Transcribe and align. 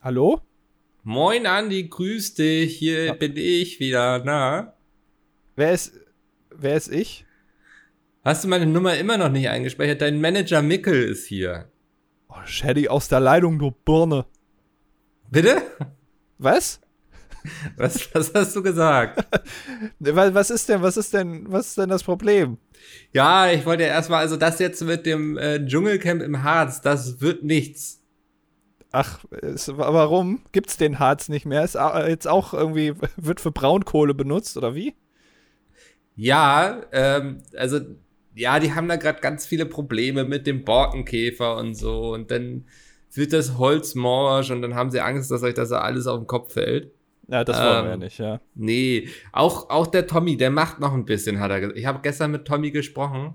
Hallo? 0.00 0.40
Moin 1.02 1.46
Andi, 1.46 1.88
grüß 1.88 2.34
dich. 2.34 2.76
Hier 2.78 3.06
Ja. 3.06 3.12
bin 3.14 3.36
ich 3.36 3.80
wieder. 3.80 4.22
Na? 4.24 4.74
Wer 5.56 5.72
ist, 5.72 5.92
wer 6.50 6.76
ist 6.76 6.88
ich? 6.92 7.24
Hast 8.24 8.44
du 8.44 8.48
meine 8.48 8.66
Nummer 8.66 8.96
immer 8.96 9.16
noch 9.16 9.30
nicht 9.30 9.48
eingespeichert? 9.48 10.00
Dein 10.02 10.20
Manager 10.20 10.62
Mickel 10.62 11.02
ist 11.04 11.26
hier. 11.26 11.68
Oh, 12.28 12.34
Shady 12.44 12.88
aus 12.88 13.08
der 13.08 13.20
Leitung, 13.20 13.58
du 13.58 13.70
Birne. 13.70 14.26
Bitte? 15.30 15.62
Was? 16.38 16.80
Was, 17.76 18.12
was 18.14 18.34
hast 18.34 18.56
du 18.56 18.62
gesagt? 18.62 19.24
Was 20.00 20.34
was 20.34 20.50
ist 20.50 20.68
denn, 20.68 20.82
was 20.82 20.96
ist 20.96 21.14
denn, 21.14 21.50
was 21.50 21.68
ist 21.68 21.78
denn 21.78 21.88
das 21.88 22.02
Problem? 22.02 22.58
ja, 23.12 23.50
ich 23.50 23.64
wollte 23.64 23.84
ja 23.84 23.90
erstmal, 23.90 24.20
also 24.20 24.36
das 24.36 24.58
jetzt 24.58 24.82
mit 24.82 25.06
dem 25.06 25.38
äh, 25.38 25.64
Dschungelcamp 25.64 26.20
im 26.20 26.42
Harz, 26.42 26.80
das 26.82 27.20
wird 27.20 27.44
nichts. 27.44 28.02
Ach, 28.90 29.24
es, 29.42 29.68
warum? 29.76 30.42
Gibt's 30.52 30.76
den 30.78 30.98
Harz 30.98 31.28
nicht 31.28 31.44
mehr? 31.46 31.62
Ist 31.64 31.76
au- 31.76 32.06
jetzt 32.06 32.26
auch 32.26 32.54
irgendwie, 32.54 32.94
wird 33.16 33.40
für 33.40 33.50
Braunkohle 33.52 34.14
benutzt, 34.14 34.56
oder 34.56 34.74
wie? 34.74 34.94
Ja, 36.16 36.82
ähm, 36.92 37.38
also, 37.56 37.80
ja, 38.34 38.58
die 38.60 38.72
haben 38.74 38.88
da 38.88 38.96
gerade 38.96 39.20
ganz 39.20 39.46
viele 39.46 39.66
Probleme 39.66 40.24
mit 40.24 40.46
dem 40.46 40.64
Borkenkäfer 40.64 41.56
und 41.56 41.74
so. 41.74 42.12
Und 42.14 42.30
dann 42.30 42.66
wird 43.14 43.32
das 43.32 43.56
Holz 43.58 43.94
morsch 43.94 44.50
und 44.50 44.62
dann 44.62 44.74
haben 44.74 44.90
sie 44.90 45.00
Angst, 45.00 45.30
dass 45.30 45.42
euch 45.42 45.54
das 45.54 45.72
alles 45.72 46.06
auf 46.06 46.18
den 46.20 46.26
Kopf 46.26 46.52
fällt. 46.54 46.92
Ja, 47.28 47.44
das 47.44 47.62
wollen 47.62 47.80
wir 47.80 47.88
Ähm, 47.88 47.90
ja 47.90 47.96
nicht, 47.96 48.18
ja. 48.18 48.40
Nee, 48.54 49.08
auch, 49.32 49.70
auch 49.70 49.86
der 49.88 50.06
Tommy, 50.08 50.36
der 50.36 50.50
macht 50.50 50.80
noch 50.80 50.94
ein 50.94 51.06
bisschen, 51.06 51.40
hat 51.40 51.50
er 51.52 51.60
gesagt. 51.60 51.78
Ich 51.78 51.86
habe 51.86 52.00
gestern 52.02 52.32
mit 52.32 52.46
Tommy 52.46 52.70
gesprochen. 52.72 53.34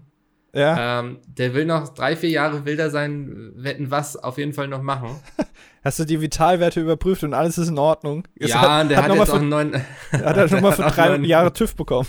Ja, 0.55 0.99
Ähm, 0.99 1.17
der 1.25 1.53
will 1.55 1.65
noch 1.65 1.89
drei, 1.95 2.15
vier 2.15 2.29
Jahre 2.29 2.65
wilder 2.65 2.91
sein, 2.91 3.51
wetten 3.55 3.89
was, 3.89 4.15
auf 4.15 4.37
jeden 4.37 4.53
Fall 4.53 4.67
noch 4.67 4.83
machen. 4.83 5.09
hast 5.83 5.97
du 5.99 6.05
die 6.05 6.21
Vitalwerte 6.21 6.79
überprüft 6.79 7.23
und 7.23 7.33
alles 7.33 7.57
ist 7.57 7.69
in 7.69 7.79
Ordnung? 7.79 8.27
Es 8.37 8.51
ja, 8.51 8.81
und 8.81 8.89
der 8.89 9.01
hat, 9.01 9.07
noch 9.07 9.15
jetzt 9.15 9.27
mal 9.27 9.33
auch 9.33 9.37
für, 9.37 9.41
einen 9.41 9.49
neuen, 9.49 9.73
hat 10.11 10.37
er 10.37 10.47
schon 10.47 10.61
mal 10.61 10.69
der 10.69 10.77
für 10.77 10.85
hat 10.85 10.95
drei 10.95 11.15
Jahre 11.17 11.51
TÜV 11.51 11.75
bekommen. 11.75 12.07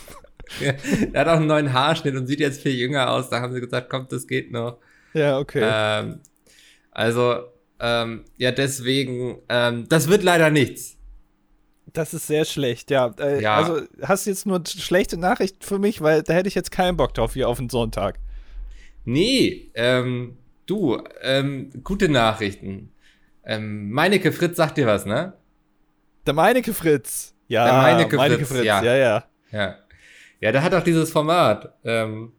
der 0.60 1.20
hat 1.20 1.28
auch 1.28 1.36
einen 1.36 1.46
neuen 1.46 1.72
Haarschnitt 1.72 2.14
und 2.16 2.26
sieht 2.26 2.40
jetzt 2.40 2.60
viel 2.60 2.74
jünger 2.74 3.10
aus. 3.10 3.30
Da 3.30 3.40
haben 3.40 3.54
sie 3.54 3.60
gesagt, 3.60 3.88
kommt, 3.88 4.12
das 4.12 4.26
geht 4.26 4.52
noch. 4.52 4.76
Ja, 5.14 5.38
okay. 5.38 5.62
Ähm, 5.62 6.20
also, 6.90 7.36
ähm, 7.80 8.24
ja, 8.36 8.52
deswegen, 8.52 9.38
ähm, 9.48 9.88
das 9.88 10.08
wird 10.08 10.22
leider 10.22 10.50
nichts. 10.50 10.96
Das 11.94 12.12
ist 12.12 12.26
sehr 12.26 12.44
schlecht, 12.44 12.90
ja. 12.90 13.14
Äh, 13.18 13.40
Ja. 13.40 13.56
Also 13.56 13.80
hast 14.02 14.26
du 14.26 14.30
jetzt 14.30 14.44
nur 14.44 14.62
schlechte 14.66 15.16
Nachrichten 15.16 15.62
für 15.62 15.78
mich, 15.78 16.00
weil 16.02 16.22
da 16.22 16.34
hätte 16.34 16.48
ich 16.48 16.54
jetzt 16.54 16.72
keinen 16.72 16.96
Bock 16.96 17.14
drauf 17.14 17.34
hier 17.34 17.48
auf 17.48 17.58
den 17.58 17.70
Sonntag. 17.70 18.18
Nee, 19.04 19.70
ähm, 19.74 20.36
du, 20.66 20.98
ähm, 21.22 21.70
gute 21.82 22.08
Nachrichten. 22.08 22.90
Ähm, 23.44 23.90
Meineke 23.90 24.32
Fritz 24.32 24.56
sagt 24.56 24.78
dir 24.78 24.86
was, 24.86 25.04
ne? 25.06 25.34
Der 26.26 26.34
Meineke 26.34 26.72
Fritz. 26.72 27.34
Ja, 27.48 27.64
Der 27.64 28.16
Meineke 28.16 28.46
Fritz, 28.46 28.64
ja. 28.64 28.82
ja, 28.82 28.96
ja. 28.96 29.24
Ja. 29.52 29.76
Ja, 30.40 30.52
der 30.52 30.62
hat 30.62 30.74
auch 30.74 30.82
dieses 30.82 31.10
Format. 31.10 31.74
Ähm, 31.84 32.32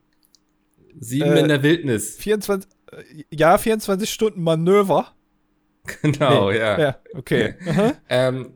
sieben 0.99 1.31
Äh, 1.31 1.39
in 1.41 1.47
der 1.47 1.61
Wildnis. 1.63 2.15
24, 2.17 2.69
äh, 2.91 3.23
ja, 3.29 3.57
24 3.57 4.09
Stunden 4.09 4.41
Manöver. 4.43 5.11
Genau, 6.01 6.49
Nee, 6.49 6.57
ja. 6.57 6.79
Ja, 6.79 6.95
okay. 7.13 7.53
Ähm, 8.09 8.53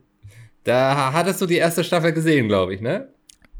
da 0.63 1.13
hattest 1.13 1.39
du 1.41 1.45
die 1.45 1.57
erste 1.57 1.83
Staffel 1.83 2.11
gesehen, 2.11 2.47
glaube 2.47 2.73
ich, 2.73 2.81
ne? 2.81 3.09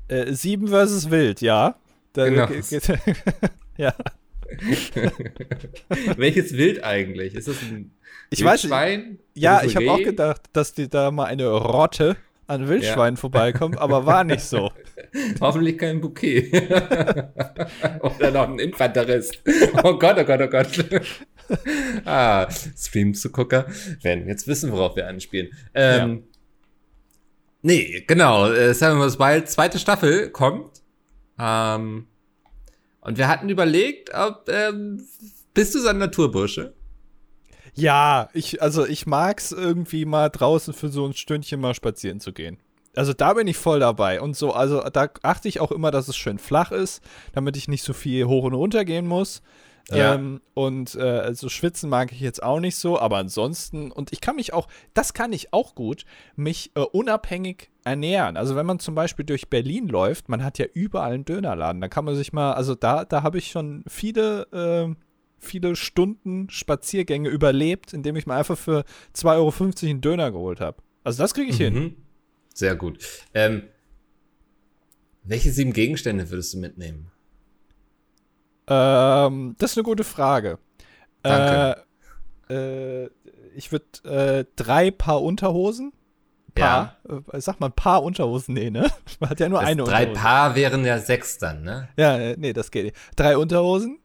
äh, 0.08 0.34
Sieben 0.34 0.68
versus 0.70 1.12
Wild, 1.12 1.42
ja. 1.42 1.76
Da, 2.14 2.28
Genau. 2.28 2.48
ge- 2.48 2.62
ge- 2.62 2.82
ja. 3.78 3.94
Welches 6.18 6.54
Wild 6.54 6.84
eigentlich? 6.84 7.36
Ist 7.36 7.48
das 7.48 7.62
ein 7.62 7.92
Ich 8.30 8.44
weiß. 8.44 8.64
Wildschwein? 8.64 9.20
Ja, 9.34 9.58
Ist 9.58 9.64
das 9.64 9.72
ich 9.72 9.76
habe 9.78 9.92
auch 9.92 10.04
gedacht, 10.04 10.42
dass 10.54 10.74
die 10.74 10.90
da 10.90 11.12
mal 11.12 11.26
eine 11.26 11.48
Rotte 11.48 12.18
an 12.48 12.68
Wildschweinen 12.68 13.18
vorbeikommt, 13.18 13.78
aber 13.78 14.06
war 14.06 14.24
nicht 14.24 14.42
so. 14.42 14.72
Hoffentlich 15.42 15.78
kein 15.78 16.02
Bouquet. 16.02 16.52
Oder 18.02 18.32
noch 18.32 18.50
ein 18.50 18.60
Infanterist. 18.60 19.42
Oh 19.84 19.98
Gott, 19.98 20.18
oh 20.20 20.24
Gott, 20.24 20.42
oh 20.42 20.48
Gott. 20.48 20.86
ah, 22.06 22.48
Stream-Zugucker 22.50 23.68
werden 24.02 24.28
jetzt 24.28 24.48
wissen, 24.48 24.72
worauf 24.72 24.96
wir 24.96 25.08
anspielen. 25.08 25.50
Ähm, 25.76 26.24
Nee, 27.62 28.04
genau. 28.08 28.52
Äh, 28.52 28.74
Seven 28.74 29.02
vs. 29.02 29.20
Wild, 29.20 29.50
zweite 29.50 29.80
Staffel 29.80 30.30
kommt. 30.30 30.82
Ähm, 31.38 32.08
und 33.02 33.18
wir 33.18 33.28
hatten 33.28 33.50
überlegt, 33.50 34.14
ob, 34.14 34.50
ähm, 34.50 35.08
bist 35.54 35.76
du 35.76 35.80
so 35.80 35.88
ein 35.90 35.98
Naturbursche? 35.98 36.74
Ja, 37.76 38.30
ich, 38.34 38.62
also 38.62 38.86
ich 38.86 39.06
mag's 39.08 39.52
irgendwie 39.52 40.06
mal 40.06 40.30
draußen 40.30 40.74
für 40.74 40.90
so 40.90 41.06
ein 41.06 41.14
Stündchen 41.14 41.62
mal 41.62 41.74
spazieren 41.74 42.20
zu 42.20 42.34
gehen. 42.34 42.58
Also 42.96 43.14
da 43.14 43.34
bin 43.34 43.48
ich 43.48 43.58
voll 43.58 43.80
dabei. 43.80 44.20
Und 44.20 44.36
so, 44.36 44.52
also 44.52 44.82
da 44.82 45.10
achte 45.22 45.48
ich 45.48 45.60
auch 45.60 45.72
immer, 45.72 45.92
dass 45.92 46.08
es 46.08 46.18
schön 46.18 46.40
flach 46.40 46.72
ist, 46.72 47.02
damit 47.34 47.56
ich 47.56 47.68
nicht 47.68 47.84
so 47.84 47.94
viel 47.94 48.26
hoch 48.26 48.44
und 48.44 48.54
runter 48.54 48.84
gehen 48.84 49.08
muss. 49.08 49.42
Ja. 49.92 50.16
Ähm, 50.16 50.42
und 50.54 50.96
äh, 50.96 51.02
also 51.02 51.50
schwitzen 51.50 51.90
mag 51.90 52.12
ich 52.12 52.20
jetzt 52.20 52.44
auch 52.44 52.60
nicht 52.60 52.76
so, 52.76 53.00
aber 53.00 53.18
ansonsten, 53.18 53.92
und 53.92 54.12
ich 54.14 54.22
kann 54.22 54.36
mich 54.36 54.54
auch, 54.54 54.68
das 54.94 55.14
kann 55.14 55.34
ich 55.34 55.54
auch 55.54 55.76
gut, 55.76 56.06
mich 56.36 56.72
äh, 56.76 56.82
unabhängig 56.82 57.72
ernähren. 57.84 58.38
Also 58.38 58.56
wenn 58.56 58.66
man 58.66 58.80
zum 58.80 58.96
Beispiel 58.96 59.26
durch 59.26 59.50
Berlin 59.50 59.88
läuft, 59.88 60.30
man 60.30 60.44
hat 60.44 60.60
ja 60.60 60.66
überall 60.74 61.14
einen 61.14 61.26
Dönerladen, 61.26 61.82
da 61.82 61.88
kann 61.88 62.06
man 62.06 62.16
sich 62.16 62.34
mal, 62.34 62.54
also 62.54 62.76
da, 62.76 63.06
da 63.06 63.24
habe 63.24 63.40
ich 63.40 63.48
schon 63.48 63.84
viele, 63.88 64.44
äh, 64.52 64.96
viele 65.40 65.76
Stunden 65.76 66.50
Spaziergänge 66.50 67.30
überlebt, 67.30 67.94
indem 67.94 68.16
ich 68.16 68.28
mir 68.28 68.36
einfach 68.36 68.58
für 68.58 68.84
2,50 69.16 69.36
Euro 69.36 69.90
einen 69.90 70.02
Döner 70.02 70.32
geholt 70.32 70.60
habe. 70.60 70.78
Also 71.04 71.24
das 71.24 71.34
kriege 71.34 71.50
ich 71.50 71.58
hin. 71.58 71.74
Mhm. 71.74 71.96
Sehr 72.54 72.76
gut. 72.76 73.00
Ähm, 73.34 73.64
welche 75.24 75.52
sieben 75.52 75.74
Gegenstände 75.74 76.30
würdest 76.30 76.54
du 76.54 76.60
mitnehmen? 76.60 77.12
Ähm, 78.70 79.56
das 79.58 79.72
ist 79.72 79.78
eine 79.78 79.84
gute 79.84 80.04
Frage. 80.04 80.60
Danke. 81.24 81.84
Äh, 82.50 83.04
äh, 83.04 83.10
ich 83.56 83.72
würde 83.72 83.86
äh, 84.04 84.46
drei 84.56 84.92
Paar 84.92 85.22
Unterhosen. 85.22 85.92
Paar. 86.56 86.98
Äh, 87.32 87.42
sag 87.42 87.60
mal, 87.60 87.68
ein 87.68 87.74
Paar 87.74 88.04
Unterhosen, 88.04 88.54
nee, 88.54 88.70
ne? 88.70 88.90
Man 89.20 89.30
hat 89.30 89.40
ja 89.40 89.50
nur 89.50 89.60
Das 89.60 89.70
eine 89.70 89.84
drei 89.84 90.02
Unterhose. 90.08 90.22
Paar 90.22 90.56
wären 90.56 90.86
ja 90.86 91.00
sechs 91.00 91.38
dann, 91.38 91.64
ne? 91.64 91.90
Ja, 91.98 92.18
äh, 92.18 92.36
nee, 92.38 92.54
das 92.54 92.72
geht 92.72 92.86
nicht. 92.86 92.98
Drei 93.16 93.38
Unterhosen. 93.38 94.00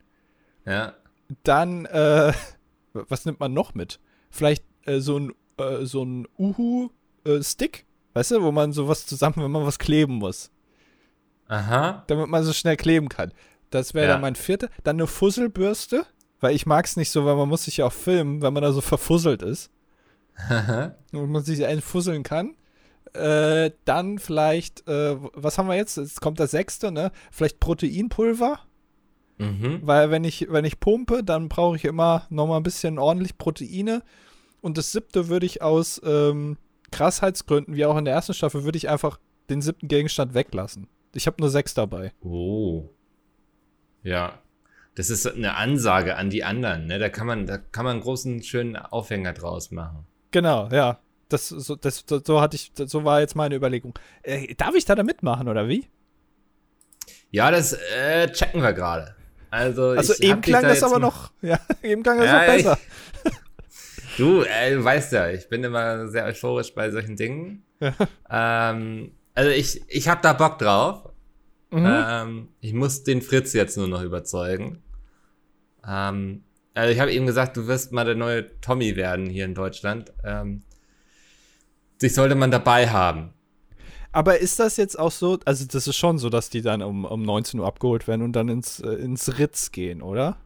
Ja. 0.67 0.95
Dann, 1.43 1.87
äh, 1.87 2.33
was 2.93 3.25
nimmt 3.25 3.41
man 3.41 3.53
noch 3.53 3.75
mit? 3.75 4.01
Vielleicht 4.31 4.65
äh, 4.87 5.01
so 5.01 5.19
ein, 5.19 5.33
äh, 5.59 5.85
so 5.85 6.05
ein 6.05 6.27
Uhu-Stick, 6.39 7.87
weißt 8.15 8.33
du, 8.33 8.43
wo 8.43 8.53
man 8.53 8.73
sowas 8.73 9.07
zusammen, 9.07 9.37
wenn 9.39 9.51
man 9.51 9.67
was 9.67 9.79
kleben 9.79 10.15
muss, 10.15 10.51
Aha. 11.49 12.05
damit 12.07 12.29
man 12.29 12.45
so 12.45 12.53
schnell 12.53 12.77
kleben 12.77 13.09
kann. 13.09 13.33
Das 13.75 13.93
wäre 13.93 14.07
Ja. 14.07 14.13
dann 14.13 14.21
mein 14.21 14.37
vierter. 14.37 14.69
Dann 14.85 14.97
eine 14.97 15.07
Fusselbürste, 15.07 16.07
weil 16.41 16.55
ich 16.55 16.65
mag 16.65 16.85
es 16.87 16.97
nicht 16.97 17.11
so, 17.11 17.25
weil 17.25 17.35
man 17.37 17.49
muss 17.49 17.65
sich 17.65 17.79
ja 17.79 17.87
auch 17.87 17.93
filmen, 17.93 18.41
wenn 18.41 18.53
man 18.53 18.63
da 18.63 18.73
so 18.73 18.81
verfusselt 18.81 19.43
ist. 19.43 19.71
und 21.13 21.31
man 21.31 21.43
sich 21.45 21.65
einfusseln 21.65 22.23
kann. 22.23 22.57
Äh, 23.13 23.71
dann 23.85 24.19
vielleicht, 24.19 24.89
äh, 24.89 25.17
was 25.35 25.59
haben 25.59 25.69
wir 25.69 25.77
jetzt? 25.77 25.97
Jetzt 25.97 26.21
kommt 26.21 26.41
das 26.41 26.51
sechste, 26.51 26.91
ne? 26.91 27.13
Vielleicht 27.31 27.61
Proteinpulver, 27.61 28.59
mhm. 29.39 29.81
weil 29.83 30.11
wenn 30.11 30.25
ich, 30.25 30.49
wenn 30.51 30.65
ich 30.65 30.81
pumpe, 30.81 31.23
dann 31.23 31.49
brauche 31.49 31.77
ich 31.77 31.85
immer 31.85 32.27
noch 32.31 32.49
mal 32.49 32.57
ein 32.57 32.65
bisschen 32.65 32.99
ordentlich 32.99 33.39
Proteine. 33.39 34.03
Und 34.61 34.79
das 34.79 34.91
siebte 34.93 35.29
würde 35.29 35.47
ich 35.47 35.63
aus 35.63 36.01
ähm, 36.05 36.57
Krassheitsgründen, 36.91 37.77
wie 37.77 37.85
auch 37.85 37.97
in 37.97 38.05
der 38.05 38.15
ersten 38.15 38.35
Staffel, 38.35 38.65
würde 38.65 38.79
ich 38.79 38.89
einfach 38.89 39.19
den 39.51 39.63
siebten 39.63 39.89
Gegenstand 39.89 40.35
weglassen. 40.35 40.89
Ich 41.15 41.27
habe 41.29 41.37
nur 41.41 41.51
sechs 41.51 41.75
dabei. 41.75 42.13
Oh. 42.23 42.89
Ja. 44.05 44.39
Das 44.95 45.11
ist 45.11 45.27
eine 45.27 45.57
Ansage 45.57 46.15
an 46.17 46.31
die 46.31 46.45
anderen, 46.45 46.87
ne? 46.87 47.01
Da 47.01 47.09
kann 47.09 47.27
man, 47.27 47.47
da 47.47 47.59
kann 47.59 47.85
man 47.85 47.95
einen 47.95 48.03
großen, 48.03 48.43
schönen 48.45 48.77
Aufhänger 48.77 49.33
draus 49.33 49.73
machen. 49.73 50.07
Genau, 50.31 50.69
ja. 50.71 51.01
Das, 51.29 51.49
so, 51.49 51.75
das, 51.75 52.05
so, 52.07 52.41
hatte 52.41 52.55
ich, 52.55 52.71
so 52.77 53.03
war 53.03 53.21
jetzt 53.21 53.35
meine 53.35 53.57
Überlegung. 53.57 53.99
Äh, 54.23 54.55
darf 54.55 54.77
ich 54.77 54.85
da 54.85 54.95
da 54.95 55.03
mitmachen, 55.03 55.49
oder 55.49 55.69
wie? 55.69 55.89
Ja, 57.33 57.51
das 57.51 57.73
äh, 57.73 58.31
checken 58.31 58.63
wir 58.63 58.73
gerade. 58.73 59.17
Also, 59.51 59.91
Also 59.91 60.13
ich 60.15 60.23
eben 60.23 60.41
klang 60.41 60.63
da 60.63 60.69
das 60.69 60.83
aber 60.85 61.01
noch, 61.01 61.33
ja, 61.43 61.59
eben 61.83 62.03
klang 62.05 62.19
das 62.19 62.27
Ja, 62.27 62.39
noch 62.39 62.47
besser. 62.47 62.79
Du, 64.17 64.43
äh, 64.43 64.75
du 64.75 64.85
weißt 64.85 65.13
ja, 65.13 65.29
ich 65.31 65.49
bin 65.49 65.65
immer 65.65 66.07
sehr 66.09 66.25
euphorisch 66.27 66.73
bei 66.75 66.91
solchen 66.91 67.17
Dingen. 67.17 67.65
ähm, 68.31 69.13
also 69.35 69.51
ich, 69.51 69.83
ich 69.89 70.09
hab 70.09 70.23
da 70.23 70.33
Bock 70.33 70.59
drauf. 70.59 71.11
Mhm. 71.75 71.87
Ähm, 71.87 72.49
ich 72.61 72.73
muss 72.73 73.03
den 73.03 73.21
Fritz 73.21 73.53
jetzt 73.53 73.77
nur 73.77 73.89
noch 73.89 74.03
überzeugen. 74.03 74.79
Ähm, 75.87 76.45
also 76.73 76.93
ich 76.93 77.01
habe 77.01 77.13
ihm 77.13 77.27
gesagt, 77.27 77.57
du 77.57 77.67
wirst 77.67 77.93
mal 77.93 78.05
der 78.05 78.15
neue 78.15 78.61
Tommy 78.61 78.97
werden 78.97 79.27
hier 79.27 79.45
in 79.45 79.55
Deutschland. 79.55 80.13
Ähm, 80.25 80.63
dich 82.01 82.15
sollte 82.15 82.37
man 82.37 82.51
dabei 82.51 82.89
haben. 82.89 83.33
Aber 84.13 84.39
ist 84.39 84.61
das 84.61 84.77
jetzt 84.77 84.97
auch 84.97 85.11
so, 85.11 85.41
also 85.45 85.67
das 85.67 85.89
ist 85.89 85.97
schon 85.97 86.19
so, 86.19 86.31
dass 86.31 86.49
die 86.49 86.63
dann 86.63 86.83
um, 86.83 87.05
um 87.05 87.23
19 87.23 87.59
Uhr 87.59 87.67
abgeholt 87.67 88.07
werden 88.07 88.23
und 88.23 88.35
dann 88.35 88.49
ins, 88.49 88.79
äh, 88.79 88.91
ins 88.91 89.39
Ritz 89.39 89.73
gehen, 89.73 90.03
oder? 90.03 90.37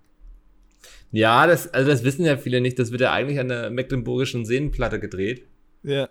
Ja, 1.10 1.46
das, 1.46 1.72
also 1.74 1.90
das 1.90 2.04
wissen 2.04 2.24
ja 2.24 2.38
viele 2.38 2.62
nicht. 2.62 2.78
Das 2.78 2.90
wird 2.90 3.02
ja 3.02 3.12
eigentlich 3.12 3.38
an 3.38 3.48
der 3.48 3.70
Mecklenburgischen 3.70 4.46
Seenplatte 4.46 4.98
gedreht. 4.98 5.46
Ja. 5.82 6.08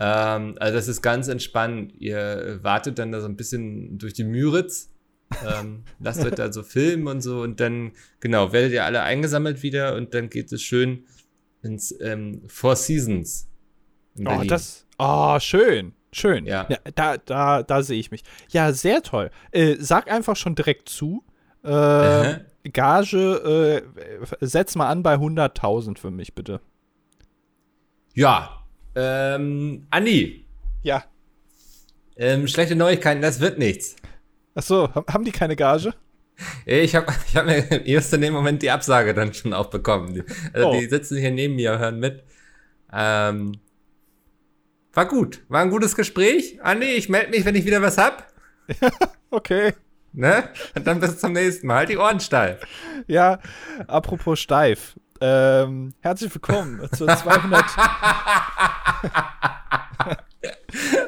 Ähm, 0.00 0.56
also 0.58 0.74
das 0.74 0.88
ist 0.88 1.02
ganz 1.02 1.28
entspannt. 1.28 1.94
Ihr 1.98 2.58
wartet 2.62 2.98
dann 2.98 3.12
da 3.12 3.20
so 3.20 3.26
ein 3.26 3.36
bisschen 3.36 3.98
durch 3.98 4.14
die 4.14 4.24
Müritz, 4.24 4.90
ähm, 5.46 5.84
lasst 6.00 6.24
euch 6.24 6.34
da 6.34 6.52
so 6.52 6.62
filmen 6.62 7.06
und 7.06 7.20
so 7.20 7.42
und 7.42 7.60
dann, 7.60 7.92
genau, 8.20 8.52
werdet 8.52 8.72
ihr 8.72 8.84
alle 8.84 9.02
eingesammelt 9.02 9.62
wieder 9.62 9.94
und 9.96 10.14
dann 10.14 10.30
geht 10.30 10.52
es 10.52 10.62
schön 10.62 11.04
ins 11.62 11.94
ähm, 12.00 12.42
Four 12.48 12.76
Seasons. 12.76 13.48
in 14.16 14.26
Oh, 14.26 14.42
das. 14.46 14.86
Oh, 14.98 15.38
schön. 15.38 15.92
Schön. 16.12 16.44
Ja. 16.44 16.68
da, 16.94 17.16
da, 17.16 17.62
da 17.62 17.82
sehe 17.82 17.98
ich 17.98 18.10
mich. 18.10 18.22
Ja, 18.50 18.72
sehr 18.72 19.02
toll. 19.02 19.30
Äh, 19.50 19.76
sag 19.78 20.10
einfach 20.10 20.36
schon 20.36 20.54
direkt 20.54 20.88
zu. 20.88 21.24
Äh. 21.62 22.40
Gage, 22.70 23.82
äh, 23.90 24.36
setz 24.40 24.76
mal 24.76 24.88
an 24.88 25.02
bei 25.02 25.14
100.000 25.14 25.98
für 25.98 26.10
mich, 26.10 26.34
bitte. 26.34 26.60
Ja, 28.14 28.61
ähm, 28.94 29.86
Andi, 29.90 30.44
Ja. 30.82 31.04
ähm, 32.16 32.46
schlechte 32.48 32.76
Neuigkeiten, 32.76 33.22
das 33.22 33.40
wird 33.40 33.58
nichts. 33.58 33.96
Achso, 34.54 34.88
haben 34.94 35.24
die 35.24 35.32
keine 35.32 35.56
Gage? 35.56 35.94
Ich 36.66 36.94
habe 36.94 37.06
ich 37.28 37.36
hab 37.36 37.46
mir 37.46 37.56
erst 37.86 38.12
in 38.14 38.20
dem 38.20 38.34
Moment 38.34 38.62
die 38.62 38.70
Absage 38.70 39.14
dann 39.14 39.32
schon 39.34 39.52
auch 39.54 39.70
bekommen. 39.70 40.14
Die- 40.14 40.24
Also 40.52 40.68
Oh. 40.68 40.78
die 40.80 40.86
sitzen 40.86 41.16
hier 41.18 41.30
neben 41.30 41.54
mir, 41.56 41.78
hören 41.78 41.98
mit. 42.00 42.22
Ähm, 42.92 43.58
war 44.92 45.06
gut, 45.08 45.40
war 45.48 45.62
ein 45.62 45.70
gutes 45.70 45.96
Gespräch. 45.96 46.58
Andi, 46.62 46.86
ich 46.86 47.08
melde 47.08 47.30
mich, 47.30 47.44
wenn 47.46 47.54
ich 47.54 47.64
wieder 47.64 47.80
was 47.82 47.98
hab. 47.98 48.30
Okay. 49.30 49.72
Ne? 50.12 50.44
Und 50.74 50.86
dann 50.86 51.00
bis 51.00 51.18
zum 51.18 51.32
nächsten 51.32 51.66
Mal. 51.66 51.76
Halt 51.76 51.88
die 51.88 51.96
Ohren 51.96 52.20
steif. 52.20 52.60
Ja, 53.06 53.38
apropos 53.86 54.38
steif. 54.40 54.94
Ähm, 55.24 55.94
herzlich 56.00 56.34
willkommen 56.34 56.80
zur 56.96 57.06
200. 57.16 57.64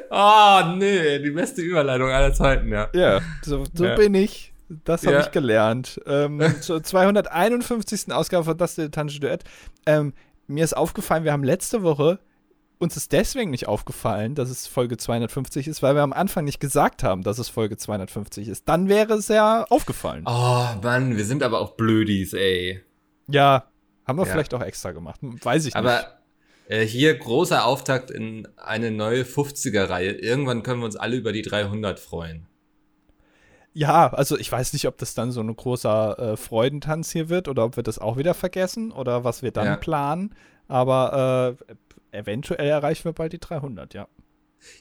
Oh, 0.08 0.60
nee, 0.76 1.18
die 1.18 1.30
beste 1.32 1.62
Überleitung 1.62 2.10
aller 2.10 2.32
Zeiten, 2.32 2.68
ja. 2.68 2.88
ja, 2.94 3.20
so, 3.42 3.64
so 3.74 3.84
Ja. 3.84 3.96
bin 3.96 4.14
ich. 4.14 4.52
Das 4.84 5.04
habe 5.04 5.16
Ja. 5.16 5.20
ich 5.22 5.32
gelernt. 5.32 6.00
Ähm, 6.06 6.40
zur 6.60 6.80
251. 6.84 8.12
Ausgabe 8.12 8.44
von 8.44 8.56
Das 8.56 8.76
Dilettantische 8.76 9.18
Duett. 9.18 9.42
Ähm, 9.84 10.14
mir 10.46 10.62
ist 10.62 10.76
aufgefallen, 10.76 11.24
wir 11.24 11.32
haben 11.32 11.42
letzte 11.42 11.82
Woche, 11.82 12.20
uns 12.78 12.96
ist 12.96 13.10
deswegen 13.10 13.50
nicht 13.50 13.66
aufgefallen, 13.66 14.36
dass 14.36 14.48
es 14.48 14.68
Folge 14.68 14.96
250 14.96 15.66
ist, 15.66 15.82
weil 15.82 15.96
wir 15.96 16.02
am 16.02 16.12
Anfang 16.12 16.44
nicht 16.44 16.60
gesagt 16.60 17.02
haben, 17.02 17.24
dass 17.24 17.38
es 17.40 17.48
Folge 17.48 17.76
250 17.78 18.46
ist. 18.46 18.68
Dann 18.68 18.88
wäre 18.88 19.14
es 19.14 19.26
ja 19.26 19.64
aufgefallen. 19.70 20.22
Oh, 20.26 20.66
Mann, 20.84 21.16
wir 21.16 21.24
sind 21.24 21.42
aber 21.42 21.60
auch 21.60 21.72
Blödis, 21.72 22.32
ey. 22.32 22.80
Ja, 23.26 23.64
haben 24.06 24.18
wir 24.18 24.26
Ja. 24.26 24.32
vielleicht 24.32 24.54
auch 24.54 24.62
extra 24.62 24.92
gemacht. 24.92 25.20
Weiß 25.22 25.62
ich 25.66 25.74
nicht. 25.74 25.76
Aber 25.76 26.18
äh, 26.68 26.84
hier 26.84 27.14
großer 27.16 27.64
Auftakt 27.66 28.10
in 28.10 28.48
eine 28.56 28.90
neue 28.90 29.22
50er-Reihe. 29.24 30.12
Irgendwann 30.12 30.62
können 30.62 30.80
wir 30.80 30.86
uns 30.86 30.96
alle 30.96 31.16
über 31.16 31.32
die 31.32 31.42
300 31.42 31.98
freuen. 32.00 32.46
Ja, 33.76 34.12
also 34.12 34.38
ich 34.38 34.50
weiß 34.52 34.72
nicht, 34.72 34.86
ob 34.86 34.98
das 34.98 35.14
dann 35.14 35.32
so 35.32 35.40
ein 35.40 35.54
großer 35.54 36.18
äh, 36.32 36.36
Freudentanz 36.36 37.10
hier 37.10 37.28
wird 37.28 37.48
oder 37.48 37.64
ob 37.64 37.76
wir 37.76 37.82
das 37.82 37.98
auch 37.98 38.16
wieder 38.16 38.32
vergessen 38.34 38.92
oder 38.92 39.24
was 39.24 39.42
wir 39.42 39.50
dann 39.50 39.66
Ja. 39.66 39.76
planen. 39.76 40.34
Aber 40.68 41.56
äh, 42.12 42.16
eventuell 42.18 42.68
erreichen 42.68 43.04
wir 43.04 43.12
bald 43.12 43.32
die 43.32 43.40
300, 43.40 43.92
ja. 43.94 44.06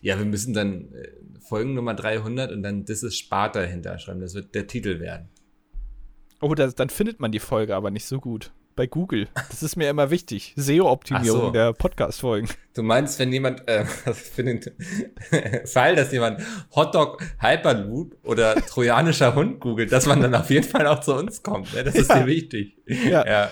Ja, 0.01 0.17
wir 0.17 0.25
müssen 0.25 0.53
dann 0.53 0.93
äh, 0.93 1.07
Folgennummer 1.41 1.93
300 1.95 2.51
und 2.51 2.61
dann 2.63 2.85
This 2.85 3.03
is 3.03 3.17
Sparta 3.17 3.61
hinterschreiben. 3.61 4.21
Das 4.21 4.33
wird 4.35 4.53
der 4.55 4.67
Titel 4.67 4.99
werden. 4.99 5.27
Oh, 6.39 6.53
das, 6.53 6.75
dann 6.75 6.89
findet 6.89 7.19
man 7.19 7.31
die 7.31 7.39
Folge 7.39 7.75
aber 7.75 7.89
nicht 7.91 8.05
so 8.05 8.19
gut. 8.21 8.51
Bei 8.75 8.87
Google. 8.87 9.27
Das 9.49 9.61
ist 9.61 9.75
mir 9.75 9.89
immer 9.89 10.09
wichtig. 10.09 10.53
SEO-Optimierung 10.55 11.41
so. 11.41 11.51
der 11.51 11.73
Podcast-Folgen. 11.73 12.49
Du 12.73 12.81
meinst, 12.81 13.19
wenn 13.19 13.31
jemand, 13.31 13.67
äh, 13.67 13.85
für 14.13 14.43
den 14.43 14.61
Fall, 15.65 15.95
dass 15.95 16.11
jemand 16.11 16.41
Hotdog 16.75 17.21
Hyperloop 17.39 18.17
oder 18.23 18.55
trojanischer 18.55 19.35
Hund 19.35 19.59
googelt, 19.59 19.91
dass 19.91 20.07
man 20.07 20.21
dann 20.21 20.33
auf 20.33 20.49
jeden 20.49 20.67
Fall 20.67 20.87
auch 20.87 21.01
zu 21.01 21.13
uns 21.15 21.43
kommt. 21.43 21.73
Ne? 21.73 21.83
Das 21.83 21.93
ist 21.95 22.09
Ja. 22.09 22.19
dir 22.19 22.25
wichtig. 22.25 22.77
Ja. 22.87 23.25
ja, 23.25 23.51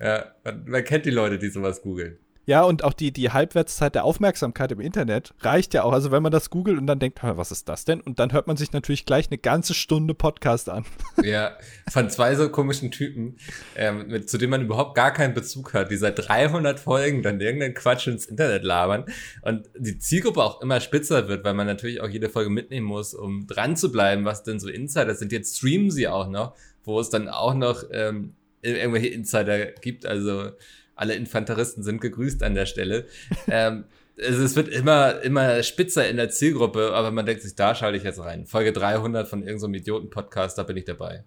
ja. 0.00 0.24
Man, 0.44 0.64
man 0.66 0.84
kennt 0.84 1.04
die 1.04 1.10
Leute, 1.10 1.38
die 1.38 1.50
sowas 1.50 1.82
googeln. 1.82 2.16
Ja, 2.44 2.62
und 2.62 2.82
auch 2.82 2.92
die, 2.92 3.12
die 3.12 3.30
Halbwertszeit 3.30 3.94
der 3.94 4.04
Aufmerksamkeit 4.04 4.72
im 4.72 4.80
Internet 4.80 5.32
reicht 5.40 5.74
ja 5.74 5.84
auch. 5.84 5.92
Also 5.92 6.10
wenn 6.10 6.22
man 6.22 6.32
das 6.32 6.50
googelt 6.50 6.76
und 6.76 6.86
dann 6.88 6.98
denkt, 6.98 7.22
"Hä, 7.22 7.32
was 7.36 7.52
ist 7.52 7.68
das 7.68 7.84
denn? 7.84 8.00
Und 8.00 8.18
dann 8.18 8.32
hört 8.32 8.48
man 8.48 8.56
sich 8.56 8.72
natürlich 8.72 9.06
gleich 9.06 9.28
eine 9.28 9.38
ganze 9.38 9.74
Stunde 9.74 10.14
Podcast 10.14 10.68
an. 10.68 10.84
Ja, 11.22 11.56
von 11.88 12.10
zwei 12.10 12.34
so 12.34 12.48
komischen 12.48 12.90
Typen, 12.90 13.36
ähm, 13.76 14.26
zu 14.26 14.38
denen 14.38 14.50
man 14.50 14.62
überhaupt 14.62 14.96
gar 14.96 15.12
keinen 15.12 15.34
Bezug 15.34 15.72
hat, 15.72 15.90
die 15.90 15.96
seit 15.96 16.26
300 16.26 16.80
Folgen 16.80 17.22
dann 17.22 17.40
irgendeinen 17.40 17.74
Quatsch 17.74 18.08
ins 18.08 18.26
Internet 18.26 18.64
labern 18.64 19.04
und 19.42 19.68
die 19.78 19.98
Zielgruppe 19.98 20.42
auch 20.42 20.60
immer 20.62 20.80
spitzer 20.80 21.28
wird, 21.28 21.44
weil 21.44 21.54
man 21.54 21.66
natürlich 21.66 22.00
auch 22.00 22.08
jede 22.08 22.28
Folge 22.28 22.50
mitnehmen 22.50 22.86
muss, 22.86 23.14
um 23.14 23.46
dran 23.46 23.76
zu 23.76 23.92
bleiben, 23.92 24.24
was 24.24 24.42
denn 24.42 24.58
so 24.58 24.68
Insider 24.68 25.14
sind. 25.14 25.30
Jetzt 25.30 25.58
streamen 25.58 25.90
sie 25.90 26.08
auch 26.08 26.28
noch, 26.28 26.56
wo 26.82 26.98
es 26.98 27.08
dann 27.08 27.28
auch 27.28 27.54
noch 27.54 27.84
ähm, 27.92 28.34
irgendwelche 28.62 29.08
Insider 29.08 29.66
gibt, 29.66 30.06
also 30.06 30.50
alle 30.94 31.14
Infanteristen 31.14 31.82
sind 31.82 32.00
gegrüßt 32.00 32.42
an 32.42 32.54
der 32.54 32.66
Stelle. 32.66 33.06
ähm, 33.48 33.84
also 34.20 34.42
es 34.42 34.56
wird 34.56 34.68
immer, 34.68 35.20
immer 35.22 35.62
spitzer 35.62 36.08
in 36.08 36.16
der 36.16 36.30
Zielgruppe, 36.30 36.92
aber 36.94 37.10
man 37.10 37.26
denkt 37.26 37.42
sich, 37.42 37.54
da 37.54 37.74
schalte 37.74 37.96
ich 37.96 38.04
jetzt 38.04 38.20
rein. 38.20 38.46
Folge 38.46 38.72
300 38.72 39.26
von 39.26 39.42
irgendeinem 39.42 39.74
Idioten-Podcast, 39.74 40.58
da 40.58 40.62
bin 40.62 40.76
ich 40.76 40.84
dabei. 40.84 41.24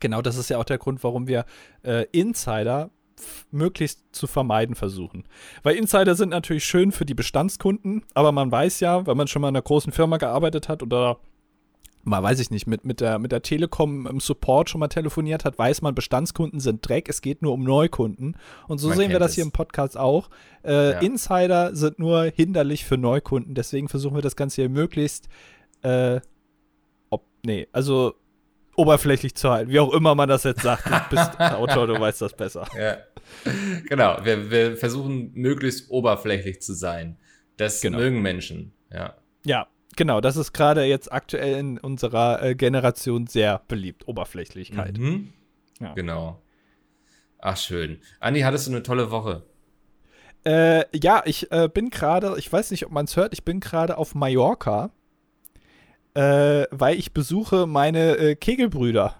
Genau, 0.00 0.22
das 0.22 0.36
ist 0.36 0.50
ja 0.50 0.58
auch 0.58 0.64
der 0.64 0.78
Grund, 0.78 1.02
warum 1.04 1.26
wir 1.26 1.44
äh, 1.82 2.06
Insider 2.12 2.90
möglichst 3.50 4.02
zu 4.12 4.26
vermeiden 4.26 4.74
versuchen. 4.74 5.24
Weil 5.62 5.76
Insider 5.76 6.14
sind 6.14 6.30
natürlich 6.30 6.64
schön 6.64 6.92
für 6.92 7.06
die 7.06 7.14
Bestandskunden, 7.14 8.04
aber 8.14 8.32
man 8.32 8.50
weiß 8.50 8.80
ja, 8.80 9.06
wenn 9.06 9.16
man 9.16 9.26
schon 9.26 9.42
mal 9.42 9.48
in 9.48 9.56
einer 9.56 9.62
großen 9.62 9.92
Firma 9.92 10.18
gearbeitet 10.18 10.68
hat 10.68 10.82
oder 10.82 11.18
mal 12.06 12.22
weiß 12.22 12.38
ich 12.40 12.50
nicht, 12.50 12.66
mit, 12.66 12.84
mit, 12.84 13.00
der, 13.00 13.18
mit 13.18 13.32
der 13.32 13.42
Telekom 13.42 14.06
im 14.06 14.20
Support 14.20 14.70
schon 14.70 14.78
mal 14.78 14.88
telefoniert 14.88 15.44
hat, 15.44 15.58
weiß 15.58 15.82
man, 15.82 15.94
Bestandskunden 15.94 16.60
sind 16.60 16.88
Dreck, 16.88 17.08
es 17.08 17.20
geht 17.20 17.42
nur 17.42 17.52
um 17.52 17.64
Neukunden. 17.64 18.36
Und 18.68 18.78
so 18.78 18.88
Man 18.88 18.96
sehen 18.96 19.10
wir 19.10 19.18
das 19.18 19.30
es. 19.30 19.34
hier 19.34 19.44
im 19.44 19.52
Podcast 19.52 19.96
auch. 19.98 20.30
Äh, 20.64 20.92
Ja. 20.92 20.98
Insider 21.00 21.74
sind 21.74 21.98
nur 21.98 22.24
hinderlich 22.24 22.84
für 22.84 22.96
Neukunden, 22.96 23.54
deswegen 23.54 23.88
versuchen 23.88 24.14
wir 24.14 24.22
das 24.22 24.36
Ganze 24.36 24.62
hier 24.62 24.68
möglichst, 24.70 25.28
äh, 25.82 26.20
ob, 27.10 27.24
nee, 27.44 27.66
also 27.72 28.14
oberflächlich 28.76 29.34
zu 29.34 29.50
halten, 29.50 29.70
wie 29.70 29.80
auch 29.80 29.92
immer 29.92 30.14
man 30.14 30.28
das 30.28 30.44
jetzt 30.44 30.62
sagt. 30.62 30.86
Du 30.86 30.90
bist 31.16 31.40
Autor, 31.40 31.86
du 31.86 31.98
weißt 31.98 32.20
das 32.22 32.34
besser. 32.34 32.66
Ja. 32.78 32.98
genau, 33.88 34.18
wir, 34.22 34.50
wir 34.50 34.76
versuchen 34.76 35.32
möglichst 35.34 35.90
oberflächlich 35.90 36.60
zu 36.62 36.74
sein. 36.74 37.16
Das 37.56 37.80
Genau. 37.80 37.98
mögen 37.98 38.20
Menschen, 38.22 38.72
ja. 38.92 39.14
Ja, 39.46 39.66
genau, 39.96 40.20
das 40.20 40.36
ist 40.36 40.52
gerade 40.52 40.84
jetzt 40.84 41.10
aktuell 41.12 41.58
in 41.58 41.78
unserer 41.78 42.42
äh, 42.42 42.54
Generation 42.54 43.26
sehr 43.26 43.62
beliebt, 43.68 44.06
Oberflächlichkeit. 44.06 44.98
Mhm. 44.98 45.32
Ja. 45.80 45.92
Genau. 45.94 46.42
Ach, 47.38 47.56
schön. 47.56 48.00
Andi, 48.20 48.40
hattest 48.40 48.66
du 48.66 48.72
eine 48.72 48.82
tolle 48.82 49.10
Woche? 49.10 49.42
Äh, 50.44 50.84
ja, 50.96 51.22
ich 51.24 51.50
äh, 51.50 51.68
bin 51.72 51.90
gerade, 51.90 52.36
ich 52.38 52.52
weiß 52.52 52.70
nicht, 52.70 52.86
ob 52.86 52.92
man 52.92 53.06
es 53.06 53.16
hört, 53.16 53.32
ich 53.32 53.44
bin 53.44 53.60
gerade 53.60 53.98
auf 53.98 54.14
Mallorca, 54.14 54.90
äh, 56.14 56.66
weil 56.70 56.96
ich 56.98 57.12
besuche 57.12 57.66
meine 57.66 58.16
äh, 58.16 58.36
Kegelbrüder. 58.36 59.16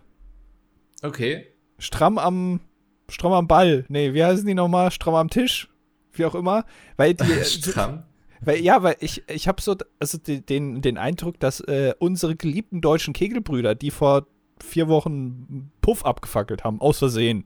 Okay. 1.03 1.47
Stramm 1.79 2.19
am, 2.19 2.61
stramm 3.09 3.33
am 3.33 3.49
Ball. 3.49 3.85
Nee, 3.89 4.15
wie 4.15 4.25
heißen 4.25 4.47
die 4.47 4.55
nochmal? 4.55 4.91
Stramm 4.91 5.15
am 5.15 5.29
Tisch? 5.29 5.69
Wie 6.13 6.25
auch 6.25 6.35
immer. 6.35 6.65
Weil 6.97 7.15
die, 7.15 7.31
äh, 7.31 7.45
Stramm. 7.45 8.05
Weil, 8.41 8.61
ja, 8.61 8.83
weil 8.83 8.97
ich, 9.01 9.23
ich 9.29 9.49
habe 9.49 9.61
so 9.61 9.77
also 9.99 10.19
den, 10.19 10.83
den 10.83 10.99
Eindruck, 10.99 11.41
dass 11.41 11.61
äh, 11.61 11.95
unsere 11.99 12.37
geliebten 12.37 12.81
deutschen 12.81 13.15
Kegelbrüder, 13.15 13.75
die 13.75 13.91
vor 13.91 14.27
vier 14.63 14.89
Wochen 14.89 15.71
Puff 15.81 16.05
abgefackelt 16.05 16.65
haben, 16.65 16.81
aus 16.81 16.99
Versehen. 16.99 17.45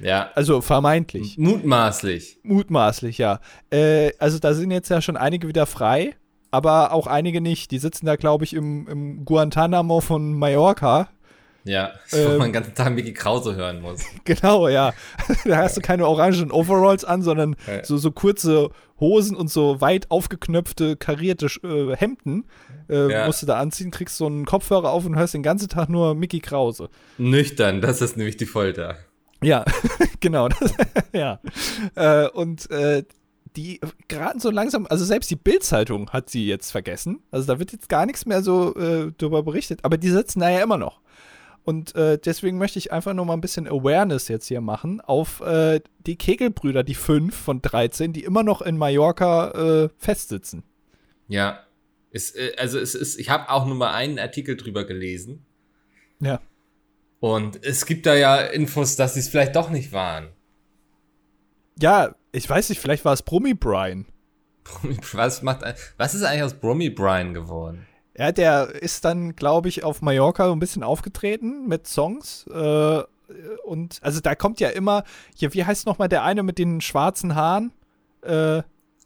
Ja. 0.00 0.30
Also 0.34 0.60
vermeintlich. 0.60 1.38
Mutmaßlich. 1.38 2.40
Mutmaßlich, 2.42 3.18
ja. 3.18 3.40
Äh, 3.70 4.12
also 4.18 4.38
da 4.38 4.52
sind 4.52 4.70
jetzt 4.70 4.88
ja 4.88 5.00
schon 5.00 5.16
einige 5.16 5.48
wieder 5.48 5.66
frei, 5.66 6.14
aber 6.50 6.92
auch 6.92 7.06
einige 7.06 7.40
nicht. 7.40 7.70
Die 7.70 7.78
sitzen 7.78 8.06
da, 8.06 8.16
glaube 8.16 8.44
ich, 8.44 8.54
im, 8.54 8.88
im 8.88 9.24
Guantanamo 9.24 10.00
von 10.00 10.34
Mallorca. 10.34 11.08
Ja. 11.64 11.92
Ähm. 12.12 12.24
Wo 12.34 12.38
man 12.38 12.48
den 12.48 12.52
ganzen 12.52 12.74
Tag 12.74 12.92
Mickey 12.92 13.12
Krause 13.12 13.54
hören 13.54 13.80
muss. 13.80 14.00
Genau, 14.24 14.68
ja. 14.68 14.92
da 15.44 15.56
hast 15.58 15.76
du 15.76 15.80
keine 15.80 16.06
orangen 16.06 16.50
Overalls 16.50 17.04
an, 17.04 17.22
sondern 17.22 17.56
Ja. 17.66 17.84
so, 17.84 17.96
so 17.96 18.10
kurze 18.10 18.70
Hosen 19.00 19.36
und 19.36 19.50
so 19.50 19.80
weit 19.80 20.10
aufgeknöpfte, 20.10 20.96
karierte 20.96 21.46
äh, 21.64 21.96
Hemden. 21.96 22.44
Äh, 22.88 23.10
Ja. 23.12 23.26
Musst 23.26 23.42
du 23.42 23.46
da 23.46 23.58
anziehen, 23.58 23.90
kriegst 23.90 24.16
so 24.16 24.26
einen 24.26 24.44
Kopfhörer 24.44 24.90
auf 24.90 25.04
und 25.06 25.16
hörst 25.16 25.34
den 25.34 25.42
ganzen 25.42 25.68
Tag 25.68 25.88
nur 25.88 26.14
Mickey 26.14 26.40
Krause. 26.40 26.88
Nüchtern, 27.18 27.80
das 27.80 28.00
ist 28.00 28.16
nämlich 28.16 28.36
die 28.36 28.46
Folter. 28.46 28.96
Ja, 29.42 29.64
genau. 30.20 30.48
Das, 30.48 30.72
ja. 31.12 31.40
Äh, 31.96 32.28
und 32.28 32.70
äh, 32.70 33.02
die 33.56 33.80
geraten 34.08 34.40
so 34.40 34.50
langsam, 34.50 34.86
also 34.88 35.04
selbst 35.04 35.30
die 35.30 35.36
Bild-Zeitung 35.36 36.10
hat 36.10 36.30
sie 36.30 36.46
jetzt 36.46 36.70
vergessen. 36.70 37.20
Also 37.30 37.52
da 37.52 37.58
wird 37.58 37.72
jetzt 37.72 37.88
gar 37.88 38.06
nichts 38.06 38.24
mehr 38.24 38.42
so 38.42 38.74
äh, 38.76 39.12
darüber 39.18 39.42
berichtet, 39.42 39.80
aber 39.82 39.98
die 39.98 40.08
sitzen 40.10 40.40
da 40.40 40.48
ja 40.48 40.62
immer 40.62 40.78
noch. 40.78 41.00
Und 41.64 41.94
äh, 41.94 42.18
deswegen 42.18 42.58
möchte 42.58 42.78
ich 42.78 42.92
einfach 42.92 43.14
noch 43.14 43.24
mal 43.24 43.34
ein 43.34 43.40
bisschen 43.40 43.68
Awareness 43.68 44.28
jetzt 44.28 44.48
hier 44.48 44.60
machen 44.60 45.00
auf 45.00 45.40
äh, 45.40 45.80
die 46.06 46.16
Kegelbrüder, 46.16 46.82
die 46.82 46.94
fünf 46.94 47.36
von 47.36 47.62
13, 47.62 48.12
die 48.12 48.24
immer 48.24 48.42
noch 48.42 48.62
in 48.62 48.76
Mallorca 48.76 49.84
äh, 49.84 49.88
festsitzen. 49.96 50.64
Ja. 51.28 51.60
Es, 52.10 52.34
äh, 52.34 52.52
also 52.58 52.78
es 52.78 52.94
ist, 52.94 53.18
ich 53.18 53.30
habe 53.30 53.48
auch 53.48 53.66
nur 53.66 53.76
mal 53.76 53.92
einen 53.92 54.18
Artikel 54.18 54.56
drüber 54.56 54.84
gelesen. 54.84 55.44
Ja. 56.20 56.40
Und 57.20 57.64
es 57.64 57.86
gibt 57.86 58.06
da 58.06 58.14
ja 58.14 58.38
Infos, 58.38 58.96
dass 58.96 59.14
sie 59.14 59.20
es 59.20 59.28
vielleicht 59.28 59.54
doch 59.54 59.70
nicht 59.70 59.92
waren. 59.92 60.30
Ja, 61.80 62.16
ich 62.32 62.48
weiß 62.48 62.68
nicht, 62.68 62.80
vielleicht 62.80 63.04
war 63.04 63.12
es 63.12 63.22
Brummi 63.22 63.54
Brian. 63.54 64.06
Was, 65.12 65.42
macht, 65.42 65.62
was 65.96 66.14
ist 66.14 66.22
eigentlich 66.22 66.42
aus 66.44 66.54
Brummi 66.54 66.88
Brian 66.90 67.34
geworden? 67.34 67.86
Ja, 68.16 68.30
der 68.32 68.68
ist 68.82 69.04
dann, 69.04 69.34
glaube 69.36 69.68
ich, 69.68 69.84
auf 69.84 70.02
Mallorca 70.02 70.46
so 70.46 70.52
ein 70.52 70.58
bisschen 70.58 70.82
aufgetreten 70.82 71.66
mit 71.66 71.86
Songs. 71.86 72.46
Äh, 72.52 73.02
und 73.64 73.98
also 74.02 74.20
da 74.20 74.34
kommt 74.34 74.60
ja 74.60 74.68
immer, 74.68 75.04
hier, 75.34 75.54
wie 75.54 75.64
heißt 75.64 75.86
nochmal 75.86 76.08
der 76.08 76.22
eine 76.22 76.42
mit 76.42 76.58
den 76.58 76.80
schwarzen 76.82 77.34
Haaren, 77.34 77.72
äh, 78.22 78.62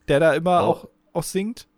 der 0.08 0.20
da 0.20 0.34
immer 0.34 0.62
Oh. 0.62 0.70
auch, 0.70 0.88
auch 1.12 1.22
singt? 1.22 1.68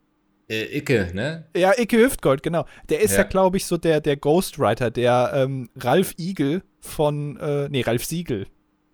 Äh, 0.49 0.79
Icke, 0.79 1.11
ne? 1.13 1.45
Ja, 1.55 1.73
Icke 1.79 1.99
Hüftgold, 1.99 2.43
genau. 2.43 2.65
Der 2.89 3.01
ist 3.03 3.13
ja, 3.13 3.19
Ja. 3.19 3.25
glaube 3.25 3.59
ich, 3.59 3.67
so 3.67 3.77
der, 3.77 4.01
der 4.01 4.17
Ghostwriter, 4.17 4.91
der 4.91 5.33
ähm, 5.35 5.69
Ralf 5.77 6.15
Igel 6.19 6.63
von, 6.81 7.37
äh, 7.37 7.69
nee, 7.69 7.83
Ralf 7.83 8.07
Siegel. 8.07 8.47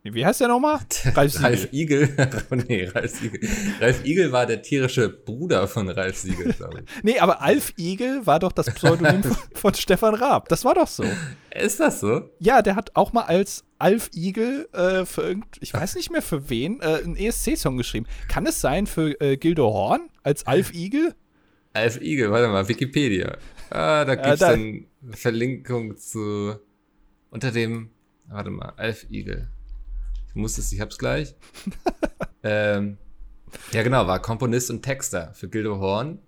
Wie 0.06 0.24
heißt 0.24 0.40
der 0.42 0.48
nochmal? 0.48 0.80
Ralf 1.14 1.32
Siegel. 1.32 1.44
Ralf 1.44 1.68
Igel. 1.72 2.28
nee, 2.68 2.84
Ralf 2.84 3.10
Siegel. 3.18 3.40
Ralf 3.80 4.04
Igel 4.04 4.32
war 4.32 4.44
der 4.44 4.60
tierische 4.60 5.08
Bruder 5.08 5.66
von 5.66 5.88
Ralf 5.88 6.18
Siegel, 6.18 6.52
glaube 6.52 6.80
ich. 6.80 6.90
Nee, 7.02 7.18
aber 7.20 7.40
Alf 7.40 7.72
Igel 7.78 8.26
war 8.26 8.38
doch 8.38 8.52
das 8.52 8.66
Pseudonym 8.66 9.22
von, 9.54 9.72
Stefan 9.72 10.14
Raab. 10.14 10.50
Das 10.50 10.62
war 10.64 10.74
doch 10.74 10.88
so. 10.88 11.04
Ist 11.54 11.80
das 11.80 12.00
so? 12.00 12.28
Ja, 12.38 12.60
der 12.60 12.76
hat 12.76 12.90
auch 12.94 13.14
mal 13.14 13.22
als 13.22 13.64
Alf 13.78 14.10
Igel 14.14 14.68
äh, 14.74 15.06
für 15.06 15.22
irgend, 15.22 15.46
ich 15.60 15.72
weiß 15.72 15.94
nicht 15.96 16.10
mehr 16.10 16.22
für 16.22 16.50
wen, 16.50 16.80
äh, 16.82 17.00
einen 17.02 17.16
ESC-Song 17.16 17.78
geschrieben. 17.78 18.06
Kann 18.28 18.44
es 18.44 18.60
sein 18.60 18.86
für 18.86 19.18
äh, 19.22 19.38
Gildo 19.38 19.72
Horn 19.72 20.10
als 20.22 20.46
Alf 20.46 20.74
Igel? 20.74 21.14
Alf 21.72 22.00
Igel, 22.02 22.30
warte 22.30 22.48
mal, 22.48 22.68
Wikipedia. 22.68 23.38
Ah, 23.70 24.04
da 24.04 24.14
gibt's 24.16 24.40
da- 24.40 24.50
dann 24.50 24.84
Verlinkung 25.12 25.96
zu 25.96 26.56
unter 27.30 27.50
dem, 27.50 27.88
warte 28.28 28.50
mal, 28.50 28.74
Alf 28.76 29.06
Igel. 29.10 29.48
Ich 30.34 30.40
muss 30.40 30.58
es, 30.58 30.72
ich 30.72 30.80
hab's 30.80 30.98
gleich. 30.98 31.34
ähm, 32.42 32.98
ja, 33.72 33.82
genau, 33.84 34.06
war 34.08 34.20
Komponist 34.20 34.68
und 34.70 34.82
Texter 34.82 35.32
für 35.34 35.48
Gildo 35.48 35.78
Horn. 35.78 36.18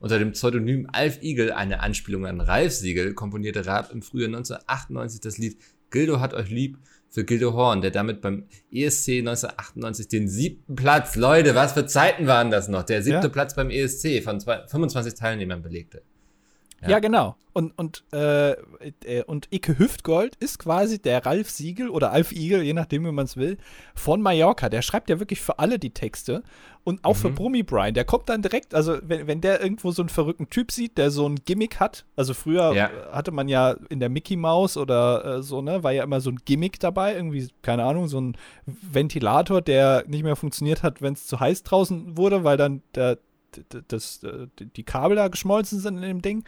Unter 0.00 0.18
dem 0.18 0.32
Pseudonym 0.32 0.88
Alf 0.92 1.22
Igel, 1.22 1.52
eine 1.52 1.80
Anspielung 1.80 2.26
an 2.26 2.40
Ralf 2.40 2.72
Siegel, 2.72 3.14
komponierte 3.14 3.66
Raab 3.66 3.92
im 3.92 4.02
Frühjahr 4.02 4.28
1998 4.28 5.20
das 5.20 5.38
Lied 5.38 5.58
Gildo 5.90 6.18
hat 6.20 6.34
euch 6.34 6.50
lieb 6.50 6.78
für 7.08 7.24
Gildo 7.24 7.52
Horn, 7.52 7.82
der 7.82 7.90
damit 7.90 8.20
beim 8.20 8.48
ESC 8.72 9.18
1998 9.18 10.08
den 10.08 10.28
siebten 10.28 10.74
Platz, 10.74 11.14
Leute, 11.14 11.54
was 11.54 11.74
für 11.74 11.86
Zeiten 11.86 12.26
waren 12.26 12.50
das 12.50 12.68
noch? 12.68 12.82
Der 12.82 13.02
siebte 13.02 13.26
Ja. 13.26 13.28
Platz 13.28 13.54
beim 13.54 13.70
ESC 13.70 14.22
von 14.24 14.40
zwei, 14.40 14.66
25 14.66 15.14
Teilnehmern 15.14 15.62
belegte. 15.62 16.02
Ja, 16.82 16.90
Ja. 16.90 16.98
genau. 16.98 17.36
Und, 17.54 17.76
und, 17.78 18.02
äh, 18.14 18.52
äh, 19.04 19.22
und 19.26 19.46
Icke 19.50 19.78
Hüftgold 19.78 20.36
ist 20.36 20.58
quasi 20.58 20.98
der 21.00 21.26
Ralf 21.26 21.50
Siegel 21.50 21.90
oder 21.90 22.10
Alf 22.10 22.32
Igel, 22.32 22.62
je 22.62 22.72
nachdem, 22.72 23.04
wie 23.04 23.12
man 23.12 23.26
es 23.26 23.36
will, 23.36 23.58
von 23.94 24.22
Mallorca. 24.22 24.70
Der 24.70 24.80
schreibt 24.80 25.10
ja 25.10 25.20
wirklich 25.20 25.42
für 25.42 25.58
alle 25.58 25.78
die 25.78 25.90
Texte 25.90 26.42
und 26.82 27.04
auch 27.04 27.14
für 27.14 27.28
Mhm. 27.28 27.34
Brummi 27.34 27.62
Brian. 27.62 27.92
Der 27.92 28.06
kommt 28.06 28.30
dann 28.30 28.40
direkt, 28.40 28.74
also 28.74 28.96
wenn, 29.02 29.26
wenn 29.26 29.42
der 29.42 29.60
irgendwo 29.62 29.90
so 29.90 30.00
einen 30.00 30.08
verrückten 30.08 30.48
Typ 30.48 30.72
sieht, 30.72 30.96
der 30.96 31.10
so 31.10 31.28
ein 31.28 31.36
Gimmick 31.44 31.78
hat, 31.78 32.06
also 32.16 32.32
früher 32.32 32.72
Ja. 32.74 32.90
hatte 33.12 33.32
man 33.32 33.48
ja 33.48 33.76
in 33.90 34.00
der 34.00 34.08
Mickey 34.08 34.36
Mouse 34.36 34.78
oder 34.78 35.24
äh, 35.36 35.42
so, 35.42 35.60
ne, 35.60 35.82
war 35.84 35.92
ja 35.92 36.04
immer 36.04 36.22
so 36.22 36.30
ein 36.30 36.38
Gimmick 36.46 36.80
dabei, 36.80 37.14
irgendwie, 37.14 37.48
keine 37.60 37.84
Ahnung, 37.84 38.08
so 38.08 38.18
ein 38.18 38.34
Ventilator, 38.66 39.60
der 39.60 40.04
nicht 40.06 40.22
mehr 40.24 40.36
funktioniert 40.36 40.82
hat, 40.82 41.02
wenn 41.02 41.12
es 41.12 41.26
zu 41.26 41.38
heiß 41.38 41.62
draußen 41.64 42.16
wurde, 42.16 42.44
weil 42.44 42.56
dann 42.56 42.82
der, 42.94 43.18
das, 43.88 44.22
äh, 44.22 44.46
die 44.58 44.84
Kabel 44.84 45.16
da 45.16 45.28
geschmolzen 45.28 45.78
sind 45.80 45.96
in 45.96 46.02
dem 46.02 46.22
Ding. 46.22 46.44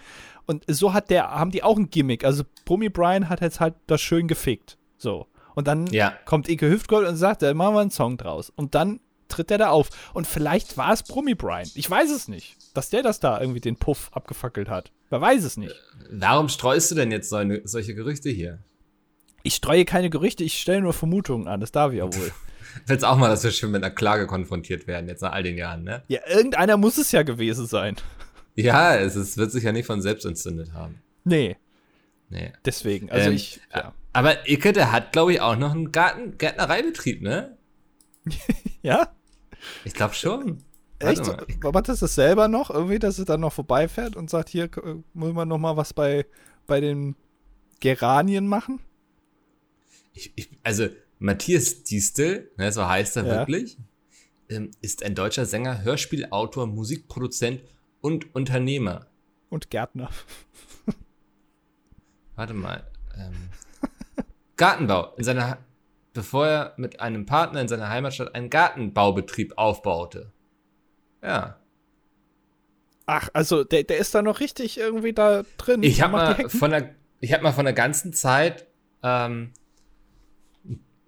Und 0.47 0.65
so 0.69 0.93
hat 0.93 1.11
der, 1.11 1.31
haben 1.31 1.51
die 1.51 1.63
auch 1.63 1.77
ein 1.77 1.91
Gimmick. 1.91 2.25
Also 2.25 2.45
Brummi 2.65 2.89
Brian 2.89 3.29
hat 3.29 3.41
jetzt 3.41 3.61
halt 3.61 3.75
das 3.87 4.01
schön 4.01 4.29
gefickt. 4.29 4.79
So. 4.99 5.27
Und 5.55 5.69
dann 5.69 5.87
Ja. 5.89 6.13
kommt 6.25 6.49
Ike 6.49 6.69
Hüftgold 6.69 7.07
und 7.09 7.17
sagt, 7.17 7.43
da 7.43 7.53
machen 7.55 7.75
wir 7.75 7.81
einen 7.81 7.91
Song 7.91 8.17
draus. 8.17 8.51
Und 8.57 8.75
dann 8.75 9.01
tritt 9.29 9.51
er 9.51 9.59
da 9.59 9.71
auf. 9.71 9.89
Und 10.13 10.27
vielleicht 10.27 10.77
war 10.77 10.93
es 10.93 11.03
Brummi 11.03 11.35
Brian. 11.35 11.69
Ich 11.75 11.89
weiß 11.91 12.11
es 12.11 12.29
nicht. 12.29 12.57
Dass 12.75 12.91
der 12.91 13.03
das 13.03 13.21
da 13.21 13.41
irgendwie 13.41 13.61
den 13.61 13.77
Puff 13.77 14.11
abgefackelt 14.13 14.69
hat. 14.69 14.91
Wer 15.11 15.21
weiß 15.21 15.45
es 15.45 15.57
nicht. 15.57 15.75
Warum 16.11 16.49
streust 16.49 16.91
du 16.91 16.95
denn 16.97 17.11
jetzt 17.13 17.29
so 17.31 17.37
eine, 17.37 17.61
solche 17.65 17.95
Gerüchte 17.95 18.31
hier? 18.31 18.59
Ich 19.43 19.55
streue 19.57 19.85
keine 19.85 20.11
Gerüchte, 20.11 20.43
ich 20.43 20.59
stelle 20.61 20.81
nur 20.81 20.93
Vermutungen 20.95 21.47
an. 21.49 21.61
Das 21.61 21.71
darf 21.73 21.93
ich 21.93 21.99
ja 21.99 22.05
wohl. 22.05 22.33
Willst 22.87 23.05
auch 23.05 23.17
mal, 23.17 23.29
dass 23.29 23.45
wir 23.45 23.51
schon 23.51 23.71
mit 23.71 23.83
einer 23.85 23.95
Klage 23.95 24.27
konfrontiert 24.27 24.87
werden, 24.87 25.09
jetzt 25.09 25.23
nach 25.23 25.33
all 25.33 25.43
den 25.43 25.57
Jahren, 25.57 25.85
ne? 25.85 26.03
ja, 26.09 26.21
irgendeiner 26.29 26.77
muss 26.77 26.99
es 26.99 27.13
ja 27.13 27.23
gewesen 27.23 27.67
sein. 27.67 27.97
Ja, 28.57 28.97
es 28.97 29.17
ist, 29.17 29.37
wird 29.37 29.51
sich 29.53 29.65
ja 29.65 29.73
nicht 29.73 29.87
von 29.87 30.01
selbst 30.01 30.25
entzündet 30.25 30.73
haben. 30.73 31.01
Nee, 31.25 31.57
Nee. 32.31 32.53
deswegen. 32.65 33.11
Also 33.11 33.31
Ähm, 33.31 33.37
ich, 33.37 33.61
ja. 33.75 33.93
Aber 34.13 34.49
Icke, 34.49 34.73
der 34.73 34.93
hat, 34.93 35.13
glaube 35.13 35.33
ich, 35.33 35.41
auch 35.41 35.57
noch 35.57 35.73
einen 35.73 35.93
Garten, 35.93 36.39
Gärtnereibetrieb, 36.39 37.23
ne? 37.23 37.57
Ja? 38.83 39.09
Ich 39.85 39.95
glaube 39.95 40.15
schon. 40.15 40.59
Echt? 40.99 41.27
Warte 41.27 41.47
mal. 41.63 41.73
Macht 41.73 41.89
das 41.89 42.01
das 42.01 42.15
selber 42.15 42.49
noch? 42.49 42.71
Irgendwie, 42.71 42.99
dass 42.99 43.19
es 43.19 43.25
dann 43.25 43.41
noch 43.41 43.53
vorbeifährt 43.53 44.15
und 44.17 44.31
sagt, 44.31 44.49
hier 44.51 44.65
äh, 44.65 44.97
muss 45.15 45.33
man 45.33 45.49
noch 45.49 45.59
mal 45.59 45.77
was 45.77 45.93
bei, 45.95 46.27
bei 46.67 46.81
den 46.81 47.17
Geranien 47.81 48.47
machen? 48.47 48.81
Ich, 50.13 50.33
ich, 50.37 50.51
also, 50.63 50.89
Matthias 51.25 51.85
Distel, 51.85 52.51
ne, 52.59 52.71
so 52.71 52.87
heißt 52.87 53.17
er 53.17 53.25
Ja. 53.25 53.31
wirklich, 53.39 53.79
ähm, 54.51 54.71
ist 54.83 55.03
ein 55.03 55.15
deutscher 55.15 55.47
Sänger, 55.47 55.83
Hörspielautor, 55.83 56.67
Musikproduzent 56.67 57.63
und 58.03 58.35
Unternehmer. 58.35 59.07
Und 59.49 59.71
Gärtner. 59.71 60.11
Warte 62.37 62.53
mal. 62.53 62.87
Ähm, 63.17 63.49
Gartenbau. 64.59 65.15
In 65.17 65.25
seiner, 65.25 65.57
bevor 66.13 66.47
er 66.47 66.75
mit 66.77 67.01
einem 67.01 67.25
Partner 67.25 67.63
in 67.63 67.69
seiner 67.69 67.89
Heimatstadt 67.89 68.35
einen 68.35 68.51
Gartenbaubetrieb 68.51 69.55
aufbaute. 69.57 70.31
Ja. 71.23 71.59
Ach, 73.07 73.31
also 73.33 73.65
der, 73.65 73.85
der 73.85 73.97
ist 73.97 74.15
da 74.15 74.21
noch 74.21 74.41
richtig 74.41 74.77
irgendwie 74.77 75.15
da 75.15 75.45
drin. 75.57 75.83
Ich 75.85 76.03
habe 76.03 76.13
mal 76.13 76.49
von 76.51 76.71
der, 76.71 76.95
ich 77.21 77.33
habe 77.33 77.43
mal 77.43 77.53
von 77.53 77.65
der 77.65 77.75
ganzen 77.75 78.13
Zeit 78.13 78.67
ähm, 79.03 79.53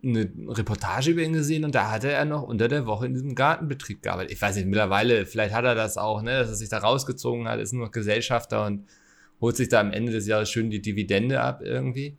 eine 0.07 0.31
Reportage 0.49 1.11
über 1.11 1.23
ihn 1.23 1.33
gesehen 1.33 1.65
und 1.65 1.75
da 1.75 1.91
hatte 1.91 2.11
er 2.11 2.25
noch 2.25 2.43
unter 2.43 2.69
der 2.69 2.87
Woche 2.87 3.07
in 3.07 3.15
diesem 3.15 3.35
Gartenbetrieb 3.35 4.03
gearbeitet. 4.03 4.33
Ich 4.33 4.41
weiß 4.41 4.57
nicht, 4.57 4.67
mittlerweile, 4.67 5.27
vielleicht 5.27 5.55
hat 5.55 5.65
er 5.65 5.75
das 5.75 5.97
auch, 5.97 6.23
ne, 6.23 6.39
dass 6.39 6.49
er 6.49 6.55
sich 6.55 6.69
da 6.69 6.79
rausgezogen 6.79 7.49
hat, 7.49 7.61
ist 7.61 7.73
nur 7.73 7.87
noch 7.87 7.93
Gesellschafter 7.93 8.67
und 8.67 8.87
holt 9.41 9.57
sich 9.57 9.69
da 9.69 9.81
am 9.81 9.93
Ende 9.93 10.13
des 10.13 10.27
Jahres 10.27 10.51
schön 10.51 10.71
die 10.71 10.83
Dividende 10.83 11.41
ab 11.41 11.61
irgendwie. 11.63 12.17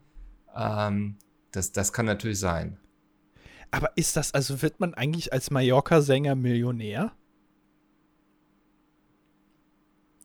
Ähm, 0.55 1.17
das, 1.51 1.71
das 1.71 1.93
kann 1.93 2.05
natürlich 2.05 2.39
sein. 2.39 2.77
Aber 3.71 3.91
ist 3.95 4.15
das, 4.15 4.33
also 4.33 4.61
wird 4.61 4.79
man 4.79 4.93
eigentlich 4.93 5.33
als 5.33 5.51
Mallorca-Sänger 5.51 6.35
Millionär? 6.35 7.11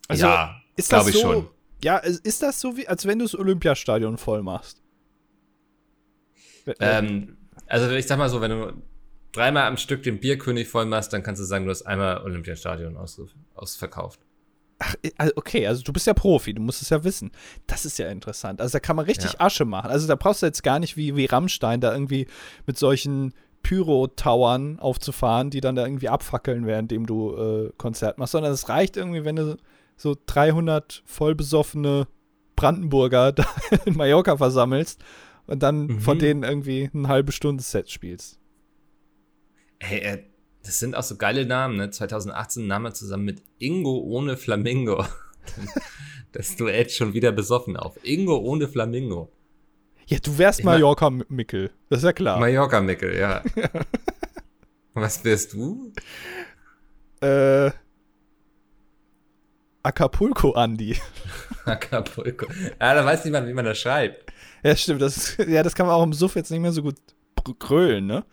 Also, 0.09 0.27
ja, 0.27 0.61
ist 0.77 0.93
das 0.93 0.99
glaube 1.01 1.11
ich 1.11 1.17
so, 1.17 1.33
schon. 1.33 1.49
Ja, 1.83 1.97
ist 1.99 2.43
das 2.43 2.61
so 2.61 2.77
wie, 2.77 2.87
als 2.87 3.07
wenn 3.07 3.19
du 3.19 3.25
das 3.25 3.35
Olympiastadion 3.35 4.17
voll 4.17 4.43
machst? 4.43 4.81
Ähm, 6.79 7.37
also 7.73 7.91
ich 7.91 8.07
sag 8.07 8.19
mal 8.19 8.29
so, 8.29 8.41
wenn 8.43 8.51
du 8.51 8.73
dreimal 9.33 9.65
am 9.65 9.79
Stück 9.79 10.03
den 10.03 10.21
Bierkönig 10.21 10.69
voll 10.69 10.85
machst, 10.85 11.13
dann 11.13 11.23
kannst 11.23 11.41
du 11.41 11.47
sagen, 11.47 11.65
du 11.65 11.71
hast 11.71 11.83
einmal 11.83 12.19
Olympiastadion 12.23 12.99
aus, 12.99 13.19
ausverkauft. 13.55 14.21
Ach, 14.79 14.95
also 15.17 15.33
okay, 15.37 15.67
also 15.67 15.83
du 15.83 15.93
bist 15.93 16.07
ja 16.07 16.13
Profi, 16.13 16.53
du 16.53 16.61
musst 16.61 16.83
es 16.83 16.91
ja 16.91 17.03
wissen. 17.03 17.31
Das 17.67 17.87
ist 17.87 17.99
ja 17.99 18.09
interessant. 18.09 18.61
Also 18.61 18.75
da 18.75 18.81
kann 18.81 18.97
man 18.97 19.07
richtig 19.07 19.33
Ja. 19.33 19.41
Asche 19.41 19.65
machen. 19.65 19.91
Also 19.91 20.07
da 20.07 20.17
brauchst 20.17 20.43
du 20.43 20.47
jetzt 20.47 20.63
gar 20.63 20.81
nicht 20.81 20.99
wie, 20.99 21.17
wie 21.17 21.25
Rammstein 21.25 21.81
da 21.81 21.93
irgendwie 21.93 22.27
mit 22.67 22.77
solchen 22.77 23.33
Pyro-Towern 23.63 24.79
aufzufahren, 24.79 25.49
die 25.49 25.63
dann 25.63 25.77
da 25.77 25.87
irgendwie 25.87 26.11
abfackeln, 26.11 26.67
währenddem 26.67 27.07
du 27.07 27.35
äh, 27.37 27.73
Konzert 27.79 28.19
machst, 28.19 28.33
sondern 28.33 28.53
es 28.53 28.69
reicht 28.69 28.99
irgendwie, 28.99 29.25
wenn 29.25 29.37
du 29.37 29.57
so 29.97 30.15
300 30.27 31.05
vollbesoffene 31.07 32.07
Brandenburger 32.55 33.33
da 33.33 33.47
in 33.87 33.97
Mallorca 33.97 34.37
versammelst 34.37 35.03
und 35.47 35.63
dann 35.63 35.87
Mhm. 35.87 36.01
von 36.01 36.19
denen 36.19 36.43
irgendwie 36.43 36.91
eine 36.95 37.09
halbe 37.09 37.33
Stunde 37.33 37.63
Set 37.63 37.91
spielst. 37.91 38.39
Hey, 39.81 39.99
äh, 40.01 40.23
das 40.65 40.79
sind 40.79 40.95
auch 40.95 41.03
so 41.03 41.17
geile 41.17 41.45
Namen, 41.45 41.77
ne? 41.77 41.91
2018 41.91 42.67
nahm 42.67 42.85
er 42.85 42.95
zusammen 42.95 43.25
mit 43.25 43.43
Ingo 43.59 43.99
ohne 43.99 44.37
Flamingo. 44.37 45.05
Das 46.35 46.57
Duett 46.57 46.91
schon 46.91 47.13
wieder 47.13 47.31
besoffen 47.31 47.77
auf. 47.77 47.99
Ingo 48.05 48.39
ohne 48.39 48.67
Flamingo. 48.67 49.31
Ja, 50.07 50.19
du 50.19 50.39
wärst 50.39 50.61
Ich 50.61 50.65
Mallorca-Mickel, 50.65 51.71
das 51.91 51.99
ist 51.99 52.05
ja 52.05 52.15
klar. 52.15 52.41
Mallorca-Mickel, 52.41 53.19
ja. 53.19 53.43
Was 54.95 55.23
wärst 55.27 55.53
du? 55.53 55.93
äh, 57.21 57.71
Acapulco 59.83 60.53
Andi. 60.53 60.97
Acapulco. 61.67 62.47
Ja, 62.81 62.95
da 62.95 63.05
weiß 63.05 63.25
niemand, 63.27 63.49
wie 63.49 63.53
man 63.53 63.65
das 63.65 63.79
schreibt. 63.79 64.32
Ja, 64.65 64.77
stimmt. 64.77 65.03
Das 65.03 65.17
ist, 65.17 65.39
ja, 65.49 65.63
das 65.63 65.75
kann 65.75 65.87
man 65.87 65.95
auch 65.97 66.03
im 66.05 66.13
Suff 66.13 66.37
jetzt 66.37 66.51
nicht 66.51 66.61
mehr 66.61 66.73
so 66.73 66.83
gut 66.83 66.97
krölen, 67.59 68.07
ne? 68.07 68.25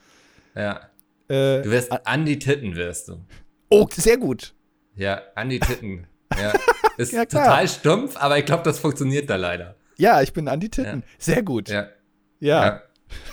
Ja. 0.55 0.81
Äh, 1.27 1.61
Du 1.63 1.71
wirst 1.71 1.91
Andi 2.05 2.37
Titten, 2.37 2.75
wirst 2.75 3.07
du. 3.07 3.25
oh, 3.69 3.87
sehr 3.91 4.17
gut. 4.17 4.53
Ja, 4.95 5.21
Andi 5.35 5.59
Titten. 5.59 6.05
Ja. 6.39 6.53
Ist 6.97 7.13
Ja, 7.13 7.25
total 7.25 7.67
stumpf, 7.67 8.17
aber 8.17 8.37
ich 8.37 8.45
glaube, 8.45 8.63
das 8.63 8.77
funktioniert 8.79 9.29
da 9.29 9.37
leider. 9.37 9.75
Ja, 9.97 10.21
ich 10.21 10.33
bin 10.33 10.47
Andi 10.47 10.69
Titten. 10.69 11.03
Sehr 11.17 11.41
gut. 11.43 11.69
Ja. 11.69 11.87
Ja. 12.39 12.83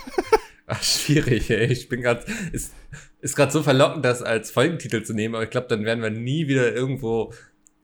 Ach, 0.66 0.82
schwierig, 0.82 1.50
ey. 1.50 1.66
Ich 1.66 1.88
bin 1.88 2.00
gerade. 2.02 2.24
Ist, 2.52 2.72
ist 3.20 3.36
gerade 3.36 3.52
so 3.52 3.62
verlockend, 3.62 4.04
das 4.04 4.22
als 4.22 4.50
Folgentitel 4.50 5.02
zu 5.02 5.12
nehmen, 5.14 5.34
aber 5.34 5.44
ich 5.44 5.50
glaube, 5.50 5.68
dann 5.68 5.84
werden 5.84 6.02
wir 6.02 6.10
nie 6.10 6.48
wieder 6.48 6.72
irgendwo 6.74 7.32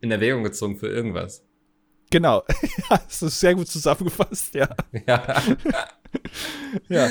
in 0.00 0.10
Erwägung 0.10 0.42
gezogen 0.44 0.78
für 0.78 0.88
irgendwas. 0.88 1.44
Genau. 2.12 2.44
ja, 2.90 3.00
das 3.04 3.22
ist 3.22 3.40
sehr 3.40 3.54
gut 3.54 3.68
zusammengefasst, 3.68 4.54
ja. 4.54 4.68
Ja. 5.06 5.42
ja. 6.88 7.08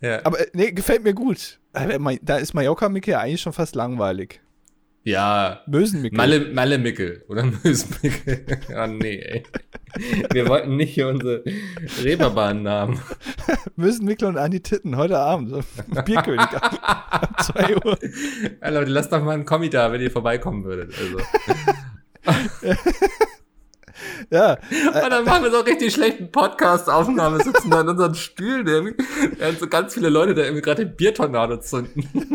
ja. 0.00 0.20
Aber 0.24 0.38
äh, 0.38 0.46
nee, 0.52 0.70
gefällt 0.70 1.02
mir 1.02 1.14
gut. 1.14 1.58
Da 1.72 2.36
ist 2.36 2.54
Mallorca-Micke 2.54 3.10
ja 3.10 3.20
eigentlich 3.20 3.40
schon 3.40 3.52
fast 3.52 3.74
langweilig. 3.74 4.40
ja. 5.02 5.62
Mösen-Micke. 5.66 6.14
Malle, 6.16 6.52
Malle 6.52 6.78
Mickel 6.78 7.24
oder 7.28 7.44
Mösmickel. 7.64 8.44
Ah, 8.74 8.86
nee, 8.86 9.16
ey. 9.18 9.42
Wir 10.32 10.48
wollten 10.48 10.76
nicht 10.76 10.94
hier 10.94 11.08
unsere 11.08 11.42
Reeperbahn-Namen. 12.02 13.00
Mösen-Mickel 13.76 14.28
und 14.28 14.36
Andi 14.38 14.60
Titten 14.60 14.96
heute 14.96 15.18
Abend. 15.18 15.64
Bierkönig. 16.04 16.40
ab 16.40 17.42
2 17.42 17.76
Uhr. 17.76 17.98
Ja, 18.60 18.68
Leute, 18.70 18.90
lasst 18.90 19.12
doch 19.12 19.22
mal 19.22 19.32
einen 19.32 19.44
Kommi 19.46 19.70
da, 19.70 19.90
wenn 19.90 20.00
ihr 20.00 20.10
vorbeikommen 20.10 20.64
würdet. 20.64 20.94
Also. 20.98 21.18
Ja. 24.30 24.52
Und 25.04 25.10
dann 25.10 25.24
machen 25.24 25.44
wir 25.44 25.50
so 25.50 25.60
richtig 25.60 25.92
schlechten 25.92 26.30
Podcast-Aufnahme, 26.30 27.42
sitzen 27.42 27.70
da 27.70 27.80
in 27.82 27.88
unseren 27.88 28.14
Stühlen, 28.14 28.94
während 29.38 29.60
so 29.60 29.66
ganz 29.68 29.94
viele 29.94 30.08
Leute 30.08 30.34
da 30.34 30.42
irgendwie 30.42 30.62
gerade 30.62 30.86
den 30.86 30.96
Biertornado 30.96 31.56
zünden. 31.58 32.08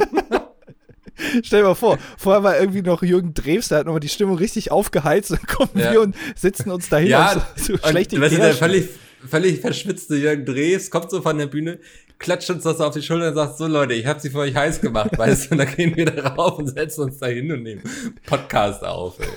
Stell 1.43 1.61
dir 1.61 1.67
mal 1.67 1.75
vor, 1.75 1.97
vorher 2.17 2.43
war 2.43 2.57
irgendwie 2.57 2.81
noch 2.81 3.03
Jürgen 3.03 3.33
Drews, 3.33 3.67
der 3.67 3.79
hat 3.79 3.85
nochmal 3.87 3.99
die 3.99 4.07
Stimmung 4.07 4.37
richtig 4.37 4.71
aufgeheizt 4.71 5.31
und 5.31 5.45
kommen 5.47 5.71
Ja. 5.75 5.91
wir 5.91 6.01
und 6.01 6.15
sitzen 6.35 6.71
uns 6.71 6.87
dahin 6.87 7.09
Ja, 7.09 7.33
auf 7.33 7.45
so, 7.57 7.65
so 7.65 7.73
und 7.73 7.85
schlechte 7.87 8.21
weißt 8.21 8.33
du, 8.35 8.37
der 8.37 8.53
völlig, 8.53 8.87
völlig 9.29 9.59
verschwitzte 9.59 10.15
Jürgen 10.15 10.45
Drees 10.45 10.89
kommt 10.89 11.11
so 11.11 11.21
von 11.21 11.37
der 11.37 11.47
Bühne, 11.47 11.79
klatscht 12.19 12.49
uns 12.51 12.63
das 12.63 12.79
auf 12.79 12.93
die 12.93 13.01
Schulter 13.01 13.29
und 13.29 13.35
sagt, 13.35 13.57
so 13.57 13.67
Leute, 13.67 13.95
ich 13.95 14.05
habe 14.05 14.19
sie 14.21 14.29
für 14.29 14.39
euch 14.39 14.55
heiß 14.55 14.79
gemacht, 14.79 15.17
weißt 15.17 15.47
du, 15.47 15.51
und 15.51 15.57
dann 15.57 15.75
gehen 15.75 15.93
wir 15.97 16.05
da 16.05 16.25
rauf 16.29 16.57
und 16.57 16.67
setzen 16.67 17.01
uns 17.03 17.17
da 17.17 17.27
hin 17.27 17.51
und 17.51 17.63
nehmen 17.63 17.81
Podcast 18.25 18.83
auf. 18.85 19.19
Ey. 19.19 19.27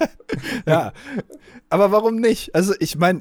Ja. 0.66 0.92
Aber 1.68 1.92
warum 1.92 2.16
nicht? 2.16 2.54
Also, 2.54 2.74
ich 2.80 2.96
meine, 2.96 3.20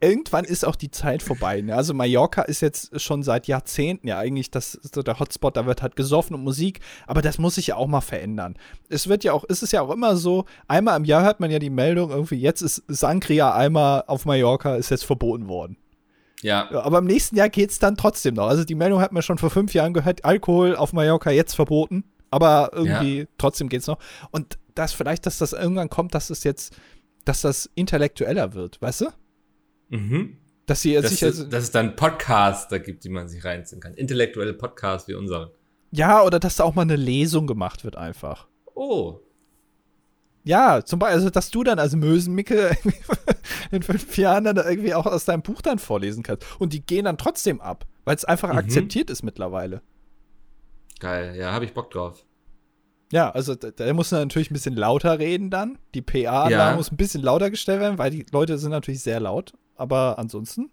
irgendwann 0.00 0.44
ist 0.44 0.64
auch 0.64 0.76
die 0.76 0.90
Zeit 0.90 1.22
vorbei. 1.22 1.60
Ne? 1.60 1.74
Also, 1.74 1.94
Mallorca 1.94 2.42
ist 2.42 2.60
jetzt 2.60 3.00
schon 3.00 3.22
seit 3.22 3.46
Jahrzehnten 3.46 4.08
ja 4.08 4.18
eigentlich 4.18 4.50
das, 4.50 4.78
so 4.92 5.02
der 5.02 5.20
Hotspot, 5.20 5.56
da 5.56 5.66
wird 5.66 5.82
halt 5.82 5.94
gesoffen 5.94 6.34
und 6.34 6.42
Musik, 6.42 6.80
aber 7.06 7.22
das 7.22 7.38
muss 7.38 7.56
sich 7.56 7.68
ja 7.68 7.76
auch 7.76 7.86
mal 7.86 8.00
verändern. 8.00 8.56
Es 8.88 9.08
wird 9.08 9.24
ja 9.24 9.32
auch, 9.32 9.44
ist 9.44 9.62
es 9.62 9.72
ja 9.72 9.82
auch 9.82 9.90
immer 9.90 10.16
so, 10.16 10.46
einmal 10.66 10.96
im 10.96 11.04
Jahr 11.04 11.22
hört 11.22 11.38
man 11.38 11.50
ja 11.50 11.58
die 11.58 11.70
Meldung, 11.70 12.10
irgendwie, 12.10 12.40
jetzt 12.40 12.60
ist 12.60 12.82
Sangria 12.88 13.54
einmal 13.54 14.04
auf 14.06 14.24
Mallorca, 14.24 14.76
ist 14.76 14.90
jetzt 14.90 15.04
verboten 15.04 15.48
worden. 15.48 15.76
Ja, 16.42 16.68
Ja, 16.72 16.82
aber 16.82 16.98
im 16.98 17.06
nächsten 17.06 17.36
Jahr 17.36 17.48
geht 17.48 17.70
es 17.70 17.78
dann 17.78 17.96
trotzdem 17.96 18.34
noch. 18.34 18.48
Also, 18.48 18.64
die 18.64 18.74
Meldung 18.74 19.00
hat 19.00 19.12
man 19.12 19.22
schon 19.22 19.38
vor 19.38 19.50
fünf 19.50 19.74
Jahren 19.74 19.94
gehört, 19.94 20.24
Alkohol 20.24 20.74
auf 20.74 20.92
Mallorca 20.92 21.30
jetzt 21.30 21.54
verboten, 21.54 22.04
aber 22.30 22.70
irgendwie 22.72 23.28
trotzdem 23.38 23.68
geht's 23.68 23.86
noch. 23.86 23.98
Und 24.32 24.58
das 24.78 24.92
vielleicht, 24.92 25.26
dass 25.26 25.38
das 25.38 25.52
irgendwann 25.52 25.88
kommt, 25.90 26.14
dass 26.14 26.30
es 26.30 26.44
jetzt, 26.44 26.76
dass 27.24 27.40
das 27.42 27.68
intellektueller 27.74 28.54
wird, 28.54 28.80
weißt 28.80 29.00
du? 29.02 29.06
mhm. 29.88 30.36
Dass 30.66 30.80
sie 30.82 30.94
dass, 30.94 31.10
sich 31.10 31.22
es, 31.22 31.38
also, 31.38 31.44
dass 31.48 31.62
es 31.64 31.70
dann 31.70 31.94
Podcasts 31.94 32.66
da 32.68 32.78
gibt, 32.78 33.04
die 33.04 33.08
man 33.08 33.28
sich 33.28 33.44
reinziehen 33.44 33.80
kann. 33.80 33.94
Intellektuelle 33.94 34.52
Podcasts 34.52 35.06
wie 35.08 35.14
unseren. 35.14 35.50
ja, 35.92 36.22
oder 36.24 36.40
dass 36.40 36.56
da 36.56 36.64
auch 36.64 36.74
mal 36.74 36.82
eine 36.82 36.96
Lesung 36.96 37.46
gemacht 37.46 37.84
wird 37.84 37.94
einfach. 37.96 38.48
Oh, 38.74 39.20
Ja, 40.42 40.84
zum 40.84 40.98
Beispiel, 40.98 41.14
also, 41.14 41.30
dass 41.30 41.50
du 41.50 41.62
dann 41.64 41.78
als 41.78 41.94
Mösenmicke 41.94 42.76
in 43.70 43.82
fünf 43.82 44.16
Jahren 44.18 44.42
dann 44.44 44.56
irgendwie 44.56 44.92
auch 44.94 45.06
aus 45.06 45.24
deinem 45.24 45.42
Buch 45.42 45.62
dann 45.62 45.78
vorlesen 45.78 46.24
kannst. 46.24 46.44
Und 46.60 46.72
die 46.72 46.84
gehen 46.84 47.04
dann 47.04 47.16
trotzdem 47.16 47.60
ab, 47.60 47.86
weil 48.04 48.16
es 48.16 48.24
einfach 48.24 48.50
Mhm. 48.52 48.58
akzeptiert 48.58 49.08
ist 49.10 49.22
mittlerweile. 49.22 49.82
geil. 50.98 51.36
Ja, 51.38 51.52
habe 51.52 51.64
ich 51.64 51.74
Bock 51.74 51.90
drauf. 51.92 52.25
Ja, 53.12 53.30
also 53.30 53.54
da, 53.54 53.70
da 53.70 53.92
muss 53.94 54.10
man 54.10 54.22
natürlich 54.22 54.50
ein 54.50 54.54
bisschen 54.54 54.74
lauter 54.74 55.18
reden 55.18 55.48
dann. 55.50 55.78
Die 55.94 56.02
PA-Anlage 56.02 56.52
Ja. 56.52 56.76
muss 56.76 56.90
ein 56.90 56.96
bisschen 56.96 57.22
lauter 57.22 57.50
gestellt 57.50 57.80
werden, 57.80 57.98
weil 57.98 58.10
die 58.10 58.26
Leute 58.32 58.58
sind 58.58 58.70
natürlich 58.70 59.02
sehr 59.02 59.20
laut. 59.20 59.52
Aber 59.76 60.18
ansonsten, 60.18 60.70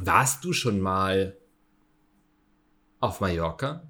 Warst 0.00 0.44
du 0.44 0.52
schon 0.52 0.80
mal 0.80 1.36
auf 3.00 3.20
Mallorca? 3.20 3.82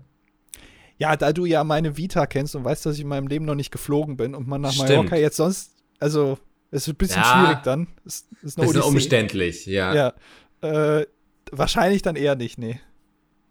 ja, 1.01 1.17
da 1.17 1.33
du 1.33 1.45
ja 1.47 1.63
meine 1.65 1.97
Vita 1.97 2.27
kennst 2.27 2.57
und 2.57 2.65
weißt, 2.65 2.85
dass 2.85 2.97
ich 2.97 3.03
in 3.03 3.09
meinem 3.09 3.29
Leben 3.29 3.45
noch 3.45 3.55
nicht 3.55 3.71
geflogen 3.71 4.17
bin 4.17 4.35
und 4.35 4.49
man 4.49 4.61
nach 4.61 4.73
Stimmt. 4.73 4.89
Mallorca 4.91 5.17
jetzt 5.17 5.37
sonst, 5.37 5.73
also 6.01 6.39
es 6.73 6.83
ist 6.83 6.89
ein 6.89 6.97
bisschen 6.97 7.23
Ja. 7.23 7.45
schwierig 7.47 7.63
dann. 7.63 7.87
Es 8.05 8.27
ist 8.43 8.59
eine 8.59 8.67
Bisschen 8.67 8.81
Odyssee. 8.83 8.89
umständlich, 8.89 9.67
ja. 9.67 9.95
Ja, 9.95 10.99
äh, 11.01 11.07
wahrscheinlich 11.53 12.03
dann 12.03 12.17
eher 12.17 12.35
nicht, 12.35 12.59
nee. 12.59 12.81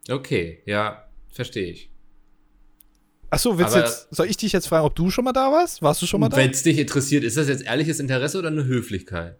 Okay, 0.09 0.61
ja, 0.65 1.07
verstehe 1.29 1.71
ich. 1.71 1.89
Achso, 3.29 3.57
willst 3.57 3.75
Aber- 3.75 3.83
jetzt, 3.85 4.07
soll 4.11 4.27
ich 4.27 4.37
dich 4.37 4.51
jetzt 4.53 4.67
fragen, 4.67 4.85
ob 4.85 4.95
du 4.95 5.09
schon 5.09 5.25
mal 5.25 5.33
da 5.33 5.51
warst? 5.51 5.81
Warst 5.81 6.01
du 6.01 6.05
schon 6.05 6.19
mal 6.21 6.29
da? 6.29 6.37
Wenn 6.37 6.51
es 6.51 6.63
dich 6.63 6.77
interessiert, 6.79 7.23
ist 7.23 7.35
das 7.37 7.47
jetzt 7.47 7.63
ehrliches 7.65 7.99
Interesse 7.99 8.39
oder 8.39 8.47
eine 8.47 8.63
Höflichkeit? 8.65 9.37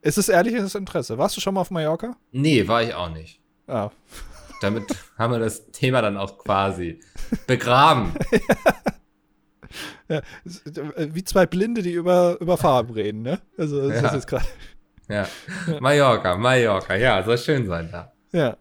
Ist 0.00 0.16
es 0.18 0.28
ehrliches 0.28 0.74
Interesse? 0.74 1.18
Warst 1.18 1.36
du 1.36 1.40
schon 1.40 1.54
mal 1.54 1.60
auf 1.60 1.70
Mallorca? 1.70 2.16
Nee, 2.32 2.66
war 2.68 2.82
ich 2.82 2.94
auch 2.94 3.10
nicht. 3.10 3.40
Ah. 3.66 3.90
Damit 4.62 4.84
haben 5.18 5.32
wir 5.32 5.38
das 5.40 5.70
Thema 5.72 6.00
dann 6.02 6.16
auch 6.16 6.38
quasi 6.38 7.00
begraben. 7.46 8.14
Ja, 10.08 10.18
äh, 10.96 11.08
wie 11.12 11.22
zwei 11.22 11.44
Blinde, 11.44 11.82
die 11.82 11.92
über, 11.92 12.38
über 12.40 12.56
Farben 12.56 12.94
reden, 12.94 13.20
ne? 13.20 13.38
Also, 13.58 13.86
das 13.90 14.00
Ja. 14.00 14.08
ist 14.08 14.14
jetzt 14.14 14.26
gerade. 14.26 14.46
Ja. 15.10 15.28
Mallorca, 15.80 16.36
Mallorca, 16.38 16.94
ja, 16.96 17.22
soll 17.22 17.36
schön 17.36 17.66
sein 17.66 17.90
da. 17.92 18.10
Ja. 18.32 18.56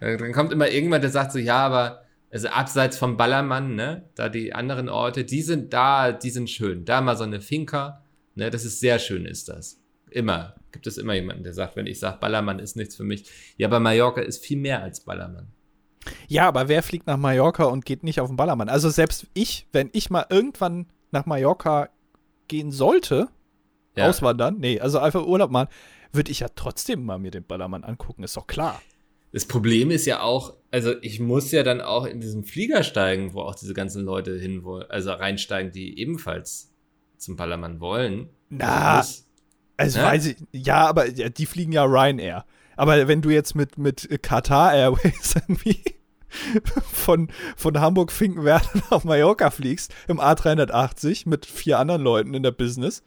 Dann 0.00 0.32
kommt 0.32 0.52
immer 0.52 0.66
irgendjemand, 0.68 1.04
der 1.04 1.10
sagt 1.10 1.32
so, 1.32 1.38
ja, 1.38 1.58
aber 1.58 2.02
also 2.36 2.48
abseits 2.48 2.98
vom 2.98 3.16
Ballermann, 3.16 3.74
ne, 3.74 4.08
da 4.14 4.28
die 4.28 4.52
anderen 4.52 4.88
Orte, 4.90 5.24
die 5.24 5.40
sind 5.42 5.72
da, 5.72 6.12
die 6.12 6.30
sind 6.30 6.50
schön. 6.50 6.84
Da 6.84 7.00
mal 7.00 7.16
so 7.16 7.24
eine 7.24 7.40
Finca, 7.40 8.02
ne, 8.34 8.50
das 8.50 8.64
ist 8.66 8.80
sehr 8.80 8.98
schön, 8.98 9.24
ist 9.24 9.48
das. 9.48 9.80
Immer. 10.10 10.54
Gibt 10.70 10.86
es 10.86 10.98
immer 10.98 11.14
jemanden, 11.14 11.42
der 11.44 11.54
sagt, 11.54 11.76
wenn 11.76 11.86
ich 11.86 11.98
sage, 11.98 12.18
Ballermann 12.20 12.58
ist 12.58 12.76
nichts 12.76 12.94
für 12.96 13.04
mich. 13.04 13.24
Ja, 13.56 13.68
aber 13.68 13.80
Mallorca 13.80 14.20
ist 14.20 14.44
viel 14.44 14.58
mehr 14.58 14.82
als 14.82 15.00
Ballermann. 15.00 15.48
Ja, 16.28 16.46
aber 16.46 16.68
wer 16.68 16.82
fliegt 16.82 17.06
nach 17.06 17.16
Mallorca 17.16 17.64
und 17.64 17.86
geht 17.86 18.04
nicht 18.04 18.20
auf 18.20 18.28
den 18.28 18.36
Ballermann? 18.36 18.68
Also 18.68 18.90
selbst 18.90 19.26
ich, 19.34 19.66
wenn 19.72 19.88
ich 19.92 20.10
mal 20.10 20.26
irgendwann 20.28 20.86
nach 21.10 21.24
Mallorca 21.26 21.88
gehen 22.48 22.70
sollte, 22.70 23.28
Ja. 23.96 24.08
auswandern, 24.08 24.58
nee, 24.58 24.78
also 24.78 24.98
einfach 24.98 25.24
Urlaub 25.26 25.50
machen, 25.50 25.68
würde 26.12 26.30
ich 26.30 26.40
ja 26.40 26.48
trotzdem 26.54 27.04
mal 27.04 27.18
mir 27.18 27.30
den 27.30 27.44
Ballermann 27.44 27.82
angucken, 27.82 28.22
ist 28.22 28.36
doch 28.36 28.46
klar. 28.46 28.80
Das 29.36 29.44
Problem 29.44 29.90
ist 29.90 30.06
ja 30.06 30.22
auch, 30.22 30.54
also 30.70 30.94
ich 31.02 31.20
muss 31.20 31.52
ja 31.52 31.62
dann 31.62 31.82
auch 31.82 32.06
in 32.06 32.20
diesen 32.22 32.42
Flieger 32.42 32.82
steigen, 32.82 33.34
wo 33.34 33.42
auch 33.42 33.54
diese 33.54 33.74
ganzen 33.74 34.02
Leute 34.02 34.34
hin 34.38 34.64
wollen, 34.64 34.86
also 34.88 35.10
reinsteigen, 35.12 35.72
die 35.72 35.98
ebenfalls 35.98 36.72
zum 37.18 37.36
Ballermann 37.36 37.78
wollen. 37.78 38.30
Na, 38.48 38.96
Also 38.96 39.24
Also 39.76 39.98
Ne? 39.98 40.04
weiß 40.06 40.26
ich, 40.28 40.36
ja, 40.52 40.86
aber 40.86 41.10
ja, 41.10 41.28
die 41.28 41.44
fliegen 41.44 41.72
ja 41.72 41.84
Ryanair. 41.84 42.46
Aber 42.76 43.08
wenn 43.08 43.20
du 43.20 43.28
jetzt 43.28 43.54
mit, 43.54 43.76
mit 43.76 44.08
Qatar 44.22 44.72
Airways 44.74 45.34
irgendwie 45.48 45.82
von, 46.92 47.28
von 47.58 47.78
Hamburg-Finkenwerder 47.78 48.70
nach 48.90 49.04
Mallorca 49.04 49.50
fliegst, 49.50 49.92
im 50.08 50.18
A380 50.18 51.28
mit 51.28 51.44
vier 51.44 51.78
anderen 51.78 52.00
Leuten 52.00 52.32
in 52.32 52.42
der 52.42 52.52
Business, 52.52 53.02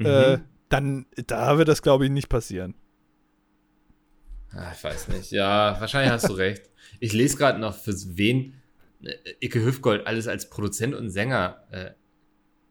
äh, 0.00 0.36
Mhm. 0.36 0.40
dann 0.68 1.06
da 1.26 1.56
wird 1.56 1.68
das, 1.68 1.80
glaube 1.80 2.04
ich, 2.04 2.10
nicht 2.10 2.28
passieren. 2.28 2.74
Ah, 4.56 4.72
ich 4.74 4.82
weiß 4.84 5.08
nicht. 5.08 5.30
Ja, 5.30 5.76
wahrscheinlich 5.80 6.12
hast 6.12 6.28
du 6.28 6.32
recht. 6.34 6.70
Ich 7.00 7.12
lese 7.12 7.36
gerade 7.36 7.58
noch, 7.58 7.74
für 7.74 7.92
wen 8.16 8.54
äh, 9.02 9.12
Icke 9.40 9.64
Hüfgold 9.64 10.06
alles 10.06 10.28
als 10.28 10.48
Produzent 10.50 10.94
und 10.94 11.10
Sänger, 11.10 11.64
äh, 11.70 11.90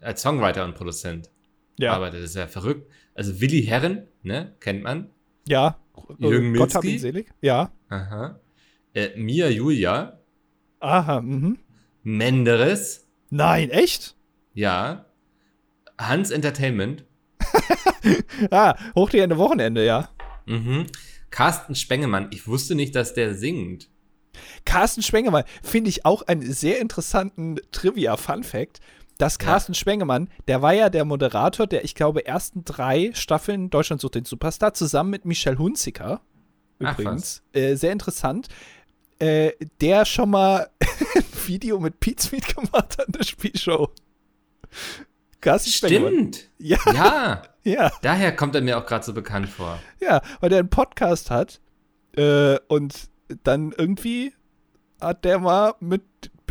als 0.01 0.21
Songwriter 0.21 0.63
und 0.65 0.75
Produzent 0.75 1.29
Ja, 1.77 1.93
arbeitet. 1.93 2.21
Das 2.23 2.29
ist 2.31 2.35
ja 2.35 2.47
verrückt. 2.47 2.89
Also 3.15 3.39
Willi 3.41 3.63
Herren, 3.63 4.07
ne, 4.23 4.55
kennt 4.59 4.83
man. 4.83 5.09
ja. 5.47 5.77
Jürgen 6.17 6.55
Gott 6.55 6.73
hab 6.73 6.83
ihn 6.85 6.97
selig. 6.97 7.31
Ja. 7.41 7.71
Aha. 7.89 8.39
Äh, 8.95 9.15
Mia 9.15 9.47
Julia, 9.49 10.19
Aha, 10.79 11.21
mhm. 11.21 11.59
Menderes, 12.01 13.07
Nein, 13.29 13.69
echt? 13.69 14.15
ja. 14.55 15.05
Hans 15.99 16.31
Entertainment, 16.31 17.05
Ah, 18.51 18.75
hoch 18.95 19.09
die 19.11 19.19
Ende 19.19 19.37
Wochenende, 19.37 19.85
ja. 19.85 20.09
mhm. 20.47 20.87
Carsten 21.33 21.73
Spengemann. 21.73 22.27
Ich 22.29 22.47
wusste 22.47 22.75
nicht, 22.75 22.93
dass 22.95 23.15
der 23.15 23.33
singt. 23.33 23.89
Carsten 24.65 25.01
Spengemann 25.01 25.45
finde 25.63 25.89
ich 25.89 26.05
auch 26.05 26.21
einen 26.27 26.43
sehr 26.43 26.79
interessanten 26.79 27.59
Trivia-Fun-Fact, 27.71 28.79
dass 29.17 29.39
Ja. 29.39 29.45
Carsten 29.47 29.73
Spengemann, 29.73 30.29
der 30.47 30.61
war 30.61 30.73
ja 30.73 30.89
der 30.89 31.05
Moderator 31.05 31.65
der, 31.65 31.83
ich 31.83 31.95
glaube, 31.95 32.27
ersten 32.27 32.63
drei 32.65 33.09
Staffeln 33.15 33.71
Deutschland 33.71 33.99
sucht 33.99 34.13
den 34.13 34.25
Superstar, 34.25 34.75
zusammen 34.75 35.09
mit 35.09 35.25
Michelle 35.25 35.57
Hunziker. 35.57 36.21
übrigens. 36.77 37.41
Äh, 37.51 37.77
sehr 37.77 37.93
interessant. 37.93 38.47
Äh, 39.17 39.53
der 39.81 40.05
schon 40.05 40.29
mal 40.29 40.69
ein 41.15 41.23
Video 41.47 41.79
mit 41.79 41.99
Pete 41.99 42.21
Smith 42.21 42.45
gemacht 42.55 42.97
hat 42.99 43.07
in 43.07 43.13
der 43.13 43.23
Spielshow. 43.23 43.89
Carsten 45.43 45.71
Stimmt. 45.71 46.49
Ja. 46.57 46.77
ja. 46.93 47.41
Ja. 47.65 47.93
Daher 48.01 48.35
kommt 48.35 48.55
er 48.55 48.61
mir 48.61 48.77
auch 48.77 48.85
gerade 48.85 49.05
so 49.05 49.13
bekannt 49.13 49.47
vor. 49.47 49.79
Ja, 50.01 50.21
weil 50.41 50.49
der 50.49 50.59
einen 50.59 50.69
Podcast 50.69 51.31
hat 51.31 51.61
äh, 52.17 52.57
und 52.67 53.07
dann 53.45 53.73
irgendwie 53.77 54.33
hat 54.99 55.23
der 55.23 55.39
mal 55.39 55.73
mit 55.79 56.01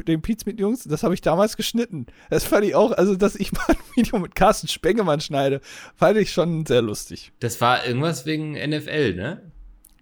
den 0.08 0.22
Pizza 0.22 0.44
mit 0.46 0.58
Jungs, 0.58 0.84
das 0.84 1.02
habe 1.02 1.12
ich 1.12 1.20
damals 1.20 1.58
geschnitten. 1.58 2.06
Das 2.30 2.44
fand 2.44 2.64
ich 2.64 2.74
auch, 2.74 2.92
also 2.92 3.14
dass 3.14 3.34
ich 3.34 3.52
mal 3.52 3.66
ein 3.68 3.76
Video 3.94 4.18
mit 4.20 4.34
Carsten 4.34 4.68
Spengemann 4.68 5.20
schneide, 5.20 5.60
fand 5.96 6.16
ich 6.16 6.32
schon 6.32 6.64
sehr 6.64 6.80
lustig. 6.80 7.32
Das 7.40 7.60
war 7.60 7.84
irgendwas 7.86 8.24
wegen 8.24 8.52
NFL, 8.52 9.14
ne? 9.14 9.52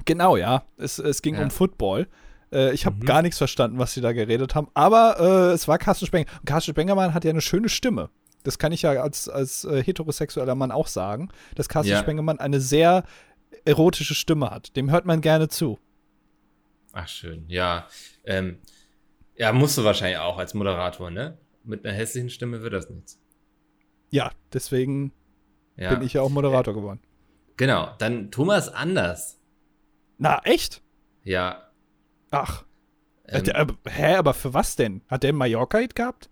Genau, 0.04 0.36
ja. 0.36 0.62
Es, 0.76 1.00
es 1.00 1.22
ging 1.22 1.34
ja. 1.34 1.42
um 1.42 1.50
Football. 1.50 2.06
Äh, 2.52 2.72
ich 2.72 2.86
habe 2.86 2.96
mhm. 2.96 3.04
gar 3.04 3.22
nichts 3.22 3.38
verstanden, 3.38 3.78
was 3.78 3.94
sie 3.94 4.00
da 4.00 4.12
geredet 4.12 4.54
haben, 4.54 4.68
aber 4.74 5.16
äh, 5.18 5.54
es 5.54 5.66
war 5.66 5.78
Carsten 5.78 6.06
Spengemann. 6.06 6.38
Und 6.38 6.46
Carsten 6.46 6.70
Spengemann 6.70 7.14
hat 7.14 7.24
ja 7.24 7.30
eine 7.30 7.40
schöne 7.40 7.68
Stimme. 7.68 8.10
Das 8.42 8.58
kann 8.58 8.72
ich 8.72 8.82
ja 8.82 8.92
als, 9.02 9.28
als 9.28 9.64
äh, 9.64 9.82
heterosexueller 9.82 10.54
Mann 10.54 10.70
auch 10.70 10.86
sagen, 10.86 11.28
dass 11.54 11.68
Carsten 11.68 11.92
ja. 11.92 12.00
Spengemann 12.00 12.38
eine 12.38 12.60
sehr 12.60 13.04
erotische 13.64 14.14
Stimme 14.14 14.50
hat. 14.50 14.76
Dem 14.76 14.90
hört 14.90 15.04
man 15.06 15.20
gerne 15.20 15.48
zu. 15.48 15.78
Ach, 16.92 17.08
schön. 17.08 17.44
Ja. 17.48 17.86
Ähm, 18.24 18.58
ja, 19.36 19.52
musst 19.52 19.78
du 19.78 19.84
wahrscheinlich 19.84 20.18
auch 20.18 20.38
als 20.38 20.54
Moderator, 20.54 21.10
ne? 21.10 21.38
Mit 21.64 21.84
einer 21.84 21.94
hässlichen 21.94 22.30
Stimme 22.30 22.62
wird 22.62 22.72
das 22.72 22.90
nichts. 22.90 23.20
Ja, 24.10 24.32
deswegen 24.52 25.12
ja. 25.76 25.94
bin 25.94 26.02
ich 26.02 26.14
ja 26.14 26.22
auch 26.22 26.30
Moderator 26.30 26.74
geworden. 26.74 27.00
Genau, 27.56 27.94
dann 27.98 28.30
Thomas 28.30 28.68
Anders. 28.68 29.38
Na, 30.18 30.40
echt? 30.44 30.82
Ja. 31.24 31.70
Ach. 32.30 32.64
Ähm, 33.26 33.44
der, 33.44 33.66
hä, 33.86 34.14
aber 34.16 34.34
für 34.34 34.54
was 34.54 34.76
denn? 34.76 35.02
Hat 35.08 35.22
der 35.22 35.28
einen 35.28 35.38
Mallorca-Hit 35.38 35.94
gehabt? 35.94 36.30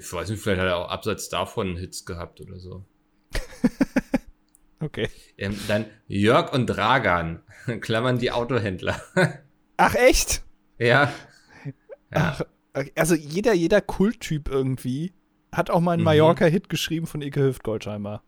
Ich 0.00 0.10
weiß 0.10 0.30
nicht, 0.30 0.42
vielleicht 0.42 0.62
hat 0.62 0.68
er 0.68 0.78
auch 0.78 0.88
abseits 0.88 1.28
davon 1.28 1.76
Hits 1.76 2.06
gehabt 2.06 2.40
oder 2.40 2.58
so. 2.58 2.86
okay. 4.80 5.10
Ähm, 5.36 5.58
dann 5.68 5.84
Jörg 6.08 6.54
und 6.54 6.66
Dragan, 6.66 7.42
klammern 7.80 8.18
die 8.18 8.32
Autohändler. 8.32 8.98
Ach, 9.76 9.94
echt? 9.94 10.42
Ja. 10.78 11.12
Ach, 12.10 12.40
also 12.96 13.14
jeder, 13.14 13.52
jeder 13.52 13.82
Kulttyp 13.82 14.48
irgendwie 14.48 15.12
hat 15.52 15.68
auch 15.68 15.80
mal 15.80 15.92
einen 15.92 16.00
mhm. 16.00 16.06
Mallorca-Hit 16.06 16.70
geschrieben 16.70 17.06
von 17.06 17.20
Ike 17.20 17.40
Hüft-Goldscheinbar. 17.40 18.22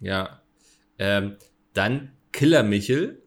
Ja. 0.00 0.42
Ähm, 0.98 1.36
dann 1.72 2.16
Killer 2.32 2.64
Michel. 2.64 3.22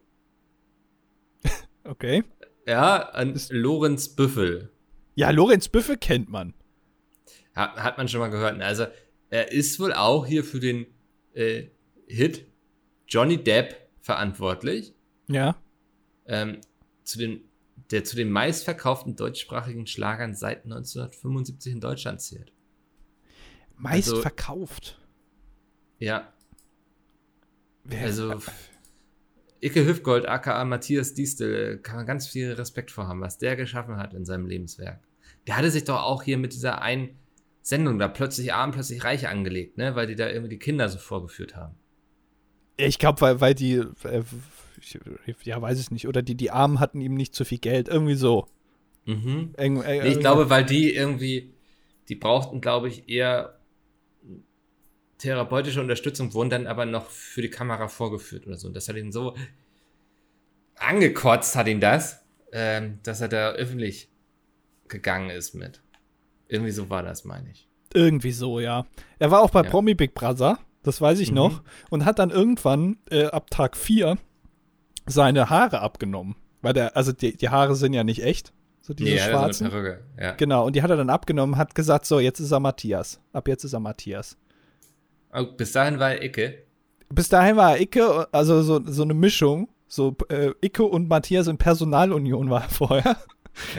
okay. 1.84 2.24
Ja, 2.66 2.98
an 2.98 3.40
Lorenz 3.48 4.10
Büffel. 4.10 4.70
Ja, 5.14 5.30
Lorenz 5.30 5.68
Büffel 5.68 5.96
kennt 5.96 6.28
man. 6.28 6.52
Hat, 7.60 7.76
hat 7.76 7.98
man 7.98 8.08
schon 8.08 8.20
mal 8.20 8.30
gehört. 8.30 8.60
Also, 8.60 8.86
er 9.28 9.52
ist 9.52 9.78
wohl 9.78 9.92
auch 9.92 10.26
hier 10.26 10.44
für 10.44 10.60
den 10.60 10.86
äh, 11.34 11.64
Hit 12.06 12.46
Johnny 13.08 13.42
Depp 13.42 13.76
verantwortlich. 14.00 14.94
Ja. 15.28 15.56
Ähm, 16.26 16.60
zu 17.04 17.18
den 17.18 17.50
der 17.90 18.04
zu 18.04 18.16
den 18.16 18.30
meistverkauften 18.30 19.16
deutschsprachigen 19.16 19.86
Schlagern 19.86 20.34
seit 20.34 20.64
1975 20.64 21.72
in 21.72 21.80
Deutschland 21.80 22.20
zählt. 22.20 22.52
Meistverkauft? 23.76 24.98
Also, 24.98 26.04
ja. 26.04 26.32
Wer, 27.84 28.02
also, 28.02 28.40
Icke 29.60 29.84
Hüfgold, 29.84 30.28
aka 30.28 30.64
Matthias 30.64 31.14
Diestel, 31.14 31.78
kann 31.78 31.96
man 31.96 32.06
ganz 32.06 32.28
viel 32.28 32.52
Respekt 32.52 32.90
vor 32.90 33.08
haben, 33.08 33.20
was 33.20 33.38
der 33.38 33.56
geschaffen 33.56 33.96
hat 33.96 34.14
in 34.14 34.24
seinem 34.24 34.46
Lebenswerk. 34.46 35.02
Der 35.46 35.56
hatte 35.56 35.70
sich 35.70 35.84
doch 35.84 36.02
auch 36.02 36.22
hier 36.22 36.38
mit 36.38 36.52
dieser 36.52 36.82
einen 36.82 37.18
Sendung 37.62 37.98
da 37.98 38.08
plötzlich 38.08 38.54
arm, 38.54 38.72
plötzlich 38.72 39.04
reich 39.04 39.28
angelegt, 39.28 39.76
ne? 39.76 39.94
weil 39.94 40.06
die 40.06 40.16
da 40.16 40.28
irgendwie 40.28 40.50
die 40.50 40.58
Kinder 40.58 40.88
so 40.88 40.98
vorgeführt 40.98 41.56
haben. 41.56 41.74
Ich 42.76 42.98
glaube, 42.98 43.20
weil, 43.20 43.40
weil 43.40 43.54
die, 43.54 43.82
äh, 44.04 44.22
ja, 45.42 45.60
weiß 45.60 45.78
ich 45.80 45.90
nicht. 45.90 46.08
Oder 46.08 46.22
die, 46.22 46.34
die 46.34 46.50
Armen 46.50 46.80
hatten 46.80 47.00
ihm 47.00 47.14
nicht 47.14 47.34
zu 47.34 47.44
viel 47.44 47.58
Geld. 47.58 47.88
Irgendwie 47.88 48.14
so. 48.14 48.46
Mhm. 49.04 49.50
Eng, 49.56 49.82
äh, 49.82 50.02
nee, 50.02 50.08
ich 50.08 50.20
glaube, 50.20 50.50
weil 50.50 50.64
die 50.64 50.94
irgendwie, 50.94 51.52
die 52.08 52.14
brauchten, 52.14 52.60
glaube 52.60 52.88
ich, 52.88 53.08
eher 53.08 53.58
therapeutische 55.18 55.80
Unterstützung, 55.80 56.32
wurden 56.32 56.50
dann 56.50 56.66
aber 56.66 56.86
noch 56.86 57.10
für 57.10 57.42
die 57.42 57.50
Kamera 57.50 57.88
vorgeführt 57.88 58.46
oder 58.46 58.56
so. 58.56 58.68
Und 58.68 58.74
das 58.74 58.88
hat 58.88 58.96
ihn 58.96 59.12
so 59.12 59.36
angekotzt, 60.76 61.56
hat 61.56 61.68
ihn 61.68 61.80
das, 61.80 62.24
ähm, 62.52 62.98
dass 63.02 63.20
er 63.20 63.28
da 63.28 63.50
öffentlich 63.50 64.08
gegangen 64.88 65.30
ist 65.30 65.54
mit. 65.54 65.82
Irgendwie 66.50 66.72
so 66.72 66.90
war 66.90 67.02
das, 67.02 67.24
meine 67.24 67.50
ich. 67.50 67.68
Irgendwie 67.94 68.32
so, 68.32 68.60
ja. 68.60 68.86
Er 69.18 69.30
war 69.30 69.40
auch 69.40 69.50
bei 69.50 69.62
ja. 69.62 69.70
Promi 69.70 69.94
Big 69.94 70.14
Brother, 70.14 70.58
das 70.82 71.00
weiß 71.00 71.20
ich 71.20 71.30
mhm. 71.30 71.36
noch, 71.36 71.62
und 71.90 72.04
hat 72.04 72.18
dann 72.18 72.30
irgendwann 72.30 72.98
äh, 73.10 73.26
ab 73.26 73.50
Tag 73.50 73.76
4 73.76 74.18
seine 75.06 75.50
Haare 75.50 75.80
abgenommen. 75.80 76.36
Weil 76.62 76.74
der, 76.74 76.96
also 76.96 77.12
die, 77.12 77.36
die 77.36 77.48
Haare 77.48 77.74
sind 77.74 77.92
ja 77.92 78.04
nicht 78.04 78.22
echt. 78.22 78.52
So 78.80 78.94
diese 78.94 79.10
nee, 79.10 79.18
schwarzen. 79.18 79.70
So 79.70 79.78
ja. 80.20 80.32
Genau, 80.32 80.66
und 80.66 80.76
die 80.76 80.82
hat 80.82 80.90
er 80.90 80.96
dann 80.96 81.10
abgenommen, 81.10 81.56
hat 81.56 81.74
gesagt, 81.74 82.06
so, 82.06 82.18
jetzt 82.18 82.40
ist 82.40 82.50
er 82.50 82.60
Matthias. 82.60 83.20
Ab 83.32 83.48
jetzt 83.48 83.64
ist 83.64 83.72
er 83.72 83.80
Matthias. 83.80 84.36
Oh, 85.32 85.44
bis 85.44 85.72
dahin 85.72 85.98
war 85.98 86.12
er 86.12 86.24
Icke. 86.24 86.64
Bis 87.08 87.28
dahin 87.28 87.56
war 87.56 87.72
er 87.72 87.80
Icke, 87.80 88.28
also 88.32 88.62
so, 88.62 88.80
so 88.84 89.02
eine 89.02 89.14
Mischung. 89.14 89.68
So 89.86 90.16
äh, 90.28 90.52
Icke 90.60 90.84
und 90.84 91.08
Matthias 91.08 91.46
in 91.46 91.58
Personalunion 91.58 92.50
war 92.50 92.62
er 92.62 92.68
vorher. 92.68 93.16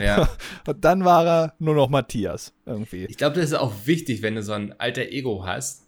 Ja. 0.00 0.28
und 0.66 0.84
dann 0.84 1.04
war 1.04 1.26
er 1.26 1.54
nur 1.58 1.74
noch 1.74 1.88
Matthias 1.88 2.52
irgendwie. 2.66 3.06
Ich 3.06 3.16
glaube, 3.16 3.36
das 3.36 3.46
ist 3.46 3.54
auch 3.54 3.72
wichtig, 3.86 4.22
wenn 4.22 4.34
du 4.34 4.42
so 4.42 4.52
ein 4.52 4.72
alter 4.78 5.02
Ego 5.02 5.44
hast, 5.46 5.86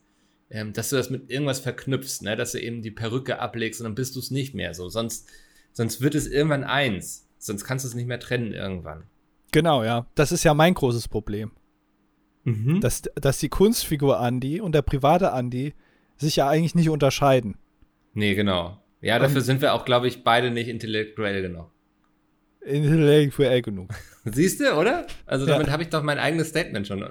ähm, 0.51 0.73
dass 0.73 0.91
du 0.91 0.97
das 0.97 1.11
mit 1.11 1.31
irgendwas 1.31 1.61
verknüpfst, 1.61 2.23
ne? 2.23 2.37
dass 2.37 2.53
du 2.53 2.61
eben 2.61 2.83
die 2.83 2.91
Perücke 2.91 3.39
ablegst 3.39 3.81
und 3.81 3.85
dann 3.85 3.95
bist 3.95 4.15
du 4.17 4.21
es 4.21 4.31
nicht 4.31 4.55
mehr 4.55 4.75
so. 4.75 4.89
Sonst, 4.89 5.29
sonst 5.73 6.01
wird 6.01 6.15
es 6.15 6.27
irgendwann 6.27 6.65
eins. 6.65 7.29
Sonst 7.39 7.65
kannst 7.65 7.85
du 7.85 7.89
es 7.89 7.95
nicht 7.95 8.07
mehr 8.07 8.21
trennen 8.21 8.53
irgendwann. 8.53 9.05
Genau, 9.53 9.85
ja. 9.85 10.07
Das 10.15 10.33
ist 10.33 10.45
ja 10.45 10.55
mein 10.55 10.75
großes 10.75 11.09
Problem. 11.09 11.53
Mhm. 12.45 12.81
Dass, 12.81 13.03
dass 13.15 13.39
die 13.39 13.49
Kunstfigur 13.49 14.21
Andy 14.21 14.61
und 14.61 14.75
der 14.75 14.83
private 14.83 15.27
Andy 15.35 15.75
sich 16.17 16.37
ja 16.37 16.49
eigentlich 16.49 16.75
nicht 16.75 16.89
unterscheiden. 16.89 17.57
Nee, 18.13 18.35
genau. 18.35 18.81
Ja, 19.01 19.19
dafür 19.19 19.39
und 19.39 19.45
sind 19.45 19.61
wir 19.61 19.75
auch, 19.75 19.85
glaube 19.85 20.09
ich, 20.09 20.25
beide 20.25 20.51
nicht 20.51 20.69
intellektuell 20.69 21.43
genug. 21.43 21.71
Intellektuell 22.65 23.63
genug. 23.63 23.91
Siehst 24.25 24.61
du, 24.61 24.73
oder? 24.75 25.07
Also 25.27 25.47
damit 25.47 25.67
ja. 25.67 25.73
habe 25.73 25.83
ich 25.83 25.91
doch 25.91 26.03
mein 26.03 26.19
eigenes 26.19 26.49
Statement 26.49 26.87
schon 26.87 27.07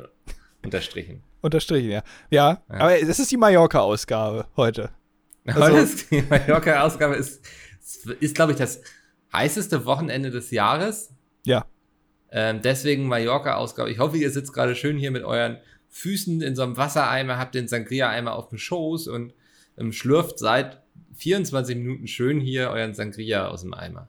unterstrichen. 0.63 1.23
Unterstrichen, 1.41 1.91
ja. 1.91 2.03
Ja, 2.29 2.63
ja. 2.69 2.75
aber 2.75 2.99
es 2.99 3.19
ist 3.19 3.31
die 3.31 3.37
Mallorca-Ausgabe 3.37 4.47
heute. 4.55 4.89
Also, 5.45 6.05
die 6.09 6.21
Mallorca-Ausgabe 6.21 7.15
ist, 7.15 7.45
ist 8.21 8.33
glaube 8.33 8.53
ich, 8.53 8.57
das 8.57 8.81
heißeste 9.33 9.83
Wochenende 9.85 10.29
des 10.29 10.51
Jahres. 10.51 11.13
Ja. 11.45 11.65
Ähm, 12.31 12.61
deswegen 12.63 13.07
Mallorca-Ausgabe. 13.07 13.91
Ich 13.91 13.99
hoffe, 13.99 14.15
ihr 14.15 14.31
sitzt 14.31 14.53
gerade 14.53 14.73
schön 14.73 14.97
hier 14.97 15.11
mit 15.11 15.23
euren 15.23 15.57
Füßen 15.89 16.41
in 16.41 16.55
so 16.55 16.63
einem 16.63 16.77
Wassereimer, 16.77 17.37
habt 17.37 17.55
den 17.55 17.67
Sangria-Eimer 17.67 18.33
auf 18.35 18.49
dem 18.49 18.57
Schoß 18.57 19.09
und 19.09 19.33
ähm, 19.77 19.91
schlürft 19.91 20.39
seit 20.39 20.81
24 21.15 21.75
Minuten 21.75 22.07
schön 22.07 22.39
hier 22.39 22.69
euren 22.69 22.93
Sangria 22.93 23.47
aus 23.47 23.61
dem 23.61 23.73
Eimer. 23.73 24.07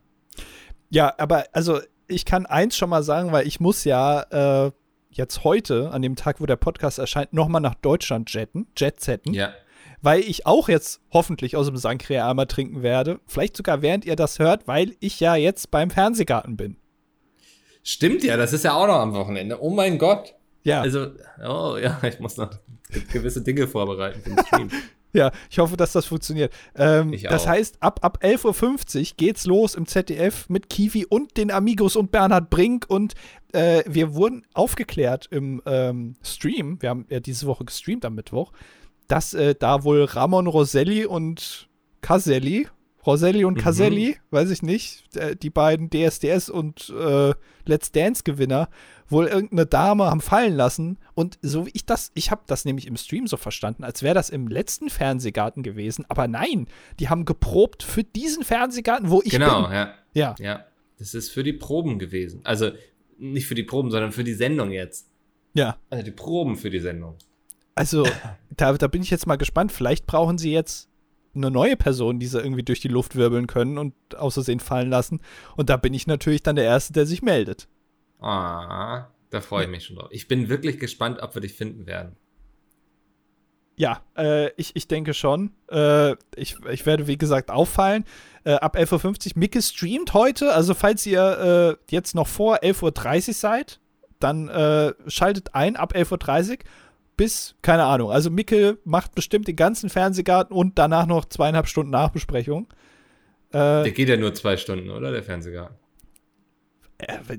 Ja, 0.95 1.13
aber 1.19 1.47
also 1.53 1.81
ich 2.07 2.25
kann 2.25 2.47
eins 2.47 2.77
schon 2.77 2.89
mal 2.89 3.03
sagen, 3.03 3.33
weil 3.33 3.49
ich 3.49 3.59
muss 3.59 3.83
ja 3.85 4.67
äh, 4.67 4.71
jetzt 5.11 5.43
heute, 5.43 5.91
an 5.91 6.03
dem 6.03 6.15
Tag, 6.15 6.41
wo 6.41 6.47
der 6.47 6.55
Podcast 6.55 7.01
erscheint, 7.01 7.33
nochmal 7.33 7.61
nach 7.61 7.75
Deutschland 7.75 8.33
jetten, 8.33 8.69
jetsetten. 8.77 9.35
Ja. 9.35 9.53
Weil 10.03 10.21
ich 10.21 10.47
auch 10.47 10.69
jetzt 10.69 11.01
hoffentlich 11.13 11.57
aus 11.57 11.67
dem 11.67 11.77
Sankrea 11.77 12.31
einmal 12.31 12.47
trinken 12.47 12.83
werde. 12.85 13.19
Vielleicht 13.27 13.57
sogar 13.57 13.83
während 13.83 14.05
ihr 14.05 14.15
das 14.15 14.39
hört, 14.39 14.69
weil 14.69 14.95
ich 15.01 15.19
ja 15.19 15.35
jetzt 15.35 15.73
beim 15.73 15.91
Fernsehgarten 15.91 16.57
bin. 16.57 16.77
Stimmt 17.83 18.23
ja, 18.23 18.37
das 18.37 18.53
ist 18.53 18.65
ja 18.65 18.75
auch 18.75 18.87
noch 18.87 19.01
am 19.01 19.15
Wochenende. 19.15 19.61
Oh 19.61 19.71
mein 19.71 19.99
Gott. 19.99 20.35
Ja. 20.63 20.81
Also, 20.81 21.09
oh 21.45 21.77
ja, 21.77 22.01
ich 22.05 22.21
muss 22.21 22.37
noch 22.37 22.51
gewisse 23.13 23.43
Dinge 23.43 23.67
vorbereiten 23.67 24.21
für 24.21 24.31
den 24.31 24.47
Stream. 24.47 24.71
Ja, 25.19 25.31
ich 25.49 25.61
hoffe, 25.61 25.77
dass 25.77 25.93
das 25.93 26.07
funktioniert. 26.07 26.53
Ähm, 26.75 27.17
das 27.23 27.47
heißt, 27.47 27.81
ab, 27.81 28.01
ab 28.03 28.19
11.50 28.21 28.99
Uhr 28.99 29.17
geht's 29.17 29.47
los 29.47 29.77
im 29.77 29.87
ZDF 29.87 30.49
mit 30.49 30.69
Kiwi 30.69 31.07
und 31.07 31.37
den 31.37 31.53
Amigos 31.53 31.95
und 31.95 32.11
Bernhard 32.11 32.51
Brink. 32.51 32.87
Und 32.89 33.15
äh, 33.53 33.85
wir 33.87 34.15
wurden 34.15 34.43
aufgeklärt 34.55 35.29
im 35.31 35.63
ähm, 35.67 36.17
Stream, 36.23 36.83
wir 36.83 36.91
haben 36.91 37.07
ja 37.11 37.21
diese 37.21 37.47
Woche 37.47 37.65
gestreamt 37.65 38.05
am 38.05 38.17
Mittwoch, 38.17 38.53
dass 39.07 39.35
äh, 39.35 39.55
da 39.55 39.85
wohl 39.85 40.03
Ramon 40.03 40.49
Roselli 40.49 41.07
und 41.07 41.69
Caselli, 42.01 42.67
Roselli 43.07 43.45
und 43.45 43.55
Mhm. 43.55 43.61
Caselli, 43.61 44.17
weiß 44.31 44.51
ich 44.51 44.63
nicht, 44.63 45.05
die 45.43 45.51
beiden 45.51 45.91
DSDS 45.91 46.49
und 46.49 46.91
äh, 46.91 47.35
Let's 47.67 47.93
Dance 47.93 48.23
Gewinner, 48.25 48.69
wohl 49.09 49.27
irgendeine 49.27 49.67
Dame 49.67 50.05
haben 50.07 50.21
fallen 50.21 50.55
lassen. 50.57 50.99
Und 51.15 51.39
so 51.43 51.67
wie 51.67 51.71
ich 51.75 51.85
das, 51.85 52.11
ich 52.15 52.31
habe 52.31 52.43
das 52.47 52.65
nämlich 52.65 52.87
im 52.87 52.97
Stream 52.97 53.27
so 53.27 53.37
verstanden, 53.37 53.85
als 53.85 54.03
wäre 54.03 54.15
das 54.15 54.31
im 54.31 54.49
letzten 54.49 54.89
Fernsehgarten 54.89 55.63
gewesen. 55.63 56.05
Aber 56.09 56.27
nein, 56.29 56.67
die 56.99 57.09
haben 57.11 57.25
geprobt 57.27 57.83
für 57.83 58.05
diesen 58.05 58.43
Fernsehgarten, 58.45 59.11
wo 59.11 59.21
ich 59.23 59.31
genau, 59.33 59.65
bin. 59.65 59.73
ja. 59.73 59.95
Ja, 60.15 60.35
Ja. 60.39 60.65
Das 60.99 61.13
ist 61.13 61.31
für 61.31 61.43
die 61.43 61.53
Proben 61.53 61.99
gewesen. 61.99 62.41
Also 62.45 62.71
nicht 63.19 63.47
für 63.47 63.55
die 63.57 63.65
Proben, 63.65 63.91
sondern 63.91 64.13
für 64.13 64.25
die 64.25 64.35
Sendung 64.35 64.71
jetzt. 64.71 65.09
ja. 65.53 65.77
Also 65.91 66.05
die 66.05 66.11
Proben 66.13 66.57
für 66.57 66.71
die 66.71 66.79
Sendung. 66.81 67.17
Also, 67.75 68.07
da, 68.57 68.73
da 68.73 68.87
bin 68.87 69.03
ich 69.03 69.11
jetzt 69.11 69.27
mal 69.27 69.37
gespannt. 69.37 69.73
Vielleicht 69.73 70.07
brauchen 70.07 70.39
sie 70.39 70.53
jetzt 70.53 70.89
eine 71.35 71.51
neue 71.51 71.77
Person, 71.77 72.19
die 72.19 72.27
sie 72.27 72.41
irgendwie 72.41 72.63
durch 72.63 72.81
die 72.81 72.89
Luft 72.89 73.17
wirbeln 73.17 73.47
können 73.47 73.79
und 73.79 73.95
aus 74.17 74.35
Versehen 74.35 74.61
fallen 74.61 74.91
lassen. 74.91 75.21
Und 75.57 75.71
da 75.71 75.77
bin 75.77 75.95
ich 75.95 76.07
natürlich 76.07 76.43
dann 76.43 76.57
der 76.57 76.65
Erste, 76.65 76.93
der 76.93 77.07
sich 77.07 77.23
meldet. 77.23 77.69
Ah, 78.21 79.09
da 79.31 79.41
freue 79.41 79.65
ich 79.65 79.71
mich 79.71 79.85
schon 79.85 79.97
drauf. 79.97 80.09
Ich 80.11 80.29
bin 80.29 80.49
wirklich 80.49 80.79
gespannt, 80.79 81.21
ob 81.23 81.35
wir 81.35 81.43
dich 81.43 81.55
finden 81.55 81.87
werden. 81.87 82.17
Ja, 83.77 84.03
äh, 84.17 84.51
ich, 84.57 84.77
ich 84.77 84.87
denke 84.87 85.15
schon. 85.15 85.51
Äh, 85.69 86.13
ich, 86.37 86.57
ich 86.71 86.87
werde, 86.87 87.09
wie 87.09 87.19
gesagt, 87.19 87.51
auffallen. 87.51 88.05
Äh, 88.45 88.53
ab 88.55 88.77
11.50 88.77 89.27
Uhr. 89.27 89.33
Micke 89.35 89.61
streamt 89.63 90.15
heute. 90.15 90.55
Also, 90.55 90.75
falls 90.75 91.05
ihr 91.07 91.77
äh, 91.81 91.93
jetzt 91.93 92.15
noch 92.15 92.29
vor 92.29 92.59
11.30 92.59 93.29
Uhr 93.29 93.35
seid, 93.35 93.81
dann 94.21 94.49
äh, 94.49 94.95
schaltet 95.09 95.55
ein 95.55 95.77
ab 95.77 95.95
11.30 95.95 96.51
Uhr 96.51 96.59
bis, 97.17 97.55
keine 97.63 97.85
Ahnung. 97.85 98.11
Also, 98.11 98.31
Micke 98.31 98.79
macht 98.85 99.15
bestimmt 99.15 99.49
den 99.49 99.57
ganzen 99.57 99.91
Fernsehgarten 99.91 100.55
und 100.57 100.79
danach 100.79 101.07
noch 101.07 101.25
zweieinhalb 101.27 101.67
Stunden 101.69 101.91
Nachbesprechung. 101.91 102.67
Äh, 103.51 103.83
Der 103.85 103.91
geht 103.93 104.09
ja 104.09 104.17
nur 104.17 104.35
zwei 104.35 104.57
Stunden, 104.57 104.91
oder? 104.91 105.11
Der 105.13 105.23
Fernsehgarten. 105.23 105.77
äh, 106.99 107.39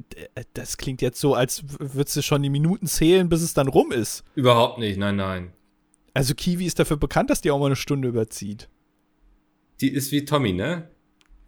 das 0.54 0.78
klingt 0.78 1.02
jetzt 1.02 1.20
so, 1.20 1.34
als 1.34 1.64
würdest 1.80 2.16
du 2.18 2.22
schon 2.22 2.44
die 2.44 2.50
Minuten 2.50 2.88
zählen, 2.88 3.30
bis 3.30 3.42
es 3.42 3.54
dann 3.54 3.68
rum 3.68 3.92
ist. 3.92 4.24
Überhaupt 4.36 4.80
nicht, 4.80 4.98
nein, 4.98 5.16
nein. 5.16 5.54
Also, 6.14 6.34
Kiwi 6.36 6.66
ist 6.66 6.80
dafür 6.80 6.98
bekannt, 6.98 7.30
dass 7.30 7.42
die 7.42 7.52
auch 7.52 7.60
mal 7.60 7.66
eine 7.68 7.76
Stunde 7.76 8.08
überzieht. 8.08 8.70
Die 9.82 9.90
ist 9.92 10.12
wie 10.12 10.24
Tommy, 10.26 10.54
ne? 10.54 10.90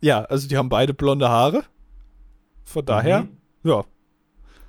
Ja, 0.01 0.23
also 0.25 0.47
die 0.47 0.57
haben 0.57 0.69
beide 0.69 0.93
blonde 0.93 1.29
Haare. 1.29 1.63
Von 2.65 2.85
daher, 2.85 3.23
Mhm. 3.23 3.29
ja. 3.63 3.85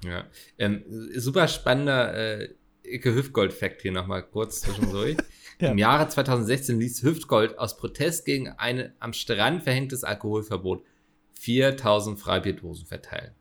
Ja. 0.04 0.24
Ähm, 0.58 0.84
super 1.16 1.48
spannender 1.48 2.14
äh, 2.42 2.48
Icke 2.92 3.14
Hüftgold-Fact 3.14 3.82
hier 3.82 3.92
nochmal 3.92 4.22
kurz 4.22 4.60
zwischendurch. 4.62 5.16
Ja. 5.60 5.72
Im 5.72 5.78
Jahre 5.78 6.08
2016 6.08 6.78
ließ 6.78 7.02
Hüftgold 7.02 7.58
aus 7.58 7.78
Protest 7.78 8.24
gegen 8.24 8.46
ein 8.48 8.92
am 9.00 9.12
Strand 9.12 9.64
verhängtes 9.64 10.04
Alkoholverbot 10.04 10.84
4000 11.34 12.16
Freibierdosen 12.16 12.86
verteilen. 12.86 13.32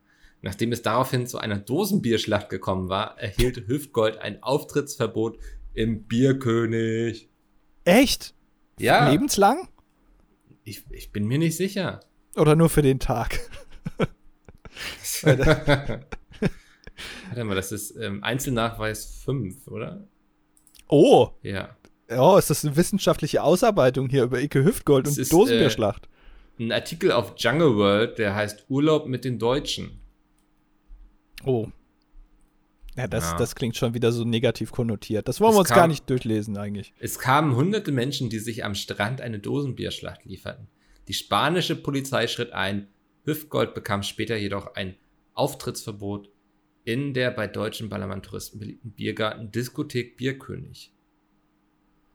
Nachdem 0.42 0.72
es 0.72 0.82
daraufhin 0.82 1.28
zu 1.28 1.38
einer 1.38 1.58
Dosenbierschlacht 1.58 2.48
gekommen 2.48 2.88
war, 2.88 3.20
erhielt 3.20 3.68
Hüftgold 3.68 4.18
ein 4.18 4.42
Auftrittsverbot 4.42 5.38
im 5.74 6.08
Bierkönig. 6.08 7.28
Echt? 7.84 8.34
Ja, 8.80 9.08
Lebenslang? 9.12 9.68
ich, 10.68 10.84
ich 10.90 11.12
bin 11.12 11.26
mir 11.26 11.38
nicht 11.38 11.56
sicher. 11.56 12.00
Oder 12.36 12.54
nur 12.56 12.68
für 12.68 12.82
den 12.82 13.00
Tag? 13.00 13.38
Warte 17.28 17.44
mal, 17.44 17.54
das 17.54 17.72
ist 17.72 17.96
ähm, 17.96 18.22
Einzelnachweis 18.24 19.22
5, 19.24 19.66
oder? 19.68 20.04
Oh, 20.88 21.30
Ja. 21.42 21.76
oh, 22.10 22.36
ist 22.38 22.50
das 22.50 22.64
eine 22.64 22.76
wissenschaftliche 22.76 23.42
Ausarbeitung 23.42 24.08
hier 24.08 24.24
über 24.24 24.40
Icke 24.40 24.64
Hüftgold 24.64 25.06
Es 25.06 25.16
und 25.16 25.22
ist, 25.22 25.32
Dosenbierschlacht? 25.32 26.08
Ein 26.58 26.72
Artikel 26.72 27.12
auf 27.12 27.34
Jungle 27.36 27.76
World, 27.76 28.18
der 28.18 28.34
heißt 28.34 28.64
Urlaub 28.68 29.06
mit 29.06 29.24
den 29.24 29.38
Deutschen. 29.38 30.00
oh. 31.44 31.68
Ja, 32.96 33.06
das, 33.06 33.30
Ja. 33.30 33.36
das 33.36 33.54
klingt 33.54 33.76
schon 33.76 33.94
wieder 33.94 34.10
so 34.10 34.24
negativ 34.24 34.72
konnotiert. 34.72 35.28
Das 35.28 35.40
wollen 35.40 35.50
Es 35.50 35.54
wir 35.56 35.60
uns 35.60 35.68
kam- 35.68 35.76
gar 35.76 35.86
nicht 35.86 36.10
durchlesen 36.10 36.56
eigentlich. 36.56 36.92
Es 36.98 37.20
kamen 37.20 37.54
hunderte 37.54 37.92
Menschen, 37.92 38.28
die 38.28 38.40
sich 38.40 38.64
am 38.64 38.74
Strand 38.74 39.20
eine 39.20 39.38
Dosenbierschlacht 39.38 40.24
lieferten. 40.24 40.66
Die 41.06 41.12
spanische 41.14 41.76
Polizei 41.76 42.26
schritt 42.26 42.50
ein. 42.52 42.88
Hüftgold 43.24 43.72
bekam 43.74 44.02
später 44.02 44.36
jedoch 44.36 44.74
ein 44.74 44.96
Auftrittsverbot 45.34 46.28
in 46.88 47.12
der 47.12 47.30
bei 47.30 47.46
deutschen 47.46 47.90
Ballermann-Touristen 47.90 48.58
beliebten 48.58 48.92
Biergarten 48.92 49.52
Diskothek 49.52 50.16
Bierkönig. 50.16 50.90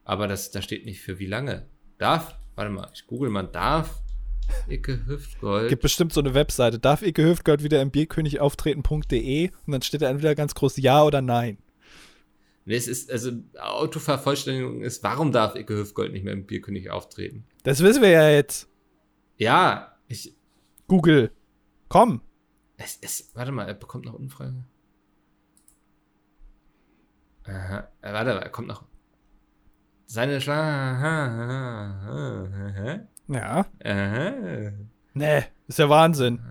Aber 0.03 0.27
das, 0.27 0.49
da 0.49 0.63
steht 0.63 0.87
nicht 0.87 0.99
für 0.99 1.19
wie 1.19 1.27
lange. 1.27 1.67
Darf, 1.99 2.35
warte 2.55 2.71
mal, 2.71 2.89
ich 2.91 3.05
google 3.05 3.29
mal, 3.29 3.43
darf 3.43 4.01
Icke 4.67 5.05
Hüftgold. 5.05 5.69
Gibt 5.69 5.83
bestimmt 5.83 6.11
so 6.11 6.21
eine 6.21 6.33
Webseite. 6.33 6.79
Darf 6.79 7.03
Icke 7.03 7.23
Hüftgold 7.23 7.61
wieder 7.61 7.83
im 7.83 7.91
Bierkönig 7.91 8.39
auftreten.de 8.39 9.51
und 9.67 9.71
dann 9.71 9.83
steht 9.83 10.01
da 10.01 10.09
entweder 10.09 10.33
ganz 10.33 10.55
groß 10.55 10.77
Ja 10.77 11.03
oder 11.03 11.21
Nein. 11.21 11.59
Nee, 12.65 12.75
es 12.75 12.87
ist, 12.87 13.11
also 13.11 13.29
Autovervollständigung 13.59 14.81
ist, 14.81 15.03
warum 15.03 15.31
darf 15.31 15.55
Icke 15.55 15.77
Hüftgold 15.77 16.13
nicht 16.13 16.25
mehr 16.25 16.33
im 16.33 16.47
Bierkönig 16.47 16.89
auftreten? 16.89 17.45
Das 17.61 17.83
wissen 17.83 18.01
wir 18.01 18.09
ja 18.09 18.27
jetzt. 18.31 18.67
Ja, 19.37 19.97
ich, 20.07 20.33
Google. 20.87 21.29
Komm. 21.89 22.21
Es, 22.83 22.99
es, 23.01 23.31
warte 23.33 23.51
mal, 23.51 23.67
er 23.67 23.75
bekommt 23.75 24.05
noch 24.05 24.13
Umfrage. 24.13 24.65
Aha, 27.45 27.87
äh, 28.01 28.13
warte, 28.13 28.31
er 28.31 28.49
kommt 28.49 28.67
noch. 28.67 28.83
Seine 30.05 30.41
Schla. 30.41 30.99
Ja. 33.27 33.65
Aha. 33.83 34.71
Nee, 35.13 35.43
ist 35.67 35.79
ja 35.79 35.89
Wahnsinn. 35.89 36.41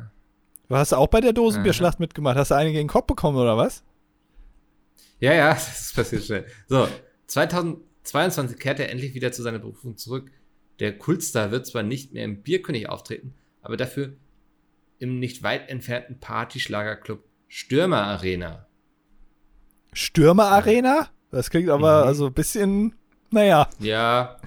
Du 0.68 0.76
hast 0.76 0.94
auch 0.94 1.08
bei 1.08 1.20
der 1.20 1.34
Dosenbierschlacht 1.34 2.00
mitgemacht. 2.00 2.36
Hast 2.36 2.50
du 2.50 2.54
eine 2.54 2.70
gegen 2.70 2.86
den 2.86 2.92
Kopf 2.92 3.06
bekommen 3.06 3.36
oder 3.36 3.58
was? 3.58 3.84
Ja, 5.20 5.34
ja, 5.34 5.50
das 5.54 5.92
passiert 5.94 6.24
schnell. 6.24 6.46
So, 6.66 6.88
2022 7.26 8.58
kehrt 8.58 8.80
er 8.80 8.90
endlich 8.90 9.14
wieder 9.14 9.32
zu 9.32 9.42
seiner 9.42 9.58
Berufung 9.58 9.98
zurück. 9.98 10.30
Der 10.80 10.96
Kultstar 10.96 11.50
wird 11.50 11.66
zwar 11.66 11.82
nicht 11.82 12.14
mehr 12.14 12.24
im 12.24 12.42
Bierkönig 12.42 12.88
auftreten, 12.88 13.34
aber 13.60 13.76
dafür 13.76 14.14
im 15.02 15.18
nicht 15.18 15.42
weit 15.42 15.68
entfernten 15.68 16.20
Partyschlagerclub 16.20 17.22
Stürmer 17.48 18.02
Arena. 18.04 18.66
Stürmer 19.92 20.44
Arena? 20.46 21.08
Das 21.30 21.50
klingt 21.50 21.68
aber 21.68 22.02
Mhm. 22.02 22.08
also 22.08 22.26
ein 22.26 22.32
bisschen, 22.34 22.94
naja. 23.30 23.68
Ja. 23.78 24.38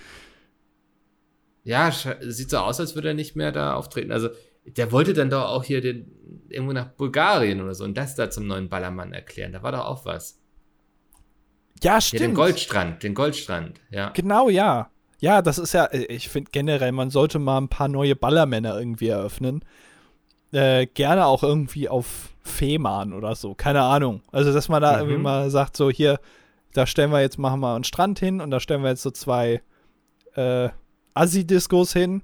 Ja, 1.63 1.91
sieht 2.21 2.49
so 2.49 2.57
aus, 2.57 2.79
als 2.79 2.95
würde 2.95 3.09
er 3.09 3.13
nicht 3.15 3.35
mehr 3.35 3.51
da 3.51 3.73
auftreten. 3.73 4.11
Also, 4.11 4.29
der 4.65 4.91
wollte 4.91 5.13
dann 5.13 5.29
doch 5.29 5.45
auch 5.49 5.63
hier 5.63 5.81
den, 5.81 6.11
irgendwo 6.49 6.73
nach 6.73 6.89
Bulgarien 6.89 7.61
oder 7.61 7.73
so 7.75 7.83
und 7.83 7.95
das 7.97 8.15
da 8.15 8.29
zum 8.29 8.47
neuen 8.47 8.69
Ballermann 8.69 9.13
erklären. 9.13 9.51
Da 9.51 9.61
war 9.63 9.71
doch 9.71 9.85
auch 9.85 10.05
was. 10.05 10.39
Ja, 11.83 11.95
Ja, 11.95 12.01
stimmt. 12.01 12.21
den 12.21 12.33
Goldstrand, 12.33 13.03
den 13.03 13.13
Goldstrand, 13.13 13.81
ja. 13.89 14.09
Genau, 14.09 14.49
ja. 14.49 14.89
Ja, 15.19 15.41
das 15.41 15.57
ist 15.57 15.73
ja, 15.73 15.85
äh, 15.85 16.05
ich 16.05 16.29
finde 16.29 16.51
generell, 16.51 16.91
man 16.91 17.09
sollte 17.09 17.39
mal 17.39 17.57
ein 17.59 17.69
paar 17.69 17.87
neue 17.87 18.15
Ballermänner 18.15 18.77
irgendwie 18.77 19.07
eröffnen. 19.09 19.63
Äh, 20.51 20.85
gerne 20.87 21.25
auch 21.25 21.43
irgendwie 21.43 21.89
auf 21.89 22.29
Fehmarn 22.43 23.11
oder 23.13 23.35
so, 23.35 23.55
keine 23.55 23.81
Ahnung. 23.81 24.21
Also, 24.31 24.53
dass 24.53 24.69
man 24.69 24.81
da 24.81 24.93
Mhm. 24.93 24.99
irgendwie 24.99 25.17
mal 25.23 25.49
sagt, 25.49 25.75
so 25.75 25.89
hier, 25.89 26.19
da 26.73 26.85
stellen 26.87 27.11
wir 27.11 27.21
jetzt, 27.21 27.37
machen 27.39 27.59
wir 27.61 27.73
einen 27.75 27.83
Strand 27.83 28.19
hin 28.19 28.39
und 28.41 28.51
da 28.51 28.59
stellen 28.59 28.81
wir 28.83 28.89
jetzt 28.89 29.01
so 29.03 29.11
zwei 29.11 29.61
äh, 30.35 30.69
Assi-Diskos 31.13 31.93
hin 31.93 32.21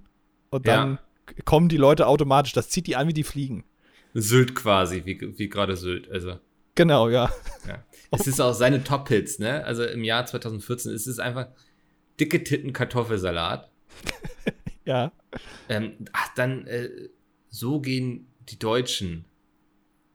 und 0.50 0.68
Ja. 0.68 0.76
dann 0.78 1.00
k- 1.26 1.36
kommen 1.46 1.70
die 1.70 1.78
Leute 1.78 2.08
automatisch. 2.08 2.52
Das 2.54 2.70
zieht 2.70 2.88
die 2.88 2.96
an, 2.98 3.08
wie 3.08 3.14
die 3.14 3.24
fliegen. 3.24 3.64
Sylt 4.14 4.54
quasi, 4.56 5.04
wie, 5.06 5.20
wie 5.38 5.48
gerade 5.50 5.76
Sylt. 5.78 6.12
Also, 6.12 6.38
Genau, 6.76 7.10
ja. 7.10 7.30
ja. 7.68 7.84
Es 8.12 8.28
ist 8.28 8.42
auch 8.42 8.54
seine 8.54 8.84
Top-Hits, 8.84 9.40
ne? 9.40 9.64
Also 9.64 9.84
im 9.86 10.04
Jahr 10.04 10.26
2014 10.26 10.92
ist 10.92 11.08
es 11.08 11.20
einfach 11.20 11.48
dicke 12.20 12.44
Titten 12.44 12.74
Kartoffelsalat. 12.74 13.70
Ja. 14.86 15.12
Ähm, 15.70 15.94
ach, 16.12 16.30
dann, 16.36 16.66
äh, 16.68 16.90
so 17.52 17.80
gehen 17.80 18.26
die 18.50 18.58
Deutschen. 18.58 19.26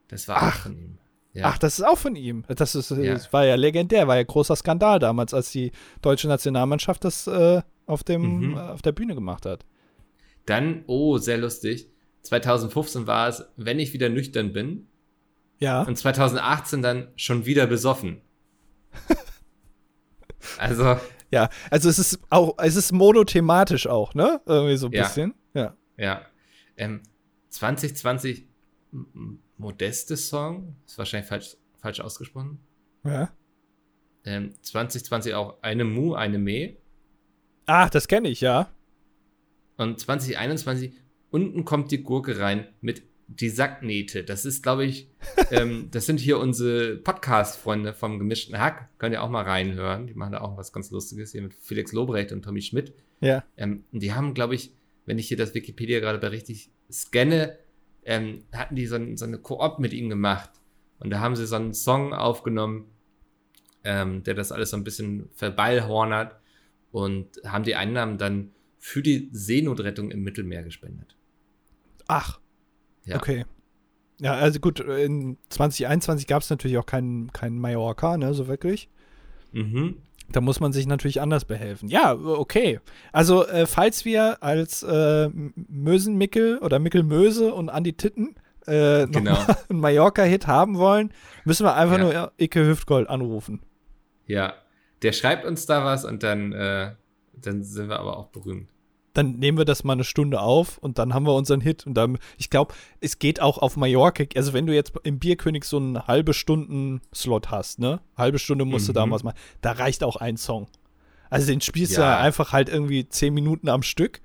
Das 0.09 0.27
war 0.27 0.39
Ach. 0.39 0.57
auch 0.57 0.63
von 0.63 0.77
ihm. 0.77 0.99
Ja. 1.33 1.45
Ach, 1.49 1.59
das 1.59 1.79
ist 1.79 1.85
auch 1.85 1.99
von 1.99 2.17
ihm. 2.17 2.45
Das, 2.49 2.75
ist, 2.75 2.91
Ja. 2.91 3.13
das 3.13 3.33
war 3.33 3.45
ja 3.45 3.55
legendär, 3.57 4.09
war 4.09 4.17
ja 4.17 4.23
großer 4.25 4.57
Skandal 4.57 4.99
damals, 4.99 5.33
als 5.35 5.53
die 5.53 5.71
deutsche 6.03 6.29
Nationalmannschaft 6.29 7.05
das 7.05 7.27
äh, 7.27 7.61
auf, 7.87 8.03
dem, 8.03 8.39
Mhm. 8.53 8.57
äh, 8.57 8.61
auf 8.61 8.83
der 8.83 8.93
Bühne 8.93 9.15
gemacht 9.15 9.45
hat. 9.47 9.65
Dann, 10.47 10.83
oh, 10.87 11.19
sehr 11.19 11.37
lustig. 11.39 11.89
2015 12.23 13.07
war 13.07 13.29
es, 13.29 13.45
wenn 13.57 13.79
ich 13.79 13.93
wieder 13.93 14.09
nüchtern 14.09 14.53
bin. 14.53 14.89
Ja. 15.59 15.83
Und 15.83 15.97
2018 15.97 16.81
dann 16.83 17.09
schon 17.17 17.45
wieder 17.47 17.67
besoffen. 17.67 18.21
also, 20.59 20.97
Ja, 21.31 21.49
also 21.71 21.89
es 21.89 21.99
ist 21.99 22.21
auch, 22.31 22.55
es 22.59 22.77
ist 22.77 22.93
monothematisch 22.93 23.87
auch, 23.89 24.15
ne? 24.15 24.41
Irgendwie 24.47 24.77
so 24.77 24.87
ein 24.87 24.93
Ja. 24.93 25.03
bisschen. 25.03 25.35
Ja. 25.55 25.75
ja. 25.97 26.23
Ähm, 26.77 27.03
2020 27.57 28.45
m- 28.93 29.07
m- 29.15 29.39
modestes 29.59 30.29
Song. 30.29 30.77
Ist 30.87 30.99
wahrscheinlich 30.99 31.29
falsch, 31.29 31.57
falsch 31.81 32.01
ausgesprochen. 32.01 32.59
ja. 33.05 33.31
Ähm, 34.29 34.55
2020 34.61 35.35
auch 35.35 35.63
eine 35.63 35.85
Mu, 35.85 36.15
eine 36.15 36.39
Me. 36.41 36.79
Ah, 37.67 37.89
das 37.89 38.09
kenne 38.09 38.29
ich, 38.29 38.41
ja. 38.41 38.69
Und 39.77 40.01
2021, 40.01 40.93
unten 41.31 41.65
kommt 41.65 41.93
die 41.93 42.03
Gurke 42.03 42.41
rein 42.41 42.67
mit 42.81 43.05
die 43.29 43.49
Sacknähte. 43.51 44.25
Das 44.25 44.45
ist, 44.45 44.65
glaube 44.65 44.85
ich, 44.85 45.09
ähm, 45.53 45.89
das 45.93 46.07
sind 46.07 46.19
hier 46.19 46.41
unsere 46.41 46.97
Podcast-Freunde 46.97 47.95
vom 47.95 48.19
gemischten 48.19 48.59
Hack. 48.59 48.89
Könnt 48.99 49.13
ihr 49.13 49.23
auch 49.23 49.31
mal 49.31 49.45
reinhören. 49.45 50.09
Die 50.09 50.15
machen 50.15 50.33
da 50.33 50.41
auch 50.41 50.57
was 50.57 50.73
ganz 50.73 50.91
Lustiges 50.91 51.31
hier 51.31 51.43
mit 51.43 51.55
Felix 51.55 51.93
Lobrecht 51.93 52.33
und 52.33 52.43
Tommy 52.43 52.63
Schmidt. 52.63 52.95
Ja. 53.21 53.45
Ähm, 53.57 53.85
die 53.93 54.13
haben, 54.13 54.35
glaube 54.35 54.57
ich, 54.57 54.73
wenn 55.05 55.19
ich 55.19 55.29
hier 55.29 55.37
das 55.37 55.55
Wikipedia 55.55 56.01
gerade 56.01 56.19
bei 56.19 56.29
richtig 56.29 56.73
scanne, 56.91 57.59
ähm, 58.05 58.45
hatten 58.53 58.77
die 58.77 58.87
so, 58.87 58.99
so 59.17 59.25
eine 59.25 59.39
Koop 59.39 59.79
mit 59.79 59.93
ihm 59.93 60.09
gemacht. 60.09 60.51
Und 60.99 61.11
da 61.11 61.21
haben 61.21 61.37
sie 61.37 61.47
so 61.47 61.57
einen 61.57 61.75
Song 61.75 62.13
aufgenommen, 62.15 62.87
ähm, 63.85 64.23
der 64.23 64.35
das 64.35 64.53
alles 64.53 64.71
so 64.71 64.77
ein 64.77 64.85
bisschen 64.85 65.29
verballhornert 65.35 66.37
und 66.93 67.29
haben 67.45 67.65
die 67.65 67.75
Einnahmen 67.75 68.19
dann 68.19 68.53
für 68.79 69.03
die 69.03 69.29
Seenotrettung 69.33 70.11
im 70.11 70.23
Mittelmeer 70.23 70.63
gespendet. 70.63 71.17
Ach, 72.07 72.41
Ja. 73.05 73.17
okay. 73.17 73.45
Ja, 74.19 74.35
also 74.35 74.61
gut, 74.61 74.81
in 74.81 75.37
2021 75.51 76.27
gab 76.27 76.43
es 76.43 76.49
natürlich 76.49 76.79
auch 76.79 76.87
keinen 76.87 77.33
kein 77.33 77.59
Mallorca, 77.59 78.17
ne, 78.17 78.33
so 78.33 78.47
wirklich. 78.47 78.89
Mhm. 79.53 79.99
Da 80.33 80.41
muss 80.41 80.59
man 80.61 80.73
sich 80.73 80.87
natürlich 80.87 81.21
anders 81.21 81.45
behelfen. 81.45 81.89
Ja, 81.89 82.13
okay. 82.15 82.81
Also, 83.13 83.47
äh, 83.47 83.67
falls 83.67 84.05
wir 84.05 84.43
als 84.43 84.83
äh, 84.83 85.29
Mösenmickel 85.69 86.59
oder 86.59 86.79
Mickel-Möse 86.79 87.55
und 87.55 87.69
Andi 87.69 87.93
Titten 87.93 88.35
äh, 88.67 89.07
Genau. 89.07 89.39
einen 89.69 89.81
Mallorca-Hit 89.81 90.47
haben 90.47 90.79
wollen, 90.79 91.13
müssen 91.45 91.65
wir 91.65 91.75
einfach 91.75 91.99
Ja. 91.99 92.05
nur 92.05 92.33
Icke 92.39 92.67
Hüftgold 92.67 93.09
anrufen. 93.09 93.61
Ja. 94.27 94.55
Der 95.03 95.13
schreibt 95.13 95.45
uns 95.45 95.67
da 95.67 95.85
was 95.85 96.05
und 96.05 96.23
dann, 96.23 96.53
äh, 96.53 96.93
dann 97.35 97.63
sind 97.63 97.89
wir 97.89 98.01
aber 98.01 98.17
auch 98.17 98.29
berühmt. 98.29 98.69
Dann 99.17 99.33
nehmen 99.39 99.57
wir 99.57 99.65
das 99.65 99.83
mal 99.85 99.95
eine 99.95 100.05
Stunde 100.05 100.41
auf 100.41 100.77
und 100.79 100.99
dann 100.99 101.15
haben 101.15 101.25
wir 101.27 101.35
unseren 101.35 101.61
Hit. 101.61 101.87
Und 101.87 101.95
dann, 101.95 102.19
ich 102.37 102.51
glaube, 102.51 102.75
es 103.01 103.19
geht 103.19 103.41
auch 103.41 103.59
auf 103.59 103.77
Mallorca. 103.77 104.25
Also, 104.37 104.53
wenn 104.53 104.67
du 104.67 104.75
jetzt 104.75 104.93
im 105.05 105.19
Bierkönig 105.19 105.65
so 105.65 105.79
einen 105.79 106.07
halbe 106.07 106.35
Stunden-Slot 106.35 107.51
hast, 107.51 107.79
ne? 107.79 108.01
Halbe 108.17 108.39
Stunde 108.39 108.65
musst 108.65 108.89
du 108.89 108.93
da 108.93 109.07
Mhm. 109.07 109.11
was 109.13 109.23
machen. 109.23 109.37
Da 109.63 109.73
reicht 109.73 110.05
auch 110.05 110.17
ein 110.17 110.37
Song. 110.37 110.67
Also, 111.31 111.47
den 111.47 111.61
spielst 111.61 111.97
du 111.97 112.01
Ja. 112.03 112.11
ja 112.13 112.19
einfach 112.21 112.53
halt 112.53 112.69
irgendwie 112.69 113.09
zehn 113.09 113.33
Minuten 113.35 113.69
am 113.69 113.83
Stück 113.83 114.21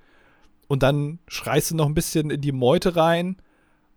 und 0.68 0.84
dann 0.84 1.20
schreist 1.28 1.72
du 1.72 1.76
noch 1.76 1.86
ein 1.88 1.94
bisschen 1.94 2.30
in 2.30 2.42
die 2.42 2.52
Meute 2.52 2.96
rein 2.96 3.38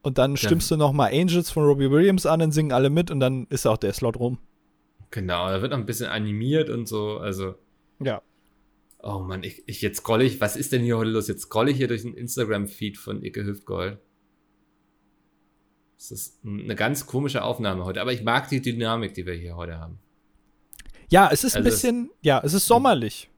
und 0.02 0.18
dann 0.18 0.36
stimmst 0.36 0.70
du 0.70 0.76
noch 0.76 0.92
mal 0.92 1.10
Angels 1.12 1.50
von 1.50 1.64
Robbie 1.64 1.90
Williams 1.90 2.24
an 2.24 2.40
und 2.40 2.52
singen 2.52 2.72
alle 2.72 2.88
mit 2.90 3.10
und 3.10 3.20
dann 3.20 3.46
ist 3.50 3.66
auch 3.66 3.76
der 3.78 3.92
Slot 3.92 4.18
rum. 4.18 4.38
Genau, 5.10 5.48
da 5.48 5.60
wird 5.60 5.72
noch 5.72 5.78
ein 5.78 5.86
bisschen 5.86 6.08
animiert 6.08 6.70
und 6.70 6.86
so. 6.88 7.18
Also, 7.18 7.54
Ja. 8.00 8.22
Oh 9.04 9.20
Mann, 9.20 9.42
ich, 9.42 9.62
ich 9.66 9.80
jetzt 9.82 9.98
scrolle 9.98 10.24
ich, 10.24 10.40
was 10.40 10.56
ist 10.56 10.72
denn 10.72 10.82
hier 10.82 10.96
heute 10.98 11.10
los? 11.10 11.28
Jetzt 11.28 11.42
scrolle 11.42 11.70
ich 11.70 11.76
hier 11.76 11.88
durch 11.88 12.02
den 12.02 12.14
Instagram-Feed 12.14 12.96
von 12.98 13.22
Icke 13.22 13.44
Hüftgold. 13.44 13.98
Das 15.98 16.10
ist 16.10 16.40
eine 16.44 16.74
ganz 16.74 17.06
komische 17.06 17.42
Aufnahme 17.42 17.84
heute, 17.84 18.00
aber 18.00 18.12
ich 18.12 18.22
mag 18.22 18.48
die 18.48 18.60
Dynamik, 18.60 19.14
die 19.14 19.24
wir 19.26 19.34
hier 19.34 19.56
heute 19.56 19.78
haben. 19.78 19.98
Ja, 21.10 21.30
es 21.32 21.44
ist 21.44 21.54
ein 21.54 21.58
Also 21.64 21.68
es- 21.68 21.74
bisschen, 21.82 22.10
ja, 22.22 22.40
es 22.44 22.52
ist 22.54 22.66
sommerlich. 22.66 23.30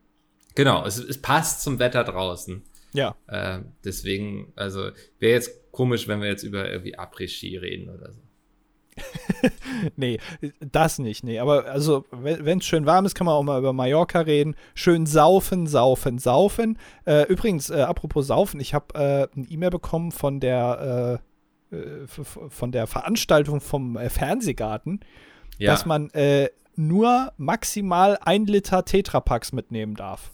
Genau, 0.54 0.84
es, 0.86 0.98
es 0.98 1.20
passt 1.20 1.62
zum 1.62 1.78
Wetter 1.78 2.02
draußen. 2.02 2.62
Ja. 2.94 3.14
Äh, 3.26 3.60
deswegen, 3.84 4.52
also 4.56 4.90
wäre 5.18 5.32
jetzt 5.34 5.70
komisch, 5.70 6.08
wenn 6.08 6.20
wir 6.22 6.28
jetzt 6.28 6.44
über 6.44 6.70
irgendwie 6.70 6.98
Après-Ski 6.98 7.58
reden 7.58 7.90
oder 7.90 8.12
so. 8.12 8.20
Nee, 9.96 10.18
das 10.60 10.98
nicht, 10.98 11.22
nee. 11.24 11.38
Aber 11.38 11.66
also, 11.66 12.04
wenn 12.10 12.58
es 12.58 12.64
schön 12.64 12.86
warm 12.86 13.04
ist, 13.06 13.14
kann 13.14 13.26
man 13.26 13.34
auch 13.34 13.42
mal 13.42 13.58
über 13.58 13.72
Mallorca 13.72 14.20
reden. 14.20 14.56
Schön 14.74 15.06
saufen, 15.06 15.66
saufen, 15.66 16.18
saufen. 16.18 16.78
Äh, 17.04 17.24
übrigens, 17.28 17.70
äh, 17.70 17.82
apropos 17.82 18.26
saufen, 18.26 18.58
ich 18.60 18.74
habe 18.74 18.94
äh, 18.94 19.28
eine 19.36 19.46
E-Mail 19.48 19.70
bekommen 19.70 20.12
von 20.12 20.40
der, 20.40 21.20
äh, 21.70 21.76
äh, 21.76 22.06
von 22.06 22.72
der 22.72 22.86
Veranstaltung 22.86 23.60
vom 23.60 23.96
äh, 23.96 24.08
Fernsehgarten, 24.08 25.00
Ja, 25.58 25.72
dass 25.72 25.86
man 25.86 26.10
nur 26.78 27.32
maximal 27.38 28.18
ein 28.22 28.46
Liter 28.46 28.84
Tetrapacks 28.84 29.52
mitnehmen 29.52 29.94
darf. 29.94 30.32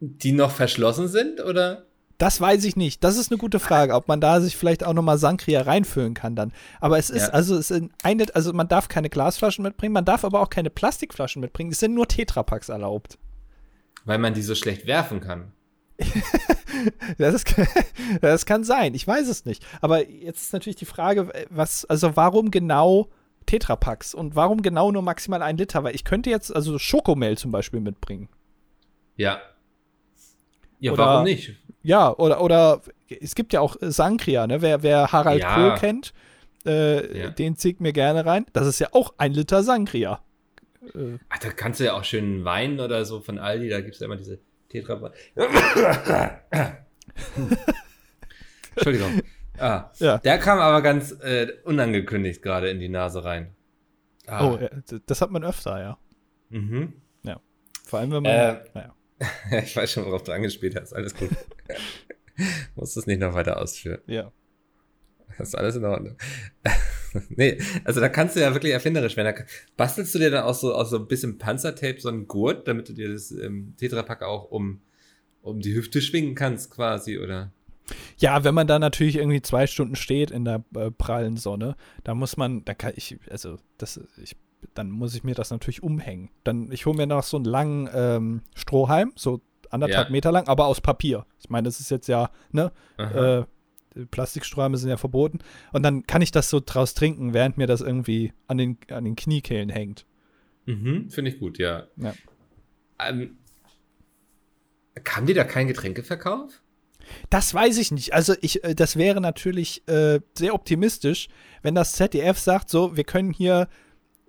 die 0.00 0.32
noch 0.32 0.50
verschlossen 0.50 1.08
sind 1.08 1.40
oder? 1.42 1.85
Das 2.18 2.40
weiß 2.40 2.64
ich 2.64 2.76
nicht. 2.76 3.04
Das 3.04 3.16
ist 3.18 3.30
eine 3.30 3.36
gute 3.38 3.58
Frage, 3.60 3.94
ob 3.94 4.08
man 4.08 4.20
da 4.22 4.40
sich 4.40 4.56
vielleicht 4.56 4.84
auch 4.84 4.94
nochmal 4.94 5.18
Sankria 5.18 5.62
reinfüllen 5.62 6.14
kann 6.14 6.34
dann. 6.34 6.52
Aber 6.80 6.96
es 6.98 7.10
ist, 7.10 7.26
Ja. 7.28 7.34
also 7.34 7.56
es 7.56 7.68
sind 7.68 7.92
eine, 8.02 8.24
also 8.34 8.52
man 8.54 8.68
darf 8.68 8.88
keine 8.88 9.10
Glasflaschen 9.10 9.62
mitbringen, 9.62 9.92
man 9.92 10.04
darf 10.06 10.24
aber 10.24 10.40
auch 10.40 10.48
keine 10.48 10.70
Plastikflaschen 10.70 11.40
mitbringen. 11.40 11.72
Es 11.72 11.80
sind 11.80 11.94
nur 11.94 12.08
Tetrapacks 12.08 12.70
erlaubt. 12.70 13.18
Weil 14.06 14.18
man 14.18 14.32
die 14.32 14.42
so 14.42 14.54
schlecht 14.54 14.86
werfen 14.86 15.20
kann. 15.20 15.52
Das, 17.16 17.32
ist, 17.34 17.54
das 18.20 18.44
kann 18.44 18.62
sein, 18.64 18.94
ich 18.94 19.06
weiß 19.06 19.28
es 19.28 19.46
nicht. 19.46 19.64
Aber 19.80 20.06
jetzt 20.08 20.42
ist 20.42 20.52
natürlich 20.52 20.76
die 20.76 20.84
Frage, 20.84 21.32
was, 21.48 21.86
also 21.86 22.16
warum 22.16 22.50
genau 22.50 23.08
Tetrapacks 23.46 24.12
und 24.14 24.36
warum 24.36 24.60
genau 24.60 24.92
nur 24.92 25.00
maximal 25.00 25.40
ein 25.42 25.56
Liter? 25.56 25.84
Weil 25.84 25.94
ich 25.94 26.04
könnte 26.04 26.28
jetzt 26.28 26.54
also 26.54 26.78
Schokomel 26.78 27.38
zum 27.38 27.50
Beispiel 27.50 27.80
mitbringen. 27.80 28.28
Ja. 29.16 29.40
Ja, 30.80 30.92
Oder- 30.92 31.06
warum 31.06 31.24
nicht? 31.24 31.56
Ja, 31.86 32.12
oder, 32.16 32.40
oder 32.40 32.80
es 33.20 33.34
gibt 33.36 33.52
ja 33.52 33.60
auch 33.60 33.76
Sankria, 33.80 34.46
ne? 34.46 34.60
Wer, 34.60 34.82
wer 34.82 35.12
Harald 35.12 35.42
Ja. 35.42 35.54
Kohl 35.54 35.74
kennt, 35.78 36.12
äh, 36.66 37.20
Ja. 37.20 37.30
den 37.30 37.56
zieht 37.56 37.80
mir 37.80 37.92
gerne 37.92 38.26
rein. 38.26 38.44
Das 38.52 38.66
ist 38.66 38.78
ja 38.80 38.88
auch 38.92 39.14
ein 39.18 39.32
Liter 39.32 39.62
Sankria. 39.62 40.20
Äh, 40.94 41.18
Ach, 41.28 41.38
da 41.38 41.50
kannst 41.50 41.78
du 41.80 41.84
ja 41.84 41.94
auch 41.94 42.02
schön 42.04 42.44
Wein 42.44 42.80
oder 42.80 43.04
so 43.04 43.20
von 43.20 43.38
Aldi, 43.38 43.68
da 43.68 43.80
gibt 43.80 43.94
es 43.94 44.00
ja 44.00 44.06
immer 44.06 44.16
diese 44.16 44.40
Tetra. 44.68 45.12
Entschuldigung. 48.74 49.22
Ah, 49.58 49.90
Ja. 49.98 50.18
Der 50.18 50.38
kam 50.38 50.58
aber 50.58 50.82
ganz 50.82 51.12
äh, 51.22 51.48
unangekündigt 51.64 52.42
gerade 52.42 52.68
in 52.70 52.78
die 52.80 52.88
Nase 52.88 53.24
rein. 53.24 53.54
Ah. 54.26 54.44
Oh, 54.44 54.58
ja, 54.60 54.68
das 55.06 55.20
hat 55.20 55.30
man 55.30 55.44
öfter, 55.44 55.80
ja. 55.80 55.98
Mhm. 56.50 56.94
Vor 57.88 58.00
allem, 58.00 58.10
wenn 58.10 58.22
man. 58.24 58.32
Äh, 58.32 58.64
naja. 58.74 58.94
ich 59.64 59.76
weiß 59.76 59.92
schon, 59.92 60.06
worauf 60.06 60.22
du 60.22 60.32
angespielt 60.32 60.76
hast. 60.78 60.92
Alles 60.92 61.14
gut. 61.14 61.30
Musst 62.74 62.96
das 62.96 63.06
nicht 63.06 63.20
noch 63.20 63.34
weiter 63.34 63.60
ausführen. 63.60 64.00
Ja. 64.06 64.32
Das 65.38 65.48
ist 65.48 65.54
alles 65.54 65.76
in 65.76 65.84
Ordnung. 65.84 66.16
nee, 67.28 67.58
also 67.84 68.00
da 68.00 68.08
kannst 68.08 68.36
du 68.36 68.40
ja 68.40 68.54
wirklich 68.54 68.72
erfinderisch 68.72 69.16
werden. 69.16 69.34
Da 69.36 69.44
bastelst 69.76 70.14
du 70.14 70.18
dir 70.18 70.30
dann 70.30 70.44
auch 70.44 70.54
so 70.54 70.74
aus 70.74 70.90
so 70.90 70.98
ein 70.98 71.08
bisschen 71.08 71.38
Panzertape 71.38 72.00
so 72.00 72.08
einen 72.08 72.26
Gurt, 72.26 72.68
damit 72.68 72.88
du 72.88 72.92
dir 72.92 73.12
das 73.12 73.30
ähm, 73.30 73.74
Tetrapack 73.76 74.22
auch 74.22 74.50
um, 74.50 74.80
um 75.42 75.60
die 75.60 75.74
Hüfte 75.74 76.00
schwingen 76.00 76.34
kannst, 76.34 76.70
quasi, 76.70 77.18
oder? 77.18 77.52
Ja, 78.18 78.44
wenn 78.44 78.54
man 78.54 78.66
da 78.66 78.78
natürlich 78.78 79.16
irgendwie 79.16 79.42
zwei 79.42 79.66
Stunden 79.66 79.96
steht 79.96 80.30
in 80.30 80.44
der 80.44 80.64
äh, 80.74 80.90
prallen 80.90 81.36
Sonne, 81.36 81.76
da 82.02 82.14
muss 82.14 82.36
man, 82.36 82.64
da 82.64 82.74
kann 82.74 82.92
ich, 82.96 83.18
also 83.30 83.58
das, 83.78 84.00
ich, 84.22 84.36
dann 84.74 84.90
muss 84.90 85.14
ich 85.14 85.24
mir 85.24 85.34
das 85.34 85.50
natürlich 85.50 85.82
umhängen. 85.82 86.30
Dann, 86.44 86.70
ich 86.72 86.86
hole 86.86 86.96
mir 86.96 87.06
noch 87.06 87.22
so 87.22 87.36
einen 87.36 87.46
langen 87.46 87.88
ähm, 87.92 88.42
Strohhalm, 88.54 89.12
so 89.16 89.40
anderthalb 89.70 90.08
Ja. 90.08 90.12
Meter 90.12 90.32
lang, 90.32 90.46
aber 90.48 90.66
aus 90.66 90.80
Papier. 90.80 91.26
Ich 91.40 91.50
meine, 91.50 91.66
das 91.66 91.80
ist 91.80 91.90
jetzt 91.90 92.08
ja, 92.08 92.30
ne, 92.52 92.72
äh, 92.98 93.44
Plastikstrohhalme 94.10 94.76
sind 94.76 94.90
ja 94.90 94.96
verboten. 94.96 95.38
Und 95.72 95.82
dann 95.82 96.06
kann 96.06 96.22
ich 96.22 96.30
das 96.30 96.50
so 96.50 96.60
draus 96.64 96.94
trinken, 96.94 97.32
während 97.34 97.56
mir 97.56 97.66
das 97.66 97.80
irgendwie 97.80 98.32
an 98.46 98.58
den, 98.58 98.78
an 98.90 99.04
den 99.04 99.16
Kniekehlen 99.16 99.70
hängt. 99.70 100.04
Mhm, 100.66 101.10
finde 101.10 101.30
ich 101.30 101.38
gut, 101.38 101.58
ja. 101.58 101.86
Ja. 101.96 102.12
Ähm, 102.98 103.38
kam 105.04 105.26
dir 105.26 105.34
da 105.34 105.44
kein 105.44 105.66
Getränkeverkauf? 105.66 106.60
Das 107.30 107.54
weiß 107.54 107.78
ich 107.78 107.92
nicht. 107.92 108.14
Also 108.14 108.34
ich, 108.40 108.64
äh, 108.64 108.74
das 108.74 108.96
wäre 108.96 109.20
natürlich 109.20 109.86
äh, 109.88 110.20
sehr 110.36 110.54
optimistisch, 110.54 111.28
wenn 111.62 111.74
das 111.74 111.92
ZDF 111.92 112.38
sagt, 112.38 112.68
so, 112.68 112.96
wir 112.96 113.04
können 113.04 113.32
hier 113.32 113.68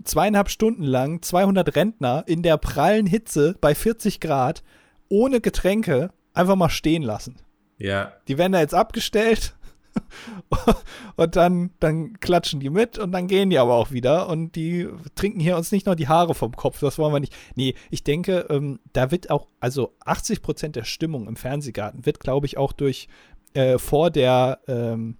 zweieinhalb 0.03 0.49
Stunden 0.49 0.83
lang 0.83 1.21
200 1.21 1.75
Rentner 1.75 2.23
in 2.27 2.43
der 2.43 2.57
prallen 2.57 3.05
Hitze 3.05 3.55
bei 3.59 3.75
40 3.75 4.19
Grad 4.19 4.63
ohne 5.09 5.41
Getränke 5.41 6.11
einfach 6.33 6.55
mal 6.55 6.69
stehen 6.69 7.03
lassen. 7.03 7.37
Ja. 7.77 8.13
Die 8.27 8.37
werden 8.37 8.53
da 8.53 8.59
jetzt 8.59 8.73
abgestellt 8.73 9.55
und 11.15 11.35
dann, 11.35 11.71
dann 11.79 12.19
klatschen 12.19 12.59
die 12.59 12.69
mit 12.69 12.97
und 12.97 13.11
dann 13.11 13.27
gehen 13.27 13.49
die 13.49 13.57
aber 13.57 13.75
auch 13.75 13.91
wieder 13.91 14.29
und 14.29 14.55
die 14.55 14.87
trinken 15.15 15.39
hier 15.39 15.57
uns 15.57 15.71
nicht 15.71 15.85
noch 15.85 15.95
die 15.95 16.07
Haare 16.07 16.35
vom 16.35 16.55
Kopf. 16.55 16.79
Das 16.79 16.97
wollen 16.97 17.13
wir 17.13 17.19
nicht. 17.19 17.35
Nee, 17.55 17.75
ich 17.89 18.03
denke, 18.03 18.45
ähm, 18.49 18.79
da 18.93 19.11
wird 19.11 19.29
auch, 19.29 19.47
also 19.59 19.95
80 20.05 20.41
Prozent 20.41 20.75
der 20.75 20.83
Stimmung 20.83 21.27
im 21.27 21.35
Fernsehgarten 21.35 22.05
wird, 22.05 22.19
glaube 22.19 22.45
ich, 22.45 22.57
auch 22.57 22.73
durch 22.73 23.07
äh, 23.53 23.77
vor 23.77 24.11
der 24.11 24.59
ähm, 24.67 25.17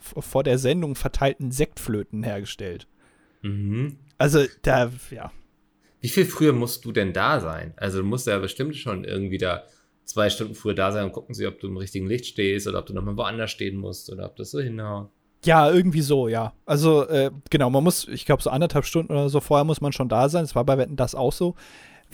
vor 0.00 0.42
der 0.42 0.58
Sendung 0.58 0.96
verteilten 0.96 1.52
Sektflöten 1.52 2.24
hergestellt. 2.24 2.88
Mhm. 3.42 3.98
Also 4.18 4.44
da, 4.62 4.90
ja. 5.10 5.32
Wie 6.00 6.08
viel 6.08 6.26
früher 6.26 6.52
musst 6.52 6.84
du 6.84 6.92
denn 6.92 7.12
da 7.12 7.40
sein? 7.40 7.74
Also 7.76 7.98
du 7.98 8.04
musst 8.04 8.26
ja 8.26 8.38
bestimmt 8.38 8.76
schon 8.76 9.04
irgendwie 9.04 9.38
da 9.38 9.64
zwei 10.04 10.28
Stunden 10.28 10.54
früher 10.54 10.74
da 10.74 10.92
sein 10.92 11.04
und 11.04 11.12
gucken 11.12 11.34
sie, 11.34 11.46
ob 11.46 11.58
du 11.60 11.66
im 11.66 11.76
richtigen 11.76 12.06
Licht 12.06 12.26
stehst 12.26 12.66
oder 12.66 12.78
ob 12.78 12.86
du 12.86 12.92
nochmal 12.92 13.16
woanders 13.16 13.50
stehen 13.50 13.76
musst 13.76 14.12
oder 14.12 14.26
ob 14.26 14.36
das 14.36 14.50
so 14.50 14.60
hinhaut. 14.60 15.10
Ja, 15.44 15.70
irgendwie 15.70 16.00
so, 16.02 16.28
ja. 16.28 16.52
Also, 16.66 17.06
äh, 17.08 17.30
genau, 17.50 17.68
man 17.70 17.84
muss, 17.84 18.08
ich 18.08 18.24
glaube, 18.24 18.42
so 18.42 18.50
anderthalb 18.50 18.84
Stunden 18.84 19.12
oder 19.12 19.28
so 19.28 19.40
vorher 19.40 19.64
muss 19.64 19.80
man 19.80 19.92
schon 19.92 20.08
da 20.08 20.28
sein. 20.28 20.44
Das 20.44 20.54
war 20.54 20.64
bei 20.64 20.78
Wetten 20.78 20.96
das 20.96 21.14
auch 21.14 21.32
so. 21.32 21.54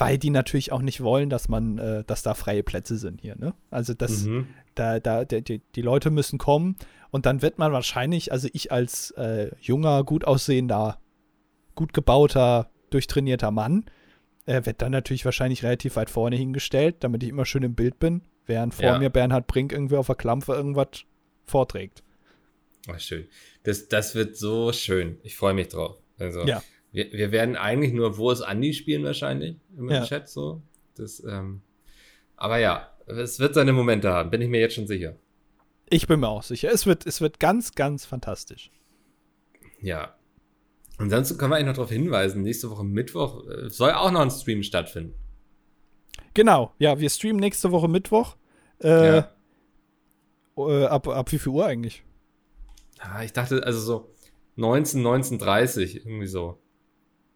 weil 0.00 0.18
die 0.18 0.30
natürlich 0.30 0.72
auch 0.72 0.82
nicht 0.82 1.02
wollen, 1.02 1.30
dass 1.30 1.48
man, 1.48 1.78
äh, 1.78 2.04
dass 2.06 2.22
da 2.22 2.34
freie 2.34 2.62
Plätze 2.62 2.96
sind 2.96 3.20
hier, 3.20 3.36
ne? 3.36 3.54
Also 3.70 3.94
das, 3.94 4.24
mhm. 4.24 4.46
da, 4.74 4.98
da, 4.98 5.24
die, 5.24 5.60
die 5.74 5.82
Leute 5.82 6.10
müssen 6.10 6.38
kommen 6.38 6.76
und 7.10 7.26
dann 7.26 7.42
wird 7.42 7.58
man 7.58 7.72
wahrscheinlich, 7.72 8.32
also 8.32 8.48
ich 8.52 8.72
als 8.72 9.10
äh, 9.12 9.50
junger, 9.60 10.02
gut 10.04 10.24
aussehender, 10.24 10.98
gut 11.74 11.92
gebauter, 11.92 12.70
durchtrainierter 12.90 13.50
Mann, 13.50 13.84
äh, 14.46 14.64
wird 14.64 14.82
dann 14.82 14.92
natürlich 14.92 15.24
wahrscheinlich 15.24 15.62
relativ 15.62 15.96
weit 15.96 16.10
vorne 16.10 16.36
hingestellt, 16.36 16.96
damit 17.00 17.22
ich 17.22 17.28
immer 17.28 17.44
schön 17.44 17.62
im 17.62 17.74
Bild 17.74 17.98
bin, 17.98 18.22
während 18.46 18.74
vor 18.74 18.84
ja. 18.84 18.98
mir 18.98 19.10
Bernhard 19.10 19.46
Brink 19.46 19.72
irgendwie 19.72 19.96
auf 19.96 20.06
der 20.06 20.16
Klampfe 20.16 20.52
irgendwas 20.52 21.04
vorträgt. 21.44 22.02
Ach, 22.88 22.98
schön. 22.98 23.26
Das, 23.62 23.88
das 23.88 24.14
wird 24.14 24.36
so 24.36 24.72
schön. 24.72 25.18
Ich 25.22 25.36
freue 25.36 25.54
mich 25.54 25.68
drauf. 25.68 25.96
Also, 26.18 26.44
ja. 26.44 26.62
wir, 26.92 27.12
wir 27.12 27.32
werden 27.32 27.56
eigentlich 27.56 27.92
nur 27.92 28.16
Wo 28.16 28.30
ist 28.30 28.42
Andi 28.42 28.72
spielen 28.72 29.04
wahrscheinlich 29.04 29.56
im 29.76 29.90
ja. 29.90 30.04
Chat 30.04 30.28
so. 30.28 30.62
Das, 30.96 31.22
ähm, 31.24 31.62
aber 32.36 32.58
ja, 32.58 32.90
es 33.06 33.38
wird 33.38 33.54
seine 33.54 33.72
Momente 33.72 34.10
haben, 34.12 34.30
bin 34.30 34.40
ich 34.40 34.48
mir 34.48 34.60
jetzt 34.60 34.74
schon 34.74 34.86
sicher. 34.86 35.16
Ich 35.88 36.06
bin 36.06 36.20
mir 36.20 36.28
auch 36.28 36.42
sicher. 36.42 36.70
Es 36.72 36.86
wird, 36.86 37.06
es 37.06 37.20
wird 37.20 37.40
ganz, 37.40 37.74
ganz 37.74 38.06
fantastisch. 38.06 38.70
Ja. 39.80 40.14
Ansonsten 41.00 41.38
können 41.38 41.52
wir 41.52 41.56
eigentlich 41.56 41.68
noch 41.68 41.76
darauf 41.76 41.90
hinweisen, 41.90 42.42
nächste 42.42 42.70
Woche 42.70 42.84
Mittwoch 42.84 43.46
äh, 43.48 43.70
soll 43.70 43.92
auch 43.92 44.10
noch 44.10 44.20
ein 44.20 44.30
Stream 44.30 44.62
stattfinden. 44.62 45.14
Genau, 46.34 46.72
ja, 46.78 46.98
wir 47.00 47.10
streamen 47.10 47.40
nächste 47.40 47.72
Woche 47.72 47.88
Mittwoch. 47.88 48.36
Äh, 48.82 49.16
ja. 49.16 49.30
äh, 50.56 50.84
ab, 50.86 51.08
ab 51.08 51.32
wie 51.32 51.38
viel 51.38 51.52
Uhr 51.52 51.66
eigentlich? 51.66 52.04
Ja, 52.98 53.22
ich 53.22 53.32
dachte, 53.32 53.64
also 53.64 53.80
so 53.80 54.14
19, 54.56 55.02
19.30 55.02 55.96
irgendwie 55.96 56.26
so. 56.26 56.58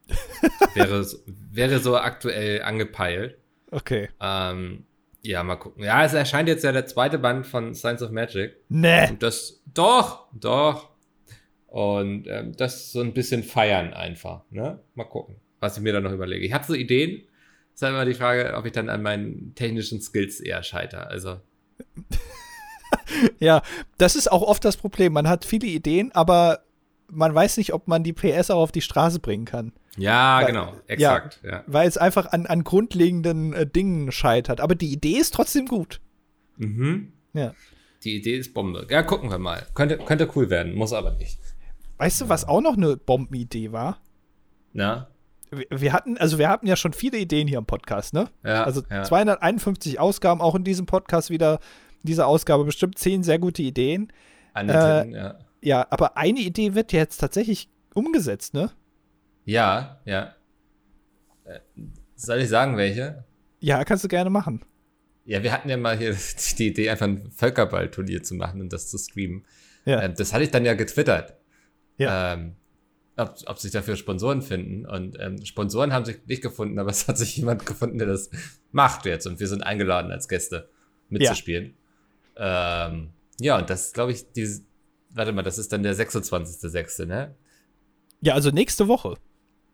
wäre, 0.75 1.07
wäre 1.27 1.79
so 1.81 1.97
aktuell 1.97 2.63
angepeilt. 2.63 3.39
Okay. 3.71 4.11
Ähm, 4.21 4.85
ja, 5.23 5.43
mal 5.43 5.57
gucken. 5.57 5.83
Ja, 5.83 6.05
es 6.05 6.13
erscheint 6.13 6.49
jetzt 6.49 6.65
ja 6.65 6.73
der 6.73 6.87
zweite 6.87 7.19
Band 7.19 7.47
von 7.47 7.75
Science 7.75 8.03
of 8.03 8.11
Magic. 8.11 8.57
Nee. 8.69 9.09
Und 9.09 9.23
das, 9.23 9.63
doch, 9.73 10.29
doch. 10.33 10.91
Und 11.75 12.29
ähm, 12.29 12.57
das 12.57 12.93
so 12.93 13.01
ein 13.01 13.15
bisschen 13.15 13.43
feiern 13.43 13.95
einfach. 13.95 14.43
Ne? 14.51 14.79
Mal 14.95 15.07
gucken, 15.07 15.35
was 15.59 15.77
ich 15.77 15.83
mir 15.83 15.93
da 15.93 16.01
noch 16.01 16.13
überlege. 16.13 16.47
Ich 16.47 16.53
habe 16.53 16.65
so 16.65 16.73
Ideen. 16.73 17.23
Es 17.75 17.81
ist 17.81 17.83
halt 17.83 17.95
immer 17.95 18.05
die 18.05 18.15
Frage, 18.15 18.55
ob 18.57 18.65
ich 18.65 18.71
dann 18.71 18.89
an 18.89 19.03
meinen 19.03 19.57
technischen 19.57 20.01
Skills 20.01 20.39
eher 20.39 20.63
scheitere. 20.63 21.09
Also. 21.09 21.41
ja, 23.41 23.61
das 23.99 24.15
ist 24.15 24.31
auch 24.31 24.43
oft 24.43 24.65
das 24.65 24.77
Problem. 24.77 25.15
Man 25.15 25.27
hat 25.27 25.45
viele 25.45 25.67
Ideen, 25.67 26.13
aber 26.13 26.61
man 27.09 27.35
weiß 27.35 27.57
nicht, 27.57 27.75
ob 27.75 27.89
man 27.89 28.05
die 28.05 28.13
PS 28.13 28.51
auch 28.51 28.61
auf 28.61 28.71
die 28.71 28.81
Straße 28.81 29.19
bringen 29.19 29.45
kann. 29.45 29.73
Ja, 29.97 30.39
weil, 30.39 30.47
genau, 30.47 30.75
exakt. 30.87 31.41
Ja, 31.43 31.51
ja. 31.51 31.65
Weil 31.67 31.89
es 31.89 31.99
einfach 31.99 32.27
an, 32.27 32.47
an 32.47 32.63
grundlegenden 32.63 33.53
äh, 33.53 33.67
Dingen 33.67 34.13
scheitert. 34.13 34.61
Aber 34.61 34.77
die 34.77 34.93
Idee 34.93 35.17
ist 35.17 35.35
trotzdem 35.35 35.67
gut. 35.67 36.01
Mhm. 36.57 37.15
Ja. 37.33 37.53
Die 38.05 38.15
Idee 38.15 38.37
ist 38.37 38.55
Bombe. 38.55 38.87
Ja, 38.91 39.03
gucken 39.03 39.29
wir 39.29 39.39
mal. 39.39 39.67
Könnte, 39.75 39.99
könnte 39.99 40.31
cool 40.37 40.51
werden, 40.51 40.77
muss 40.77 40.93
aber 40.93 41.17
nicht. 41.17 41.41
Weißt 41.99 42.21
du, 42.21 42.29
was 42.29 42.47
auch 42.47 42.61
noch 42.61 42.77
eine 42.77 42.97
Bombenidee 42.97 43.73
war? 43.73 44.01
Na? 44.73 45.09
Wir, 45.51 45.67
wir 45.71 45.93
hatten, 45.93 46.19
also 46.19 46.39
wir 46.39 46.49
hatten 46.49 46.67
ja 46.67 46.77
schon 46.77 46.93
viele 46.93 47.19
Ideen 47.19 47.47
hier 47.47 47.59
im 47.59 47.67
Podcast, 47.67 48.15
ne? 48.15 48.29
Ja. 48.45 48.65
Also 48.65 48.83
ja. 48.91 49.05
251 49.05 50.01
Ausgaben, 50.01 50.41
auch 50.41 50.55
in 50.55 50.65
diesem 50.65 50.87
Podcast 50.87 51.31
wieder 51.31 51.61
diese 52.03 52.27
Ausgabe 52.27 52.65
bestimmt 52.65 52.99
zehn 52.99 53.23
sehr 53.23 53.39
gute 53.39 53.63
Ideen. 53.63 54.13
Äh, 54.55 55.11
ja. 55.11 55.39
ja, 55.63 55.87
aber 55.91 56.17
eine 56.17 56.41
Idee 56.41 56.75
wird 56.75 56.93
jetzt 56.93 57.19
tatsächlich 57.19 57.69
umgesetzt, 57.95 58.55
ne? 58.55 58.71
Ja, 59.45 60.01
ja. 60.05 60.35
Äh, 61.45 61.61
soll 62.15 62.39
ich 62.39 62.49
sagen, 62.49 62.77
welche? 62.77 63.25
Ja, 63.61 63.85
kannst 63.85 64.05
du 64.05 64.09
gerne 64.09 64.31
machen. 64.31 64.65
Ja, 65.25 65.43
wir 65.43 65.53
hatten 65.53 65.69
ja 65.69 65.77
mal 65.77 65.97
hier 65.97 66.15
die 66.59 66.69
Idee, 66.69 66.91
einfach 66.91 67.07
ein 67.07 67.31
Völkerball-Turnier 67.31 68.23
zu 68.23 68.35
machen 68.35 68.61
und 68.61 68.73
das 68.73 68.91
zu 68.91 68.99
streamen. 68.99 69.45
Ja. 69.85 70.03
Ähm, 70.03 70.15
das 70.17 70.33
hatte 70.33 70.45
ich 70.45 70.51
dann 70.51 70.65
ja 70.65 70.75
getwittert. 70.75 71.35
Ja. 71.99 72.35
Ähm, 72.35 72.57
ob, 73.17 73.37
ob 73.47 73.59
sich 73.59 73.73
dafür 73.73 73.97
Sponsoren 73.97 74.43
finden. 74.43 74.87
Und 74.87 75.17
ähm, 75.21 75.45
Sponsoren 75.45 75.93
haben 75.93 76.05
sich 76.05 76.19
nicht 76.27 76.43
gefunden, 76.43 76.79
aber 76.79 76.91
es 76.91 77.09
hat 77.09 77.19
sich 77.19 77.37
jemand 77.37 77.67
gefunden, 77.67 77.99
der 77.99 78.09
das 78.09 78.31
macht 78.73 79.07
jetzt. 79.07 79.27
Und 79.27 79.41
wir 79.41 79.49
sind 79.49 79.63
eingeladen 79.63 80.11
als 80.11 80.29
Gäste 80.29 80.69
mitzuspielen. 81.09 81.75
Ja, 82.37 82.89
ähm, 82.89 83.11
ja 83.39 83.59
und 83.59 83.71
das 83.71 83.93
glaube 83.93 84.13
ich, 84.13 84.33
die, 84.33 84.49
warte 85.11 85.33
mal, 85.33 85.43
das 85.43 85.59
ist 85.59 85.73
dann 85.73 85.83
der 85.83 85.95
26.06., 85.95 87.07
ne? 87.07 87.35
Ja, 88.21 88.35
also 88.35 88.51
nächste 88.51 88.89
Woche. 88.89 89.17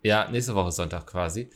Ja, 0.02 0.28
nächste 0.30 0.54
Woche 0.54 0.72
Sonntag 0.72 1.06
quasi. 1.06 1.50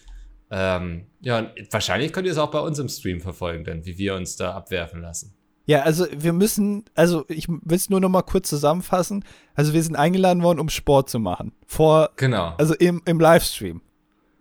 Ähm, 0.50 1.06
ja, 1.20 1.38
und 1.38 1.50
wahrscheinlich 1.72 2.12
könnt 2.12 2.26
ihr 2.26 2.32
es 2.32 2.38
auch 2.38 2.50
bei 2.50 2.60
uns 2.60 2.78
im 2.78 2.88
Stream 2.88 3.20
verfolgen, 3.20 3.64
dann, 3.64 3.84
wie 3.84 3.98
wir 3.98 4.14
uns 4.14 4.36
da 4.36 4.52
abwerfen 4.52 5.00
lassen. 5.00 5.34
Ja, 5.66 5.82
also 5.82 6.06
wir 6.10 6.32
müssen, 6.32 6.84
also 6.94 7.24
ich 7.28 7.48
will 7.48 7.76
es 7.76 7.88
nur 7.88 8.00
noch 8.00 8.10
mal 8.10 8.22
kurz 8.22 8.48
zusammenfassen. 8.48 9.24
Also 9.54 9.72
wir 9.72 9.82
sind 9.82 9.96
eingeladen 9.96 10.42
worden, 10.42 10.60
um 10.60 10.68
Sport 10.68 11.08
zu 11.08 11.18
machen. 11.18 11.52
Vor, 11.66 12.10
genau. 12.16 12.54
Also 12.58 12.74
im, 12.74 13.00
im 13.06 13.18
Livestream. 13.18 13.80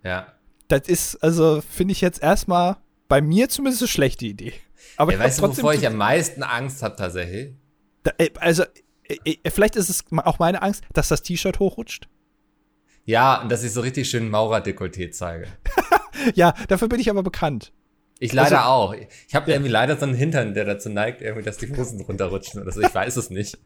Ja. 0.02 0.26
Das 0.68 0.82
ist, 0.86 1.16
also 1.22 1.62
finde 1.62 1.92
ich 1.92 2.00
jetzt 2.00 2.22
erstmal 2.22 2.76
bei 3.08 3.22
mir 3.22 3.48
zumindest 3.48 3.82
eine 3.82 3.88
schlechte 3.88 4.26
Idee. 4.26 4.52
Aber 4.96 5.12
ja, 5.12 5.18
weißt 5.18 5.38
du, 5.38 5.48
wovor 5.48 5.72
ich 5.72 5.86
am 5.86 5.96
meisten 5.96 6.42
Angst 6.42 6.82
habe 6.82 6.96
tatsächlich? 6.96 7.54
Da, 8.02 8.12
äh, 8.18 8.30
also, 8.38 8.64
äh, 9.04 9.16
äh, 9.42 9.50
vielleicht 9.50 9.76
ist 9.76 9.88
es 9.88 10.04
auch 10.24 10.38
meine 10.38 10.62
Angst, 10.62 10.84
dass 10.92 11.08
das 11.08 11.22
T-Shirt 11.22 11.58
hochrutscht. 11.58 12.08
Ja, 13.06 13.40
und 13.42 13.50
dass 13.50 13.62
ich 13.62 13.72
so 13.72 13.80
richtig 13.80 14.08
schön 14.08 14.30
Maurer-Dekolleté 14.30 15.10
zeige. 15.10 15.48
ja, 16.34 16.54
dafür 16.68 16.88
bin 16.88 17.00
ich 17.00 17.10
aber 17.10 17.22
bekannt. 17.22 17.72
Ich 18.24 18.32
leider 18.32 18.64
also, 18.64 18.70
auch. 18.70 18.94
Ich 19.28 19.34
habe 19.34 19.50
ja. 19.50 19.56
irgendwie 19.56 19.70
leider 19.70 19.98
so 19.98 20.06
einen 20.06 20.14
Hintern, 20.14 20.54
der 20.54 20.64
dazu 20.64 20.88
neigt, 20.88 21.20
irgendwie, 21.20 21.44
dass 21.44 21.58
die 21.58 21.70
Hosen 21.76 22.00
runterrutschen 22.00 22.62
oder 22.62 22.72
so. 22.72 22.80
Ich 22.80 22.94
weiß 22.94 23.16
es 23.16 23.28
nicht. 23.28 23.58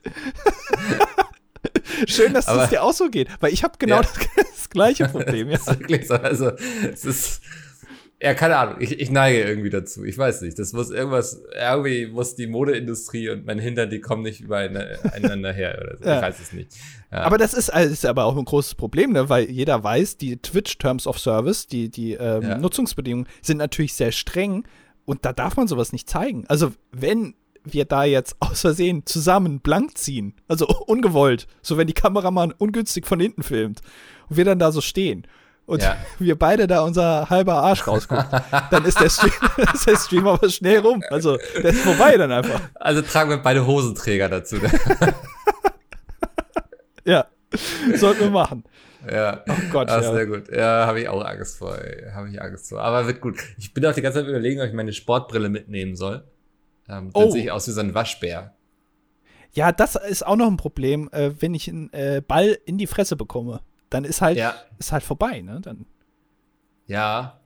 Schön, 2.08 2.34
dass 2.34 2.48
es 2.48 2.68
dir 2.68 2.82
auch 2.82 2.92
so 2.92 3.08
geht, 3.08 3.28
weil 3.38 3.52
ich 3.52 3.62
habe 3.62 3.74
genau 3.78 3.96
ja. 3.96 4.02
das, 4.02 4.14
das, 4.36 4.68
gleiche 4.68 5.04
Problem. 5.08 5.50
Ja. 5.50 5.64
wirklich 5.64 6.08
so. 6.08 6.14
Also, 6.14 6.50
es 6.92 7.04
ist 7.04 7.40
ja, 8.20 8.34
keine 8.34 8.56
Ahnung. 8.56 8.76
Ich, 8.80 8.98
ich 8.98 9.10
neige 9.12 9.42
irgendwie 9.42 9.70
dazu. 9.70 10.04
Ich 10.04 10.18
weiß 10.18 10.42
nicht. 10.42 10.58
Das 10.58 10.72
muss 10.72 10.90
irgendwas, 10.90 11.40
irgendwie 11.54 12.08
muss 12.08 12.34
die 12.34 12.48
Modeindustrie 12.48 13.28
und 13.30 13.46
mein 13.46 13.60
Hintern, 13.60 13.90
die 13.90 14.00
kommen 14.00 14.22
nicht 14.22 14.40
übereinander 14.40 15.52
her 15.54 15.78
oder 15.80 15.96
so. 15.98 16.04
Ja. 16.04 16.16
Ich 16.16 16.22
weiß 16.22 16.40
es 16.40 16.52
nicht. 16.52 16.72
Ja. 17.12 17.18
Aber 17.20 17.38
das 17.38 17.54
ist, 17.54 17.68
ist 17.68 18.04
aber 18.04 18.24
auch 18.24 18.36
ein 18.36 18.44
großes 18.44 18.74
Problem, 18.74 19.12
ne? 19.12 19.28
weil 19.28 19.48
jeder 19.48 19.84
weiß, 19.84 20.16
die 20.16 20.36
Twitch 20.36 20.78
Terms 20.78 21.06
of 21.06 21.18
Service, 21.20 21.68
die, 21.68 21.90
die 21.90 22.14
ähm, 22.14 22.42
ja. 22.42 22.58
Nutzungsbedingungen 22.58 23.28
sind 23.40 23.58
natürlich 23.58 23.94
sehr 23.94 24.10
streng 24.10 24.64
und 25.04 25.24
da 25.24 25.32
darf 25.32 25.56
man 25.56 25.68
sowas 25.68 25.92
nicht 25.92 26.10
zeigen. 26.10 26.44
Also, 26.48 26.72
wenn 26.90 27.34
wir 27.64 27.84
da 27.84 28.04
jetzt 28.04 28.36
aus 28.40 28.62
Versehen 28.62 29.06
zusammen 29.06 29.60
blank 29.60 29.96
ziehen, 29.96 30.34
also 30.48 30.66
ungewollt, 30.86 31.46
so 31.62 31.76
wenn 31.76 31.86
die 31.86 31.94
Kameramann 31.94 32.52
ungünstig 32.52 33.06
von 33.06 33.20
hinten 33.20 33.44
filmt 33.44 33.80
und 34.28 34.36
wir 34.36 34.44
dann 34.44 34.58
da 34.58 34.72
so 34.72 34.80
stehen 34.80 35.26
und 35.68 35.82
ja. 35.82 35.98
wir 36.18 36.36
beide 36.36 36.66
da 36.66 36.80
unser 36.80 37.28
halber 37.28 37.56
Arsch 37.56 37.86
rausgucken, 37.86 38.40
dann 38.70 38.84
ist 38.86 38.98
der, 39.00 39.10
Stream, 39.10 39.32
ist 39.74 39.86
der 39.86 39.96
Stream 39.96 40.26
aber 40.26 40.48
schnell 40.48 40.78
rum. 40.78 41.02
Also 41.10 41.36
der 41.56 41.66
ist 41.66 41.80
vorbei 41.80 42.16
dann 42.16 42.32
einfach. 42.32 42.60
Also 42.74 43.02
tragen 43.02 43.30
wir 43.30 43.36
beide 43.36 43.66
Hosenträger 43.66 44.30
dazu. 44.30 44.56
Ne? 44.56 44.70
ja, 47.04 47.26
sollten 47.96 48.20
wir 48.20 48.30
machen. 48.30 48.64
Ja, 49.12 49.44
oh 49.46 49.52
Gott, 49.70 49.90
ah, 49.90 50.00
ja. 50.00 50.12
sehr 50.12 50.26
gut. 50.26 50.50
Ja, 50.50 50.86
habe 50.86 51.02
ich 51.02 51.08
auch 51.08 51.22
Angst 51.22 51.58
vor. 51.58 51.78
Habe 52.14 52.30
ich 52.30 52.40
Angst 52.40 52.70
vor. 52.70 52.80
Aber 52.80 53.06
wird 53.06 53.20
gut. 53.20 53.38
Ich 53.58 53.74
bin 53.74 53.84
auch 53.84 53.92
die 53.92 54.02
ganze 54.02 54.20
Zeit 54.20 54.28
überlegen, 54.28 54.60
ob 54.62 54.66
ich 54.66 54.72
meine 54.72 54.94
Sportbrille 54.94 55.50
mitnehmen 55.50 55.96
soll. 55.96 56.24
Ähm, 56.88 57.10
dann 57.12 57.24
oh. 57.24 57.30
sehe 57.30 57.44
ich 57.44 57.52
aus 57.52 57.68
wie 57.68 57.72
so 57.72 57.80
ein 57.80 57.94
Waschbär. 57.94 58.54
Ja, 59.52 59.72
das 59.72 59.96
ist 59.96 60.26
auch 60.26 60.36
noch 60.36 60.46
ein 60.46 60.56
Problem, 60.56 61.10
äh, 61.12 61.30
wenn 61.38 61.54
ich 61.54 61.68
einen 61.68 61.92
äh, 61.92 62.22
Ball 62.26 62.58
in 62.64 62.78
die 62.78 62.86
Fresse 62.86 63.16
bekomme 63.16 63.60
dann 63.90 64.04
ist 64.04 64.20
halt, 64.20 64.36
ja. 64.36 64.54
ist 64.78 64.92
halt 64.92 65.02
vorbei, 65.02 65.40
ne? 65.40 65.60
Dann. 65.62 65.86
Ja. 66.86 67.40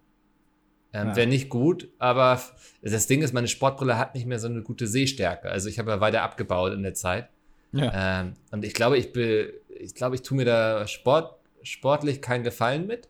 Ähm, 0.93 1.09
ja. 1.09 1.17
Wäre 1.17 1.27
nicht 1.27 1.49
gut, 1.49 1.89
aber 1.99 2.41
das 2.83 3.07
Ding 3.07 3.23
ist, 3.23 3.33
meine 3.33 3.49
Sportbrille 3.49 3.97
hat 3.97 4.15
nicht 4.15 4.27
mehr 4.27 4.39
so 4.39 4.49
eine 4.49 4.63
gute 4.63 4.87
Sehstärke. 4.87 5.51
Also 5.51 5.69
ich 5.69 5.79
habe 5.79 5.91
ja 5.91 6.01
weiter 6.01 6.23
abgebaut 6.23 6.73
in 6.73 6.83
der 6.83 6.95
Zeit. 6.95 7.31
Ja. 7.73 8.21
Ähm, 8.21 8.35
und 8.51 8.65
ich 8.65 8.75
glaube, 8.75 8.99
ich 8.99 9.13
bin, 9.13 9.49
ich 9.69 9.95
glaube, 9.95 10.17
ich 10.17 10.23
tue 10.23 10.37
mir 10.37 10.45
da 10.45 10.87
Sport, 10.87 11.39
sportlich 11.63 12.21
keinen 12.21 12.45
Gefallen 12.45 12.87
mit. 12.87 13.09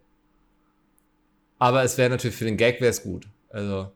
Aber 1.58 1.82
es 1.82 1.98
wäre 1.98 2.10
natürlich 2.10 2.36
für 2.36 2.44
den 2.44 2.56
Gag 2.56 2.80
wäre 2.80 2.90
es 2.90 3.02
gut. 3.02 3.28
Also. 3.50 3.92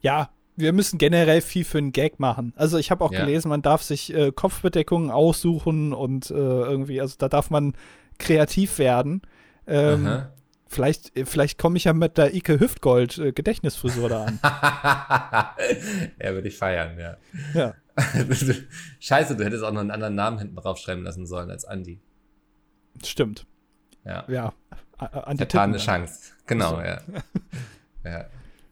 Ja, 0.00 0.30
wir 0.56 0.72
müssen 0.72 0.98
generell 0.98 1.40
viel 1.40 1.64
für 1.64 1.78
einen 1.78 1.92
Gag 1.92 2.20
machen. 2.20 2.52
Also 2.56 2.78
ich 2.78 2.90
habe 2.90 3.04
auch 3.04 3.12
ja. 3.12 3.24
gelesen, 3.24 3.48
man 3.48 3.62
darf 3.62 3.82
sich 3.82 4.14
äh, 4.14 4.32
Kopfbedeckungen 4.32 5.10
aussuchen 5.10 5.92
und 5.92 6.30
äh, 6.30 6.34
irgendwie, 6.34 7.00
also 7.00 7.16
da 7.18 7.28
darf 7.28 7.50
man 7.50 7.74
kreativ 8.20 8.78
werden. 8.78 9.22
Ähm, 9.66 10.22
vielleicht 10.68 11.12
vielleicht 11.24 11.58
komme 11.58 11.76
ich 11.76 11.84
ja 11.84 11.92
mit 11.92 12.16
der 12.16 12.34
Ike 12.34 12.60
Hüftgold 12.60 13.18
äh, 13.18 13.32
Gedächtnisfrisur 13.32 14.08
da 14.08 14.24
an. 14.26 14.38
ja, 16.22 16.32
würde 16.32 16.48
ich 16.48 16.56
feiern, 16.56 16.98
ja. 16.98 17.16
Ja. 17.54 17.74
Scheiße, 19.00 19.36
du 19.36 19.44
hättest 19.44 19.64
auch 19.64 19.72
noch 19.72 19.80
einen 19.80 19.90
anderen 19.90 20.14
Namen 20.14 20.38
hinten 20.38 20.56
draufschreiben 20.56 21.02
lassen 21.02 21.26
sollen 21.26 21.50
als 21.50 21.64
Andi. 21.64 22.00
Stimmt. 23.04 23.46
Ja. 24.04 24.24
Ja. 24.28 24.52
Andi 24.98 25.38
Vertane 25.38 25.78
Chance. 25.78 26.32
Genau, 26.46 26.76
so. 26.76 26.82
ja. 26.82 27.00
Ja. 28.02 28.24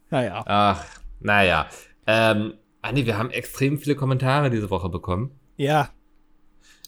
Naja. 0.08 0.42
Ach, 0.46 0.86
naja. 1.20 1.66
Ähm, 2.06 2.54
Andi, 2.80 3.04
wir 3.04 3.18
haben 3.18 3.30
extrem 3.30 3.78
viele 3.78 3.94
Kommentare 3.94 4.48
diese 4.48 4.70
Woche 4.70 4.88
bekommen. 4.88 5.38
Ja. 5.56 5.90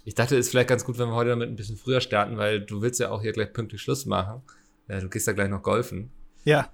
Ich 0.04 0.14
dachte, 0.14 0.36
es 0.36 0.46
ist 0.46 0.50
vielleicht 0.50 0.68
ganz 0.68 0.84
gut, 0.84 0.98
wenn 0.98 1.08
wir 1.08 1.14
heute 1.14 1.30
damit 1.30 1.48
ein 1.48 1.56
bisschen 1.56 1.76
früher 1.76 2.00
starten, 2.00 2.36
weil 2.38 2.60
du 2.60 2.80
willst 2.82 3.00
ja 3.00 3.10
auch 3.10 3.20
hier 3.20 3.32
gleich 3.32 3.52
pünktlich 3.52 3.82
Schluss 3.82 4.06
machen. 4.06 4.42
Äh, 4.88 5.00
du 5.00 5.08
gehst 5.08 5.26
ja 5.26 5.32
gleich 5.32 5.48
noch 5.48 5.62
golfen. 5.62 6.10
Ja. 6.44 6.68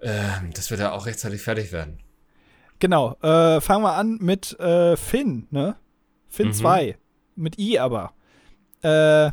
Ähm, 0.00 0.52
dass 0.54 0.70
wir 0.70 0.76
da 0.76 0.92
auch 0.92 1.06
rechtzeitig 1.06 1.40
fertig 1.40 1.72
werden. 1.72 1.98
Genau. 2.78 3.16
Äh, 3.22 3.60
fangen 3.60 3.84
wir 3.84 3.94
an 3.94 4.18
mit 4.20 4.58
äh, 4.60 4.96
Finn, 4.96 5.46
ne? 5.50 5.76
Finn 6.28 6.48
Mhm. 6.48 6.54
2. 6.54 6.98
Mit 7.36 7.58
I 7.58 7.78
aber. 7.78 8.12
Äh, 8.82 9.30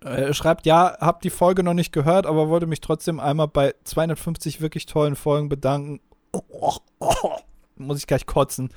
äh, 0.00 0.32
schreibt, 0.32 0.66
ja, 0.66 0.96
hab 1.00 1.22
die 1.22 1.30
Folge 1.30 1.62
noch 1.62 1.74
nicht 1.74 1.92
gehört, 1.92 2.26
aber 2.26 2.48
wollte 2.48 2.66
mich 2.66 2.80
trotzdem 2.80 3.18
einmal 3.18 3.48
bei 3.48 3.74
250 3.84 4.60
wirklich 4.60 4.86
tollen 4.86 5.16
Folgen 5.16 5.48
bedanken. 5.48 6.00
Oh, 6.32 6.42
oh, 6.50 6.76
oh. 7.00 7.36
Muss 7.76 7.98
ich 7.98 8.06
gleich 8.06 8.26
kotzen. 8.26 8.70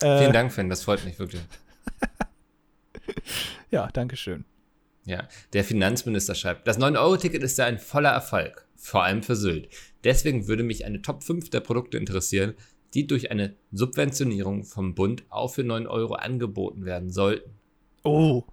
Äh, 0.00 0.18
Vielen 0.18 0.32
Dank, 0.32 0.52
Finn, 0.52 0.68
das 0.68 0.82
freut 0.84 1.04
mich 1.04 1.18
wirklich. 1.18 1.42
Ja, 3.70 3.88
danke 3.92 4.16
schön. 4.16 4.44
Ja, 5.04 5.26
der 5.52 5.64
Finanzminister 5.64 6.34
schreibt, 6.34 6.66
das 6.68 6.78
9-Euro-Ticket 6.78 7.42
ist 7.42 7.58
ja 7.58 7.66
ein 7.66 7.78
voller 7.78 8.10
Erfolg, 8.10 8.66
vor 8.76 9.02
allem 9.02 9.22
für 9.22 9.34
Sylt. 9.34 9.68
Deswegen 10.04 10.46
würde 10.46 10.62
mich 10.62 10.84
eine 10.84 11.02
Top 11.02 11.24
5 11.24 11.50
der 11.50 11.60
Produkte 11.60 11.96
interessieren, 11.98 12.54
die 12.94 13.06
durch 13.06 13.30
eine 13.30 13.56
Subventionierung 13.72 14.64
vom 14.64 14.94
Bund 14.94 15.24
auch 15.30 15.48
für 15.54 15.64
9 15.64 15.86
Euro 15.86 16.14
angeboten 16.14 16.84
werden 16.84 17.10
sollten. 17.10 17.50
Oh. 18.04 18.44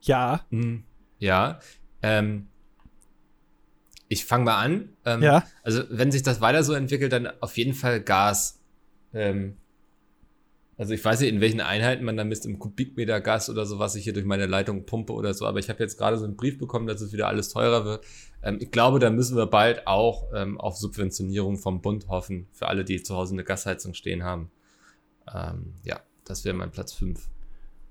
Ja, 0.00 0.46
Hm, 0.50 0.84
Ja, 1.18 1.58
ähm, 2.02 2.46
ich 4.08 4.24
fange 4.24 4.44
mal 4.44 4.62
an. 4.62 4.90
Ähm, 5.04 5.22
Ja. 5.22 5.44
Also, 5.62 5.82
wenn 5.90 6.12
sich 6.12 6.22
das 6.22 6.40
weiter 6.40 6.62
so 6.62 6.74
entwickelt, 6.74 7.12
dann 7.12 7.26
auf 7.40 7.56
jeden 7.56 7.74
Fall 7.74 8.00
Gas. 8.00 8.60
Ähm, 9.12 9.56
also, 10.78 10.92
ich 10.92 11.02
weiß 11.02 11.20
nicht, 11.20 11.30
in 11.30 11.40
welchen 11.40 11.60
Einheiten 11.60 12.04
man 12.04 12.18
da 12.18 12.24
misst, 12.24 12.44
im 12.44 12.58
Kubikmeter 12.58 13.20
Gas 13.22 13.48
oder 13.48 13.64
so, 13.64 13.78
was 13.78 13.94
ich 13.94 14.04
hier 14.04 14.12
durch 14.12 14.26
meine 14.26 14.46
Leitung 14.46 14.84
pumpe 14.84 15.14
oder 15.14 15.32
so. 15.32 15.46
Aber 15.46 15.58
ich 15.58 15.70
habe 15.70 15.82
jetzt 15.82 15.96
gerade 15.96 16.18
so 16.18 16.24
einen 16.24 16.36
Brief 16.36 16.58
bekommen, 16.58 16.86
dass 16.86 17.00
es 17.00 17.12
wieder 17.14 17.28
alles 17.28 17.48
teurer 17.48 17.84
wird. 17.86 18.04
Ähm, 18.42 18.58
ich 18.60 18.70
glaube, 18.70 18.98
da 18.98 19.08
müssen 19.08 19.36
wir 19.36 19.46
bald 19.46 19.86
auch 19.86 20.24
ähm, 20.34 20.60
auf 20.60 20.76
Subventionierung 20.76 21.56
vom 21.56 21.80
Bund 21.80 22.08
hoffen, 22.08 22.48
für 22.52 22.68
alle, 22.68 22.84
die 22.84 23.02
zu 23.02 23.16
Hause 23.16 23.34
eine 23.34 23.44
Gasheizung 23.44 23.94
stehen 23.94 24.22
haben. 24.22 24.50
Ähm, 25.34 25.74
ja, 25.82 26.00
das 26.24 26.44
wäre 26.44 26.54
mein 26.54 26.70
Platz 26.70 26.92
5. 26.92 27.26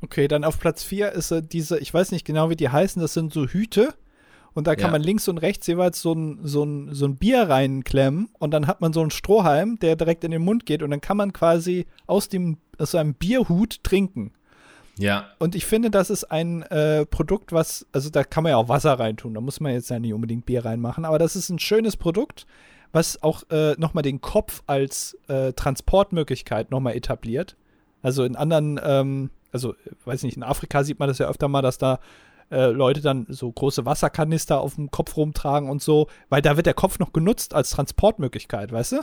Okay, 0.02 0.28
dann 0.28 0.44
auf 0.44 0.60
Platz 0.60 0.84
4 0.84 1.12
ist 1.14 1.32
äh, 1.32 1.42
diese, 1.42 1.80
ich 1.80 1.92
weiß 1.92 2.12
nicht 2.12 2.26
genau, 2.26 2.52
wie 2.52 2.56
die 2.56 2.70
heißen, 2.70 3.02
das 3.02 3.14
sind 3.14 3.34
so 3.34 3.48
Hüte. 3.48 3.96
Und 4.56 4.66
da 4.68 4.76
kann 4.76 4.86
Ja. 4.86 4.92
man 4.94 5.04
links 5.04 5.28
und 5.28 5.38
rechts 5.38 5.68
jeweils 5.68 6.02
so 6.02 6.14
ein, 6.14 6.40
so, 6.44 6.64
ein, 6.64 6.90
so 6.94 7.06
ein 7.06 7.18
Bier 7.18 7.44
reinklemmen 7.50 8.30
und 8.40 8.52
dann 8.52 8.66
hat 8.68 8.82
man 8.82 8.94
so 8.94 9.02
einen 9.02 9.12
Strohhalm, 9.12 9.78
der 9.80 9.96
direkt 9.96 10.24
in 10.24 10.32
den 10.32 10.42
Mund 10.42 10.66
geht 10.66 10.82
und 10.82 10.90
dann 10.90 11.02
kann 11.02 11.18
man 11.18 11.34
quasi 11.34 11.86
aus, 12.08 12.30
dem, 12.30 12.58
aus 12.80 12.96
einem 12.96 13.14
Bierhut 13.14 13.84
trinken. 13.84 14.32
Ja, 14.98 15.26
Und 15.40 15.56
ich 15.56 15.66
finde, 15.66 15.92
das 15.92 16.10
ist 16.10 16.24
ein 16.32 16.62
äh, 16.64 17.06
Produkt, 17.06 17.52
was, 17.52 17.86
also 17.92 18.10
da 18.10 18.24
kann 18.24 18.44
man 18.44 18.52
ja 18.52 18.56
auch 18.58 18.70
Wasser 18.70 18.94
reintun, 18.98 19.34
da 19.34 19.42
muss 19.42 19.60
man 19.60 19.74
jetzt 19.74 19.90
ja 19.90 20.00
nicht 20.00 20.14
unbedingt 20.14 20.46
Bier 20.46 20.64
reinmachen, 20.64 21.04
aber 21.04 21.20
das 21.20 21.36
ist 21.36 21.50
ein 21.50 21.60
schönes 21.60 21.98
Produkt, 21.98 22.46
was 22.94 23.22
auch 23.22 23.44
äh, 23.50 23.74
nochmal 23.78 24.04
den 24.04 24.22
Kopf 24.22 24.64
als 24.68 25.18
äh, 25.28 25.52
Transportmöglichkeit 25.52 26.72
nochmal 26.72 26.96
etabliert. 26.96 27.58
Also 28.02 28.24
in 28.24 28.38
anderen, 28.38 28.80
ähm, 28.82 29.32
also 29.52 29.76
weiß 30.06 30.24
nicht, 30.24 30.38
in 30.38 30.44
Afrika 30.44 30.84
sieht 30.86 31.00
man 31.00 31.10
das 31.10 31.18
ja 31.18 31.28
öfter 31.28 31.50
mal, 31.50 31.62
dass 31.62 31.78
da 31.78 32.00
äh, 32.52 32.68
Leute 32.68 33.02
dann 33.02 33.26
so 33.30 33.52
große 33.52 33.86
Wasserkanister 33.86 34.60
auf 34.60 34.76
dem 34.76 34.92
Kopf 34.92 35.18
rumtragen 35.18 35.70
und 35.70 35.82
so, 35.82 36.08
weil 36.30 36.42
da 36.42 36.56
wird 36.56 36.68
der 36.68 36.74
Kopf 36.74 37.00
noch 37.00 37.14
genutzt 37.14 37.54
als 37.54 37.72
Transportmöglichkeit, 37.72 38.72
weißt 38.72 38.94
du? 38.94 39.02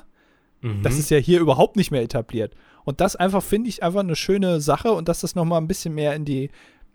Mhm. 0.62 0.82
Das 0.82 0.98
ist 0.98 1.10
ja 1.10 1.18
hier 1.18 1.40
überhaupt 1.40 1.76
nicht 1.76 1.90
mehr 1.90 2.02
etabliert. 2.02 2.54
Und 2.84 3.00
das 3.00 3.16
einfach 3.16 3.42
finde 3.42 3.68
ich 3.68 3.82
einfach 3.82 4.00
eine 4.00 4.16
schöne 4.16 4.60
Sache 4.60 4.92
und 4.92 5.08
dass 5.08 5.20
das 5.20 5.34
noch 5.34 5.44
mal 5.44 5.58
ein 5.58 5.68
bisschen 5.68 5.94
mehr 5.94 6.14
in 6.14 6.24
die, 6.24 6.50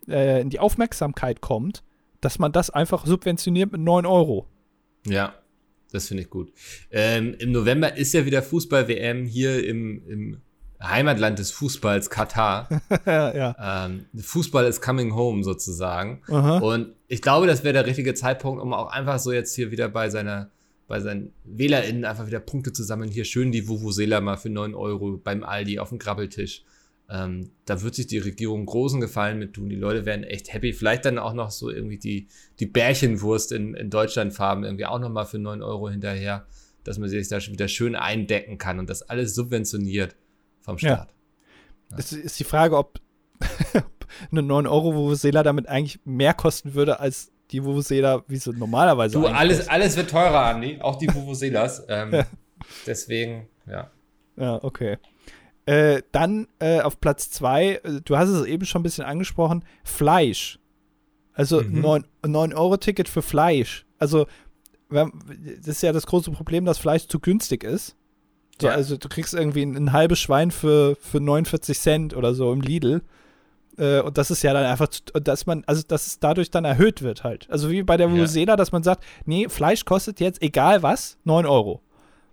äh, 0.07 0.41
in 0.41 0.49
die 0.49 0.59
Aufmerksamkeit 0.59 1.41
kommt, 1.41 1.83
dass 2.21 2.39
man 2.39 2.51
das 2.51 2.69
einfach 2.69 3.05
subventioniert 3.05 3.71
mit 3.71 3.81
9 3.81 4.05
Euro. 4.05 4.47
Ja, 5.05 5.35
das 5.91 6.07
finde 6.07 6.23
ich 6.23 6.29
gut. 6.29 6.51
Ähm, 6.91 7.35
Im 7.39 7.51
November 7.51 7.95
ist 7.95 8.13
ja 8.13 8.25
wieder 8.25 8.41
Fußball-WM 8.41 9.25
hier 9.25 9.65
im, 9.65 10.01
im 10.07 10.41
Heimatland 10.81 11.39
des 11.39 11.51
Fußballs, 11.51 12.09
Katar. 12.09 12.69
ja, 13.05 13.85
ähm, 13.85 14.05
Fußball 14.15 14.65
ist 14.65 14.81
coming 14.81 15.15
home 15.15 15.43
sozusagen. 15.43 16.21
Aha. 16.27 16.59
Und 16.59 16.93
ich 17.07 17.21
glaube, 17.21 17.47
das 17.47 17.63
wäre 17.63 17.73
der 17.73 17.85
richtige 17.85 18.13
Zeitpunkt, 18.13 18.61
um 18.61 18.73
auch 18.73 18.91
einfach 18.91 19.19
so 19.19 19.31
jetzt 19.31 19.55
hier 19.55 19.71
wieder 19.71 19.89
bei 19.89 20.09
seiner 20.09 20.51
bei 20.87 21.01
seinen 21.01 21.33
WählerInnen 21.43 22.05
einfach 22.05 22.27
wieder 22.27 22.39
Punkte 22.39 22.71
zu 22.71 22.81
sammeln. 22.81 23.11
Hier 23.11 23.25
schön 23.25 23.51
die 23.51 23.67
Vuvuzela 23.67 24.21
mal 24.21 24.37
für 24.37 24.49
9 24.49 24.73
Euro 24.73 25.17
beim 25.17 25.43
Aldi 25.43 25.79
auf 25.79 25.89
dem 25.89 25.99
Grabbeltisch. 25.99 26.63
Ähm, 27.09 27.51
da 27.65 27.81
wird 27.81 27.95
sich 27.95 28.07
die 28.07 28.19
Regierung 28.19 28.65
großen 28.65 29.01
Gefallen 29.01 29.37
mit 29.37 29.53
tun. 29.53 29.69
Die 29.69 29.75
Leute 29.75 30.05
werden 30.05 30.23
echt 30.23 30.53
happy. 30.53 30.71
Vielleicht 30.71 31.05
dann 31.05 31.17
auch 31.17 31.33
noch 31.33 31.51
so 31.51 31.69
irgendwie 31.69 31.97
die, 31.97 32.27
die 32.59 32.65
Bärchenwurst 32.65 33.51
in, 33.51 33.73
in 33.73 33.89
Deutschlandfarben 33.89 34.63
irgendwie 34.63 34.85
auch 34.85 34.99
nochmal 34.99 35.25
für 35.25 35.39
9 35.39 35.61
Euro 35.61 35.89
hinterher, 35.89 36.45
dass 36.85 36.97
man 36.97 37.09
sich 37.09 37.27
da 37.27 37.41
schon 37.41 37.53
wieder 37.53 37.67
schön 37.67 37.95
eindecken 37.95 38.57
kann 38.57 38.79
und 38.79 38.89
das 38.89 39.03
alles 39.03 39.35
subventioniert 39.35 40.15
vom 40.75 40.77
Ja. 40.77 40.95
Staat. 40.95 41.13
Das 41.89 42.11
ist 42.11 42.39
die 42.39 42.43
Frage, 42.43 42.77
ob, 42.77 42.99
eine 44.31 44.41
9 44.43 44.67
Euro 44.67 44.93
Vuvuzela 44.93 45.43
damit 45.43 45.67
eigentlich 45.67 45.99
mehr 46.05 46.33
kosten 46.33 46.73
würde 46.73 46.99
als 46.99 47.31
die 47.51 47.63
Vuvuzela, 47.63 48.23
wie 48.27 48.35
sie 48.37 48.51
normalerweise 48.51 49.17
Du, 49.19 49.25
alles, 49.27 49.69
alles 49.69 49.95
wird 49.95 50.09
teurer, 50.09 50.45
Andi. 50.47 50.79
Auch 50.81 50.97
die 50.97 51.07
Vuvuzelas. 51.13 51.83
Ähm, 51.87 52.23
deswegen, 52.85 53.47
ja. 53.65 53.89
Ja, 54.35 54.63
okay. 54.63 54.97
Äh, 55.65 56.01
dann 56.11 56.47
äh, 56.59 56.81
auf 56.81 56.99
Platz 56.99 57.29
2, 57.31 57.65
äh, 57.83 58.01
du 58.03 58.17
hast 58.17 58.29
es 58.29 58.45
eben 58.45 58.65
schon 58.65 58.81
ein 58.81 58.83
bisschen 58.83 59.03
angesprochen, 59.05 59.63
Fleisch. 59.83 60.59
Also 61.33 61.61
Mhm. 61.61 61.85
9-Euro-Ticket 62.23 63.07
für 63.09 63.21
Fleisch. 63.21 63.85
Also, 63.99 64.27
das 64.89 65.67
ist 65.67 65.83
ja 65.83 65.91
das 65.91 66.05
große 66.07 66.31
Problem, 66.31 66.65
dass 66.65 66.77
Fleisch 66.77 67.07
zu 67.07 67.19
günstig 67.19 67.63
ist. 67.63 67.95
So, 68.61 68.67
Ja. 68.67 68.73
Also, 68.73 68.97
du 68.97 69.07
kriegst 69.09 69.33
irgendwie 69.33 69.63
ein, 69.63 69.75
ein 69.75 69.93
halbes 69.93 70.19
Schwein 70.19 70.51
für, 70.51 70.95
für 70.99 71.19
49 71.19 71.77
Cent 71.79 72.15
oder 72.15 72.33
so 72.33 72.51
im 72.51 72.61
Lidl. 72.61 73.01
Äh, 73.77 74.01
und 74.01 74.17
das 74.17 74.31
ist 74.31 74.41
ja 74.41 74.53
dann 74.53 74.65
einfach, 74.65 74.87
dass 75.13 75.45
man, 75.45 75.63
also, 75.67 75.83
dass 75.87 76.07
es 76.07 76.19
dadurch 76.19 76.49
dann 76.49 76.65
erhöht 76.65 77.01
wird 77.01 77.23
halt. 77.23 77.47
Also, 77.49 77.69
wie 77.69 77.83
bei 77.83 77.97
der 77.97 78.07
Ja. 78.07 78.13
Vuvuzela, 78.13 78.55
dass 78.55 78.71
man 78.71 78.83
sagt, 78.83 79.03
nee, 79.25 79.47
Fleisch 79.49 79.85
kostet 79.85 80.19
jetzt, 80.19 80.41
egal 80.41 80.81
was, 80.83 81.17
9 81.25 81.45
Euro. 81.45 81.81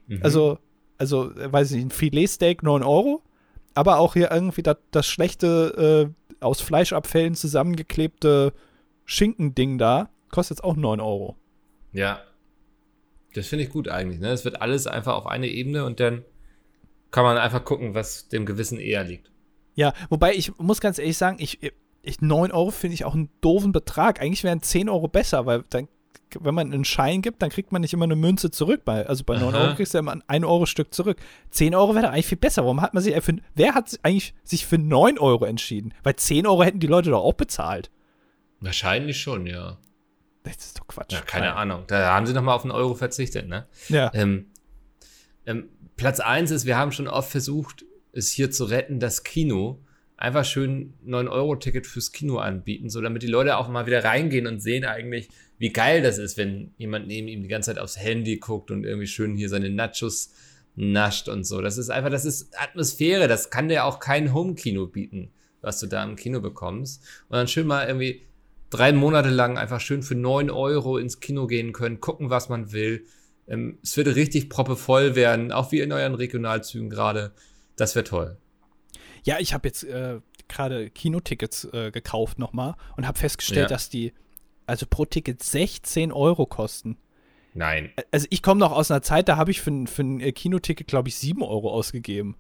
Mhm. 0.07 0.21
Also, 0.23 0.59
also, 0.99 1.31
äh, 1.33 1.53
weiß 1.53 1.71
ich 1.71 1.77
nicht, 1.77 1.87
ein 1.87 1.91
Filetsteak 1.91 2.63
9 2.63 2.83
Euro, 2.83 3.23
aber 3.75 3.99
auch 3.99 4.15
hier 4.15 4.31
irgendwie 4.31 4.63
das, 4.63 4.77
das 4.91 5.07
schlechte, 5.07 6.09
äh, 6.09 6.45
aus 6.45 6.61
Fleischabfällen 6.61 7.35
zusammengeklebte 7.35 8.53
Schinkending 9.05 9.77
da, 9.79 10.09
kostet 10.31 10.59
jetzt 10.59 10.65
auch 10.65 10.77
9 10.77 11.01
Euro. 11.01 11.37
Ja. 11.93 12.21
Das 13.35 13.47
finde 13.49 13.65
ich 13.65 13.71
gut 13.71 13.89
eigentlich. 13.89 14.21
Ne? 14.21 14.29
Es 14.29 14.45
wird 14.45 14.63
alles 14.63 14.87
einfach 14.87 15.15
auf 15.15 15.27
eine 15.27 15.49
Ebene 15.49 15.85
und 15.85 16.01
dann 16.01 16.25
kann 17.11 17.25
man 17.25 17.37
einfach 17.37 17.65
gucken, 17.65 17.95
was 17.95 18.29
dem 18.29 18.47
Gewissen 18.47 18.79
eher 18.79 19.05
liegt. 19.05 19.31
Ja, 19.75 19.93
wobei 20.09 20.35
ich 20.35 20.57
muss 20.59 20.81
ganz 20.81 20.99
ehrlich 20.99 21.19
sagen, 21.19 21.37
ich, 21.41 21.59
ich 22.03 22.21
9 22.21 22.53
Euro 22.53 22.71
finde 22.71 22.95
ich 22.95 23.05
auch 23.05 23.15
einen 23.15 23.29
doofen 23.41 23.73
Betrag. 23.73 24.21
Eigentlich 24.21 24.45
wären 24.45 24.63
10 24.63 24.89
Euro 24.89 25.09
besser, 25.09 25.47
weil 25.47 25.65
dann, 25.71 25.89
wenn 26.39 26.55
man 26.55 26.73
einen 26.73 26.85
Schein 26.85 27.23
gibt, 27.23 27.43
dann 27.43 27.51
kriegt 27.51 27.73
man 27.73 27.83
nicht 27.83 27.93
immer 27.93 28.05
eine 28.05 28.17
Münze 28.17 28.51
zurück. 28.51 28.83
Bei, 28.85 29.07
also 29.07 29.25
bei 29.25 29.37
9 29.37 29.55
Aha. 29.55 29.65
Euro 29.65 29.75
kriegst 29.75 29.95
du 29.95 29.99
ja 29.99 30.01
immer 30.01 30.13
ein 30.13 30.23
1 30.27 30.45
Euro 30.45 30.67
Stück 30.67 30.95
zurück. 30.95 31.19
10 31.51 31.75
Euro 31.75 31.95
wäre 31.95 32.07
doch 32.07 32.13
eigentlich 32.13 32.27
viel 32.27 32.39
besser. 32.39 32.63
Warum 32.63 32.81
hat 32.81 32.95
man 32.95 33.03
sich 33.03 33.21
für, 33.23 33.37
wer 33.55 33.75
hat 33.75 33.99
eigentlich 34.03 34.35
sich 34.45 34.67
für 34.67 34.79
9 34.79 35.19
Euro 35.19 35.45
entschieden? 35.45 35.93
Weil 36.05 36.17
10 36.17 36.47
Euro 36.47 36.63
hätten 36.63 36.81
die 36.81 36.87
Leute 36.87 37.11
doch 37.11 37.23
auch 37.23 37.35
bezahlt. 37.35 37.91
Wahrscheinlich 38.61 39.21
schon, 39.21 39.47
ja. 39.47 39.79
Das 40.45 40.57
ist 40.59 40.79
doch 40.79 40.87
Quatsch. 40.87 41.13
Ja, 41.13 41.21
keine 41.23 41.47
Nein. 41.47 41.57
Ahnung. 41.57 41.85
Da 41.87 42.15
haben 42.15 42.27
sie 42.27 42.35
nochmal 42.35 42.55
auf 42.55 42.63
einen 42.63 42.71
Euro 42.71 42.95
verzichtet, 42.95 43.49
ne? 43.49 43.67
Ja. 43.89 44.11
Ähm, 44.15 44.47
ähm, 45.47 45.69
Platz 45.97 46.21
1 46.21 46.51
ist, 46.51 46.67
wir 46.67 46.77
haben 46.77 46.93
schon 46.93 47.09
oft 47.09 47.31
versucht, 47.31 47.85
es 48.13 48.31
hier 48.31 48.51
zu 48.51 48.65
retten, 48.65 49.01
das 49.01 49.25
Kino. 49.25 49.81
Einfach 50.17 50.45
schön 50.45 50.95
9-Euro-Ticket 51.07 51.87
fürs 51.87 52.13
Kino 52.13 52.39
anbieten, 52.39 52.89
so 52.89 53.01
damit 53.01 53.23
die 53.23 53.29
Leute 53.29 53.57
auch 53.57 53.69
mal 53.69 53.87
wieder 53.87 54.05
reingehen 54.05 54.47
und 54.47 54.61
sehen 54.61 54.85
eigentlich, 54.85 55.29
wie 55.59 55.73
geil 55.73 56.03
das 56.03 56.19
ist, 56.19 56.37
wenn 56.37 56.73
jemand 56.79 57.09
neben 57.09 57.27
ihm 57.27 57.43
die 57.43 57.49
ganze 57.49 57.73
Zeit 57.73 57.83
aufs 57.83 57.99
Handy 57.99 58.37
guckt 58.37 58.71
und 58.71 58.85
irgendwie 58.85 59.09
schön 59.09 59.35
hier 59.35 59.49
seine 59.49 59.71
Nachos 59.71 60.33
nascht 60.77 61.29
und 61.29 61.45
so. 61.45 61.61
Das 61.61 61.79
ist 61.79 61.91
einfach, 61.91 62.11
das 62.11 62.25
ist 62.25 62.59
Atmosphäre, 62.61 63.29
das 63.29 63.51
kann 63.51 63.69
dir 63.69 63.85
auch 63.85 63.99
kein 63.99 64.33
Home-Kino 64.33 64.87
bieten, 64.87 65.33
was 65.61 65.81
du 65.81 65.87
da 65.87 66.05
im 66.05 66.17
Kino 66.17 66.41
bekommst. 66.41 67.03
Und 67.29 67.37
dann 67.37 67.49
schön 67.49 67.67
mal 67.67 67.87
irgendwie 67.87 68.23
drei 68.71 68.93
Monate 68.93 69.29
lang 69.31 69.59
einfach 69.59 69.81
schön 69.81 70.03
für 70.03 70.15
9 70.15 70.51
Euro 70.51 70.99
ins 70.99 71.21
Kino 71.21 71.47
gehen 71.47 71.73
können, 71.73 72.01
gucken, 72.01 72.31
was 72.31 72.49
man 72.49 72.73
will. 72.73 73.05
Ähm, 73.47 73.79
es 73.83 73.97
würde 73.97 74.17
richtig 74.17 74.49
proppevoll 74.51 75.15
werden, 75.15 75.53
auch 75.53 75.71
wie 75.73 75.81
in 75.81 75.93
euren 75.93 76.15
Regionalzügen 76.15 76.91
gerade. 76.91 77.33
Das 77.77 77.95
wäre 77.95 78.05
toll. 78.05 78.37
Ja, 79.25 79.39
ich 79.39 79.55
habe 79.55 79.69
jetzt 79.69 79.85
äh, 79.85 80.21
gerade 80.49 80.91
Kinotickets 80.91 81.65
äh, 81.73 81.91
gekauft 81.91 82.39
nochmal 82.39 82.75
und 82.97 83.07
habe 83.07 83.19
festgestellt, 83.19 83.71
Ja. 83.71 83.75
dass 83.77 83.89
die 83.89 84.13
also 84.67 84.87
pro 84.89 85.05
Ticket 85.05 85.43
16 85.43 86.11
Euro 86.13 86.47
kosten. 86.47 86.97
Nein. 87.53 87.93
Also 88.11 88.27
ich 88.31 88.43
komme 88.43 88.59
noch 88.61 88.73
aus 88.73 88.91
einer 88.91 89.03
Zeit, 89.03 89.29
da 89.29 89.37
habe 89.37 89.51
ich 89.51 89.61
für, 89.61 89.71
ein- 89.71 89.87
für 89.87 90.03
ein 90.03 90.21
äh, 90.21 90.33
Kinoticket, 90.33 90.87
glaube 90.89 91.09
ich, 91.09 91.17
7 91.17 91.43
Euro 91.43 91.71
ausgegeben. 91.71 92.37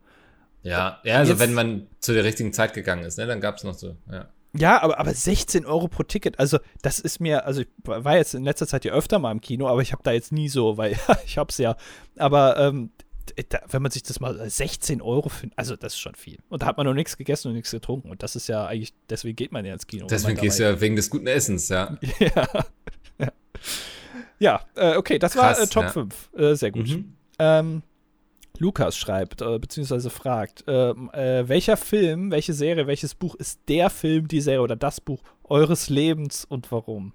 Ja, 0.63 1.01
ja 1.05 1.19
also 1.19 1.33
Jetzt- 1.33 1.41
wenn 1.41 1.53
man 1.55 1.87
zu 2.01 2.13
der 2.15 2.25
richtigen 2.25 2.53
Zeit 2.53 2.73
gegangen 2.75 3.05
ist, 3.05 3.19
ne, 3.19 3.27
dann 3.27 3.41
gab 3.41 3.57
es 3.59 3.65
noch 3.65 3.75
so, 3.75 3.97
ja. 4.11 4.29
Ja, 4.57 4.81
aber, 4.83 4.99
aber 4.99 5.13
16 5.13 5.67
Euro 5.67 5.89
pro 5.89 6.05
Ticket, 6.05 6.39
also 6.39 6.59
das 6.83 7.01
ist 7.01 7.21
mir, 7.21 7.45
also 7.45 7.63
ich 7.63 7.69
war 7.85 8.17
jetzt 8.17 8.35
in 8.35 8.45
letzter 8.45 8.67
Zeit 8.67 8.85
ja 8.85 8.93
öfter 8.93 9.19
mal 9.19 9.33
im 9.33 9.41
Kino, 9.41 9.67
aber 9.69 9.83
ich 9.83 9.93
habe 9.93 10.03
da 10.05 10.13
jetzt 10.13 10.33
nie 10.33 10.49
so, 10.49 10.77
weil 10.77 10.97
ich 11.27 11.39
hab's 11.39 11.59
ja. 11.59 11.77
Aber 12.17 12.57
ähm, 12.59 12.91
da, 13.49 13.61
wenn 13.69 13.83
man 13.83 13.91
sich 13.91 14.03
das 14.03 14.21
mal 14.21 14.49
16 14.49 15.03
Euro 15.03 15.29
findet, 15.29 15.59
also 15.59 15.77
das 15.77 15.95
ist 15.95 16.01
schon 16.01 16.15
viel. 16.15 16.39
Und 16.49 16.63
da 16.63 16.67
hat 16.67 16.77
man 16.77 16.87
noch 16.87 16.95
nichts 16.95 17.17
gegessen 17.17 17.49
und 17.49 17.55
nichts 17.55 17.71
getrunken. 17.71 18.11
Und 18.11 18.23
das 18.23 18.37
ist 18.37 18.49
ja 18.49 18.67
eigentlich, 18.67 18.95
deswegen 19.09 19.35
geht 19.35 19.51
man 19.51 19.65
ja 19.65 19.73
ins 19.73 19.87
Kino. 19.87 20.07
Deswegen 20.07 20.41
gehst 20.41 20.59
du 20.59 20.65
ja 20.65 20.81
wegen 20.81 20.97
des 20.97 21.11
guten 21.11 21.27
Essens, 21.27 21.69
ja. 21.69 21.97
ja. 22.19 22.49
ja. 23.19 23.33
Ja, 24.39 24.61
äh, 24.77 24.97
okay, 24.97 25.19
das 25.19 25.37
war 25.37 25.55
Krass, 25.55 25.65
äh, 25.65 25.67
Top 25.69 25.85
ja. 25.85 25.91
5. 25.91 26.31
Äh, 26.37 26.55
sehr 26.55 26.71
gut. 26.71 26.89
Mhm. 26.89 27.15
Ähm, 27.39 27.83
Lukas 28.59 28.97
schreibt, 28.97 29.43
äh, 29.43 29.59
beziehungsweise 29.59 30.11
fragt, 30.11 30.65
ähm, 30.67 31.11
äh, 31.13 31.49
welcher 31.49 31.77
Film, 31.77 32.31
welche 32.31 32.53
Serie, 32.53 32.87
welches 32.87 33.15
Buch 33.15 33.35
ist 33.35 33.61
der 33.69 33.91
Film, 33.91 34.29
die 34.29 34.41
Serie 34.41 34.63
oder 34.63 34.77
das 34.77 35.01
Buch 35.01 35.23
eures 35.45 35.89
Lebens 35.89 36.45
und 36.45 36.71
warum? 36.71 37.13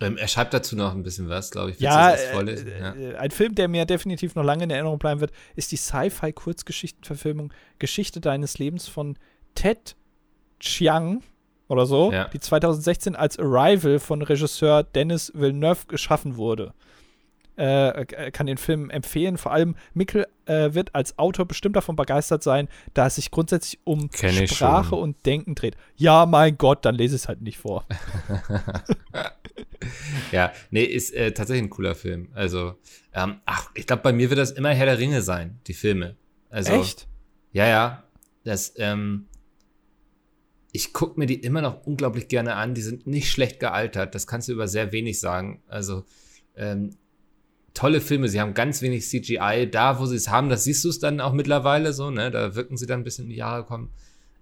Ähm, 0.00 0.18
er 0.18 0.28
schreibt 0.28 0.52
dazu 0.52 0.76
noch 0.76 0.94
ein 0.94 1.02
bisschen 1.02 1.28
was, 1.28 1.50
glaube 1.50 1.70
ich. 1.70 1.80
Ja, 1.80 2.10
äh, 2.10 2.78
ja. 2.80 2.94
äh, 2.94 3.16
ein 3.16 3.30
Film, 3.30 3.54
der 3.54 3.68
mir 3.68 3.86
definitiv 3.86 4.34
noch 4.34 4.44
lange 4.44 4.64
in 4.64 4.70
Erinnerung 4.70 4.98
bleiben 4.98 5.20
wird, 5.20 5.32
ist 5.54 5.72
die 5.72 5.76
Sci-Fi-Kurzgeschichtenverfilmung 5.76 7.52
Geschichte 7.78 8.20
deines 8.20 8.58
Lebens 8.58 8.88
von 8.88 9.16
Ted 9.54 9.96
Chiang 10.60 11.22
oder 11.68 11.86
so, 11.86 12.12
Ja. 12.12 12.28
die 12.28 12.40
2016 12.40 13.16
als 13.16 13.38
Arrival 13.38 13.98
von 13.98 14.20
Regisseur 14.20 14.82
Dennis 14.82 15.32
Villeneuve 15.34 15.86
geschaffen 15.88 16.36
wurde. 16.36 16.74
Äh, 17.58 18.02
äh, 18.02 18.30
kann 18.30 18.46
den 18.46 18.58
Film 18.58 18.90
empfehlen. 18.90 19.38
Vor 19.38 19.52
allem 19.52 19.76
Mikkel 19.94 20.26
äh, 20.44 20.74
wird 20.74 20.94
als 20.94 21.18
Autor 21.18 21.46
bestimmt 21.46 21.76
davon 21.76 21.96
begeistert 21.96 22.42
sein, 22.42 22.68
da 22.92 23.06
es 23.06 23.14
sich 23.14 23.30
grundsätzlich 23.30 23.80
um 23.84 24.10
Kenn 24.10 24.46
Sprache 24.46 24.94
und 24.94 25.24
Denken 25.24 25.54
dreht. 25.54 25.76
Ja, 25.96 26.26
mein 26.26 26.58
Gott, 26.58 26.84
dann 26.84 26.94
lese 26.94 27.16
ich 27.16 27.22
es 27.22 27.28
halt 27.28 27.40
nicht 27.40 27.58
vor. 27.58 27.86
Ja, 30.32 30.52
nee, 30.70 30.84
ist 30.84 31.14
äh, 31.14 31.32
tatsächlich 31.32 31.64
ein 31.64 31.70
cooler 31.70 31.94
Film. 31.94 32.28
Also, 32.34 32.74
ähm, 33.12 33.40
ach, 33.46 33.70
ich 33.74 33.86
glaube, 33.86 34.02
bei 34.02 34.12
mir 34.12 34.30
wird 34.30 34.38
das 34.38 34.52
immer 34.52 34.70
Herr 34.70 34.86
der 34.86 34.98
Ringe 34.98 35.22
sein, 35.22 35.60
die 35.66 35.74
Filme. 35.74 36.16
Also, 36.50 36.72
Echt? 36.72 37.08
Ja, 37.52 37.66
ja. 37.66 38.04
Das, 38.44 38.74
ähm, 38.76 39.26
ich 40.72 40.92
gucke 40.92 41.18
mir 41.18 41.26
die 41.26 41.40
immer 41.40 41.62
noch 41.62 41.86
unglaublich 41.86 42.28
gerne 42.28 42.54
an. 42.54 42.74
Die 42.74 42.82
sind 42.82 43.06
nicht 43.06 43.30
schlecht 43.30 43.60
gealtert. 43.60 44.14
Das 44.14 44.26
kannst 44.26 44.48
du 44.48 44.52
über 44.52 44.68
sehr 44.68 44.92
wenig 44.92 45.20
sagen. 45.20 45.62
Also, 45.68 46.04
ähm, 46.56 46.96
tolle 47.76 48.00
Filme. 48.00 48.28
Sie 48.28 48.40
haben 48.40 48.54
ganz 48.54 48.82
wenig 48.82 49.06
CGI. 49.06 49.68
Da, 49.70 50.00
wo 50.00 50.06
sie 50.06 50.16
es 50.16 50.28
haben, 50.28 50.48
das 50.48 50.64
siehst 50.64 50.84
du 50.84 50.88
es 50.88 50.98
dann 50.98 51.20
auch 51.20 51.32
mittlerweile 51.32 51.92
so, 51.92 52.10
ne? 52.10 52.30
Da 52.30 52.54
wirken 52.54 52.76
sie 52.76 52.86
dann 52.86 53.00
ein 53.00 53.04
bisschen 53.04 53.24
in 53.24 53.30
die 53.30 53.36
Jahre 53.36 53.64
kommen. 53.64 53.90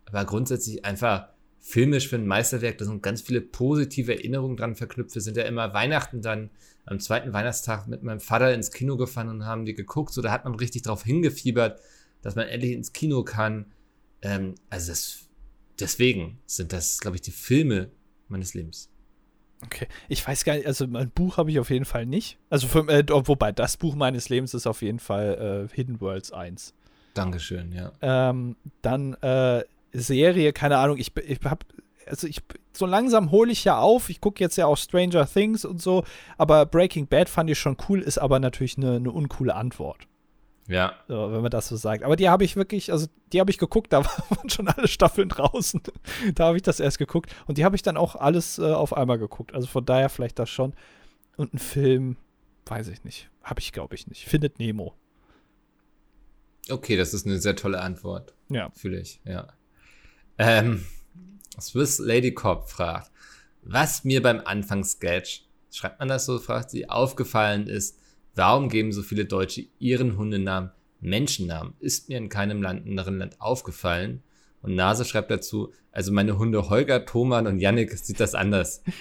Aber 0.06 0.24
grundsätzlich 0.24 0.84
einfach 0.84 1.28
filmisch 1.60 2.08
für 2.08 2.16
ein 2.16 2.26
Meisterwerk. 2.26 2.78
Da 2.78 2.84
sind 2.84 3.02
ganz 3.02 3.22
viele 3.22 3.40
positive 3.40 4.14
Erinnerungen 4.14 4.56
dran 4.56 4.76
verknüpft. 4.76 5.14
Wir 5.14 5.22
sind 5.22 5.36
ja 5.36 5.44
immer 5.44 5.74
Weihnachten 5.74 6.22
dann 6.22 6.50
am 6.86 7.00
zweiten 7.00 7.32
Weihnachtstag 7.32 7.88
mit 7.88 8.02
meinem 8.02 8.20
Vater 8.20 8.54
ins 8.54 8.70
Kino 8.70 8.96
gefahren 8.96 9.28
und 9.28 9.44
haben 9.44 9.64
die 9.64 9.74
geguckt. 9.74 10.12
So, 10.12 10.22
da 10.22 10.30
hat 10.30 10.44
man 10.44 10.54
richtig 10.54 10.82
drauf 10.82 11.02
hingefiebert, 11.02 11.80
dass 12.22 12.36
man 12.36 12.46
endlich 12.46 12.72
ins 12.72 12.92
Kino 12.92 13.24
kann. 13.24 13.66
Ähm, 14.22 14.54
also 14.70 14.92
das, 14.92 15.20
deswegen 15.80 16.38
sind 16.46 16.72
das, 16.72 17.00
glaube 17.00 17.16
ich, 17.16 17.22
die 17.22 17.32
Filme 17.32 17.90
meines 18.28 18.54
Lebens. 18.54 18.90
Okay, 19.64 19.88
ich 20.08 20.26
weiß 20.26 20.44
gar 20.44 20.54
nicht, 20.54 20.66
also 20.66 20.84
ein 20.84 21.10
Buch 21.10 21.36
habe 21.36 21.50
ich 21.50 21.58
auf 21.58 21.70
jeden 21.70 21.84
Fall 21.84 22.06
nicht. 22.06 22.38
Also, 22.50 22.66
für, 22.66 22.88
äh, 22.88 23.04
wobei 23.08 23.52
das 23.52 23.76
Buch 23.76 23.94
meines 23.94 24.28
Lebens 24.28 24.54
ist 24.54 24.66
auf 24.66 24.82
jeden 24.82 24.98
Fall 24.98 25.68
äh, 25.70 25.74
Hidden 25.74 26.00
Worlds 26.00 26.32
1. 26.32 26.74
Dankeschön, 27.14 27.72
ja. 27.72 27.92
Ähm, 28.02 28.56
dann 28.82 29.14
äh, 29.14 29.64
Serie, 29.92 30.52
keine 30.52 30.78
Ahnung, 30.78 30.98
ich, 30.98 31.16
ich 31.16 31.38
habe, 31.44 31.64
also 32.06 32.26
ich, 32.26 32.42
so 32.72 32.86
langsam 32.86 33.30
hole 33.30 33.52
ich 33.52 33.64
ja 33.64 33.78
auf. 33.78 34.10
Ich 34.10 34.20
gucke 34.20 34.42
jetzt 34.42 34.56
ja 34.56 34.66
auch 34.66 34.76
Stranger 34.76 35.26
Things 35.26 35.64
und 35.64 35.80
so, 35.80 36.04
aber 36.36 36.66
Breaking 36.66 37.06
Bad 37.06 37.28
fand 37.28 37.48
ich 37.50 37.58
schon 37.58 37.76
cool, 37.88 38.00
ist 38.00 38.18
aber 38.18 38.40
natürlich 38.40 38.76
eine 38.76 39.00
ne 39.00 39.10
uncoole 39.10 39.54
Antwort. 39.54 40.08
Ja, 40.66 40.94
So, 41.08 41.30
wenn 41.30 41.42
man 41.42 41.50
das 41.50 41.68
so 41.68 41.76
sagt. 41.76 42.04
Aber 42.04 42.16
die 42.16 42.28
habe 42.30 42.42
ich 42.44 42.56
wirklich, 42.56 42.90
also 42.90 43.06
die 43.32 43.40
habe 43.40 43.50
ich 43.50 43.58
geguckt, 43.58 43.92
da 43.92 44.04
waren 44.30 44.48
schon 44.48 44.66
alle 44.68 44.88
Staffeln 44.88 45.28
draußen. 45.28 45.82
da 46.34 46.46
habe 46.46 46.56
ich 46.56 46.62
das 46.62 46.80
erst 46.80 46.98
geguckt. 46.98 47.34
Und 47.46 47.58
die 47.58 47.64
habe 47.64 47.76
ich 47.76 47.82
dann 47.82 47.96
auch 47.98 48.16
alles 48.16 48.58
äh, 48.58 48.72
auf 48.72 48.96
einmal 48.96 49.18
geguckt. 49.18 49.54
Also 49.54 49.66
von 49.66 49.84
daher 49.84 50.08
vielleicht 50.08 50.38
das 50.38 50.48
schon. 50.48 50.72
Und 51.36 51.52
ein 51.52 51.58
Film, 51.58 52.16
weiß 52.66 52.88
ich 52.88 53.04
nicht. 53.04 53.28
Habe 53.42 53.60
ich, 53.60 53.72
glaube 53.72 53.94
ich, 53.94 54.06
nicht. 54.06 54.24
Findet 54.24 54.58
Nemo. 54.58 54.94
okay, 56.70 56.96
das 56.96 57.12
ist 57.12 57.26
eine 57.26 57.38
sehr 57.38 57.56
tolle 57.56 57.80
Antwort. 57.80 58.32
Ja. 58.48 58.70
Fühle 58.70 59.00
ich, 59.00 59.20
ja. 59.24 59.48
Ähm, 60.38 60.86
Swiss 61.60 61.98
Lady 61.98 62.32
Cop 62.32 62.70
fragt, 62.70 63.10
was 63.62 64.04
mir 64.04 64.22
beim 64.22 64.40
Anfangssketch, 64.44 65.44
schreibt 65.70 65.98
man 65.98 66.08
das 66.08 66.24
so, 66.26 66.38
fragt 66.38 66.70
sie, 66.70 66.88
aufgefallen 66.88 67.66
ist, 67.66 67.98
warum 68.34 68.68
geben 68.68 68.92
so 68.92 69.02
viele 69.02 69.24
Deutsche 69.24 69.66
ihren 69.78 70.16
Hundenamen 70.16 70.70
Menschennamen? 71.00 71.74
Ist 71.80 72.08
mir 72.08 72.18
in 72.18 72.28
keinem 72.28 72.62
Land, 72.62 72.86
anderen 72.86 73.18
Land 73.18 73.40
aufgefallen. 73.40 74.22
Und 74.62 74.74
Nase 74.74 75.04
schreibt 75.04 75.30
dazu, 75.30 75.74
also 75.92 76.10
meine 76.10 76.38
Hunde 76.38 76.70
Holger, 76.70 77.04
Thoman 77.04 77.46
und 77.46 77.60
Yannick 77.60 77.92
sieht 77.92 78.18
das 78.18 78.34
anders. 78.34 78.82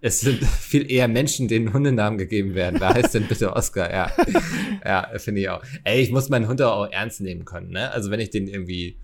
Es 0.00 0.20
sind 0.20 0.44
viel 0.44 0.90
eher 0.90 1.08
Menschen, 1.08 1.48
denen 1.48 1.72
Hundenamen 1.72 2.18
gegeben 2.18 2.54
werden. 2.54 2.78
Wer 2.78 2.90
heißt 2.90 3.14
denn 3.14 3.26
bitte 3.26 3.54
Oscar? 3.54 3.90
Ja, 3.90 4.12
ja 4.84 5.18
finde 5.18 5.40
ich 5.40 5.48
auch. 5.48 5.62
Ey, 5.84 6.02
ich 6.02 6.10
muss 6.10 6.28
meinen 6.28 6.46
Hund 6.46 6.60
auch 6.60 6.90
ernst 6.90 7.22
nehmen 7.22 7.46
können. 7.46 7.70
Ne? 7.70 7.90
Also 7.90 8.10
wenn 8.10 8.20
ich 8.20 8.28
den 8.28 8.46
irgendwie, 8.46 8.98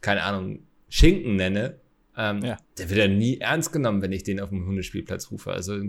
keine 0.00 0.22
Ahnung, 0.22 0.60
Schinken 0.88 1.34
nenne, 1.34 1.80
ähm, 2.16 2.44
Ja. 2.44 2.58
der 2.78 2.90
wird 2.90 2.98
ja 3.00 3.08
nie 3.08 3.38
ernst 3.38 3.72
genommen, 3.72 4.00
wenn 4.02 4.12
ich 4.12 4.22
den 4.22 4.38
auf 4.38 4.50
dem 4.50 4.66
Hundespielplatz 4.66 5.30
rufe. 5.32 5.50
Also 5.50 5.80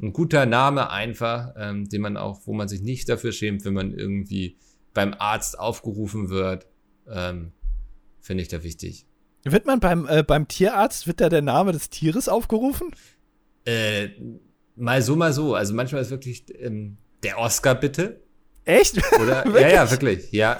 ein, 0.00 0.12
guter 0.12 0.46
Name 0.46 0.90
einfach, 0.90 1.54
ähm, 1.56 1.88
den 1.88 2.00
man 2.00 2.16
auch, 2.16 2.40
wo 2.46 2.52
man 2.52 2.68
sich 2.68 2.82
nicht 2.82 3.08
dafür 3.08 3.32
schämt, 3.32 3.64
wenn 3.64 3.74
man 3.74 3.92
irgendwie 3.92 4.56
beim 4.94 5.14
Arzt 5.18 5.58
aufgerufen 5.58 6.28
wird, 6.28 6.66
ähm, 7.08 7.52
finde 8.20 8.42
ich 8.42 8.48
da 8.48 8.62
wichtig. 8.62 9.06
Wird 9.44 9.66
man 9.66 9.78
beim, 9.78 10.08
äh, 10.08 10.22
beim 10.22 10.48
Tierarzt, 10.48 11.06
wird 11.06 11.20
da 11.20 11.28
der 11.28 11.42
Name 11.42 11.72
des 11.72 11.88
Tieres 11.88 12.28
aufgerufen? 12.28 12.90
Äh, 13.64 14.08
mal 14.74 15.02
so, 15.02 15.14
mal 15.14 15.32
so. 15.32 15.54
Also 15.54 15.74
manchmal 15.74 16.02
ist 16.02 16.10
wirklich 16.10 16.44
ähm, 16.58 16.96
der 17.22 17.38
Oscar 17.38 17.74
bitte. 17.74 18.20
Echt? 18.64 19.00
Oder? 19.20 19.46
ja, 19.60 19.68
ja, 19.68 19.90
wirklich. 19.90 20.32
Ja. 20.32 20.56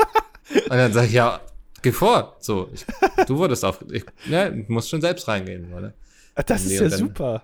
Und 0.52 0.70
dann 0.70 0.92
sage 0.92 1.08
ich, 1.08 1.12
ja, 1.14 1.40
geh 1.82 1.92
vor. 1.92 2.36
So, 2.40 2.70
ich, 2.72 2.84
du 3.26 3.36
wurdest 3.38 3.64
auf. 3.64 3.84
Ich, 3.90 4.04
ja, 4.28 4.50
du 4.50 4.64
musst 4.68 4.88
schon 4.88 5.00
selbst 5.00 5.26
reingehen, 5.26 5.72
oder? 5.72 5.94
das 6.34 6.64
ist 6.66 6.78
ja 6.78 6.90
super. 6.90 7.42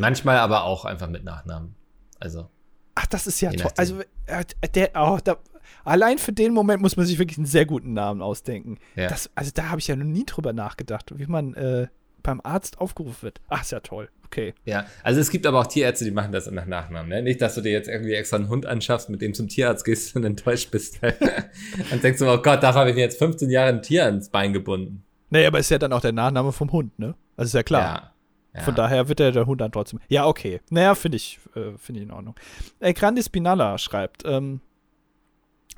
Manchmal 0.00 0.38
aber 0.38 0.64
auch 0.64 0.84
einfach 0.84 1.08
mit 1.08 1.24
Nachnamen. 1.24 1.74
Also, 2.18 2.48
Ach, 2.94 3.06
das 3.06 3.26
ist 3.26 3.40
ja 3.40 3.52
toll. 3.52 3.70
Also, 3.76 4.00
äh, 4.26 4.44
der, 4.74 4.90
oh, 4.94 5.18
da, 5.22 5.36
allein 5.84 6.18
für 6.18 6.32
den 6.32 6.52
Moment 6.52 6.82
muss 6.82 6.96
man 6.96 7.06
sich 7.06 7.18
wirklich 7.18 7.38
einen 7.38 7.46
sehr 7.46 7.66
guten 7.66 7.92
Namen 7.92 8.20
ausdenken. 8.20 8.78
ja. 8.96 9.08
Das, 9.08 9.30
also, 9.34 9.50
da 9.54 9.68
habe 9.68 9.80
ich 9.80 9.88
ja 9.88 9.96
noch 9.96 10.04
nie 10.04 10.26
drüber 10.26 10.52
nachgedacht, 10.52 11.12
wie 11.16 11.26
man 11.26 11.54
äh, 11.54 11.86
beim 12.22 12.40
Arzt 12.42 12.78
aufgerufen 12.78 13.22
wird. 13.22 13.40
Ach, 13.48 13.62
ist 13.62 13.72
ja 13.72 13.80
toll. 13.80 14.08
Okay. 14.26 14.54
Ja, 14.64 14.86
also 15.02 15.20
es 15.20 15.30
gibt 15.30 15.44
aber 15.44 15.58
auch 15.58 15.66
Tierärzte, 15.66 16.04
die 16.04 16.12
machen 16.12 16.30
das 16.30 16.48
nach 16.48 16.66
Nachnamen. 16.66 17.08
Ne? 17.08 17.20
Nicht, 17.20 17.42
dass 17.42 17.56
du 17.56 17.62
dir 17.62 17.72
jetzt 17.72 17.88
irgendwie 17.88 18.14
extra 18.14 18.36
einen 18.36 18.48
Hund 18.48 18.64
anschaffst, 18.64 19.10
mit 19.10 19.20
dem 19.22 19.34
zum 19.34 19.48
Tierarzt 19.48 19.84
gehst 19.84 20.14
und 20.14 20.24
enttäuscht 20.24 20.70
bist. 20.70 21.00
Dann 21.90 22.00
denkst 22.00 22.20
du, 22.20 22.32
oh 22.32 22.38
Gott, 22.38 22.62
dafür 22.62 22.80
habe 22.80 22.90
ich 22.90 22.96
mir 22.96 23.02
jetzt 23.02 23.18
15 23.18 23.50
Jahre 23.50 23.70
ein 23.70 23.82
Tier 23.82 24.04
ans 24.04 24.28
Bein 24.28 24.52
gebunden. 24.52 25.02
Nee, 25.30 25.46
aber 25.46 25.58
ist 25.58 25.70
ja 25.70 25.78
dann 25.78 25.92
auch 25.92 26.00
der 26.00 26.12
Nachname 26.12 26.52
vom 26.52 26.72
Hund, 26.72 26.98
ne? 26.98 27.14
Also 27.36 27.48
ist 27.48 27.54
ja 27.54 27.62
klar. 27.62 27.82
Ja. 27.82 28.12
Ja. 28.54 28.62
Von 28.62 28.74
daher 28.74 29.08
wird 29.08 29.18
der, 29.20 29.32
der 29.32 29.46
Hund 29.46 29.60
dann 29.60 29.70
trotzdem. 29.72 30.00
Ja, 30.08 30.26
okay. 30.26 30.60
Naja, 30.70 30.94
finde 30.94 31.16
ich, 31.16 31.38
äh, 31.54 31.76
finde 31.78 32.00
ich 32.00 32.06
in 32.06 32.10
Ordnung. 32.10 32.34
Äh, 32.80 32.92
Grandi 32.94 33.22
Spinalla 33.22 33.78
schreibt, 33.78 34.24
ähm, 34.26 34.60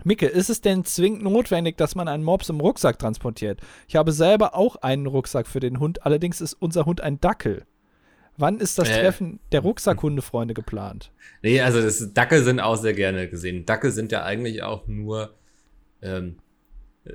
Micke, 0.04 0.26
ist 0.26 0.48
es 0.48 0.62
denn 0.62 0.84
zwingend 0.84 1.22
notwendig, 1.22 1.76
dass 1.76 1.94
man 1.94 2.08
einen 2.08 2.24
Mops 2.24 2.48
im 2.48 2.60
Rucksack 2.60 2.98
transportiert? 2.98 3.60
Ich 3.88 3.96
habe 3.96 4.12
selber 4.12 4.54
auch 4.54 4.76
einen 4.76 5.06
Rucksack 5.06 5.46
für 5.46 5.60
den 5.60 5.80
Hund, 5.80 6.04
allerdings 6.06 6.40
ist 6.40 6.54
unser 6.54 6.86
Hund 6.86 7.02
ein 7.02 7.20
Dackel. 7.20 7.64
Wann 8.38 8.58
ist 8.58 8.78
das 8.78 8.88
Äh. 8.88 9.00
Treffen 9.00 9.40
der 9.52 9.60
Rucksackhundefreunde 9.60 10.54
geplant? 10.54 11.12
Nee, 11.42 11.60
also 11.60 11.82
das 11.82 12.14
Dackel 12.14 12.42
sind 12.42 12.60
auch 12.60 12.76
sehr 12.76 12.94
gerne 12.94 13.28
gesehen. 13.28 13.66
Dackel 13.66 13.92
sind 13.92 14.10
ja 14.10 14.22
eigentlich 14.22 14.62
auch 14.62 14.86
nur 14.86 15.34
ähm, 16.00 16.38
äh, 17.04 17.12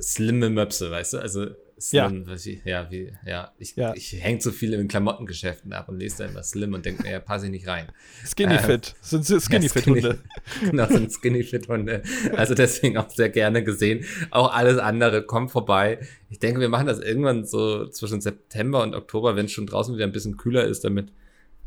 slimme 0.00 0.50
Möpse, 0.50 0.90
weißt 0.90 1.14
du? 1.14 1.18
Also 1.18 1.46
slim, 1.82 2.26
was 2.26 2.46
ich, 2.46 2.64
ja, 2.64 2.90
wie, 2.90 3.12
ja, 3.26 3.52
ich, 3.58 3.76
Ja. 3.76 3.92
ich 3.94 4.12
häng 4.22 4.40
zu 4.40 4.52
viel 4.52 4.72
in 4.74 4.88
Klamottengeschäften 4.88 5.72
ab 5.72 5.88
und 5.88 5.98
lese 5.98 6.18
da 6.18 6.26
immer 6.30 6.42
slim 6.42 6.72
und 6.74 6.84
denke 6.86 7.02
mir, 7.02 7.10
ja, 7.12 7.20
passe 7.20 7.46
ich 7.46 7.50
nicht 7.50 7.66
rein. 7.66 7.86
Skinny 8.24 8.54
Äh, 8.54 8.58
Fit. 8.58 8.94
Sind 9.00 9.24
Skinny 9.24 9.68
Fit 9.68 9.86
Hunde. 9.86 10.18
genau, 10.64 10.86
sind 10.86 11.10
Skinny 11.12 11.42
Fit 11.42 11.68
Hunde. 11.68 12.02
Also 12.36 12.54
deswegen 12.54 12.96
auch 12.98 13.10
sehr 13.10 13.28
gerne 13.30 13.64
gesehen. 13.64 14.04
Auch 14.30 14.52
alles 14.52 14.78
andere 14.78 15.22
kommt 15.24 15.50
vorbei. 15.50 15.98
Ich 16.30 16.38
denke, 16.38 16.60
wir 16.60 16.68
machen 16.68 16.86
das 16.86 17.00
irgendwann 17.00 17.44
so 17.44 17.88
zwischen 17.88 18.20
September 18.20 18.82
und 18.82 18.94
Oktober, 18.94 19.36
wenn 19.36 19.46
es 19.46 19.52
schon 19.52 19.66
draußen 19.66 19.94
wieder 19.94 20.04
ein 20.04 20.12
bisschen 20.12 20.36
kühler 20.36 20.64
ist, 20.64 20.84
damit 20.84 21.12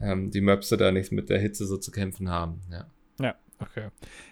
ähm, 0.01 0.31
die 0.31 0.41
Möpse 0.41 0.77
da 0.77 0.91
nicht 0.91 1.11
mit 1.11 1.29
der 1.29 1.39
Hitze 1.39 1.65
so 1.65 1.77
zu 1.77 1.91
kämpfen 1.91 2.29
haben. 2.29 2.61
Ja. 2.71 2.87
Okay. 3.59 3.89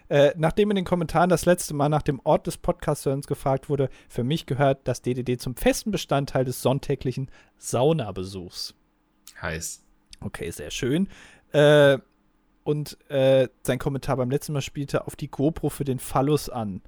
Äh, 0.09 0.33
nachdem 0.35 0.69
in 0.71 0.75
den 0.75 0.85
Kommentaren 0.85 1.29
das 1.29 1.45
letzte 1.45 1.73
Mal 1.73 1.89
nach 1.89 2.01
dem 2.01 2.19
Ort 2.23 2.47
des 2.47 2.57
Podcast-Hörens 2.57 3.27
gefragt 3.27 3.69
wurde, 3.69 3.89
für 4.09 4.23
mich 4.23 4.45
gehört 4.45 4.81
das 4.87 5.01
DDD 5.01 5.39
zum 5.39 5.55
festen 5.55 5.91
Bestandteil 5.91 6.45
des 6.45 6.61
sonntäglichen 6.61 7.29
Saunabesuchs. 7.57 8.75
Heiß. 9.41 9.83
Okay, 10.19 10.51
sehr 10.51 10.71
schön. 10.71 11.07
Äh, 11.51 11.97
und 12.63 12.97
äh, 13.09 13.47
sein 13.63 13.79
Kommentar 13.79 14.17
beim 14.17 14.31
letzten 14.31 14.53
Mal 14.53 14.61
spielte 14.61 15.05
auf 15.07 15.15
die 15.15 15.29
GoPro 15.29 15.69
für 15.69 15.83
den 15.83 15.99
Phallus 15.99 16.49
an. 16.49 16.81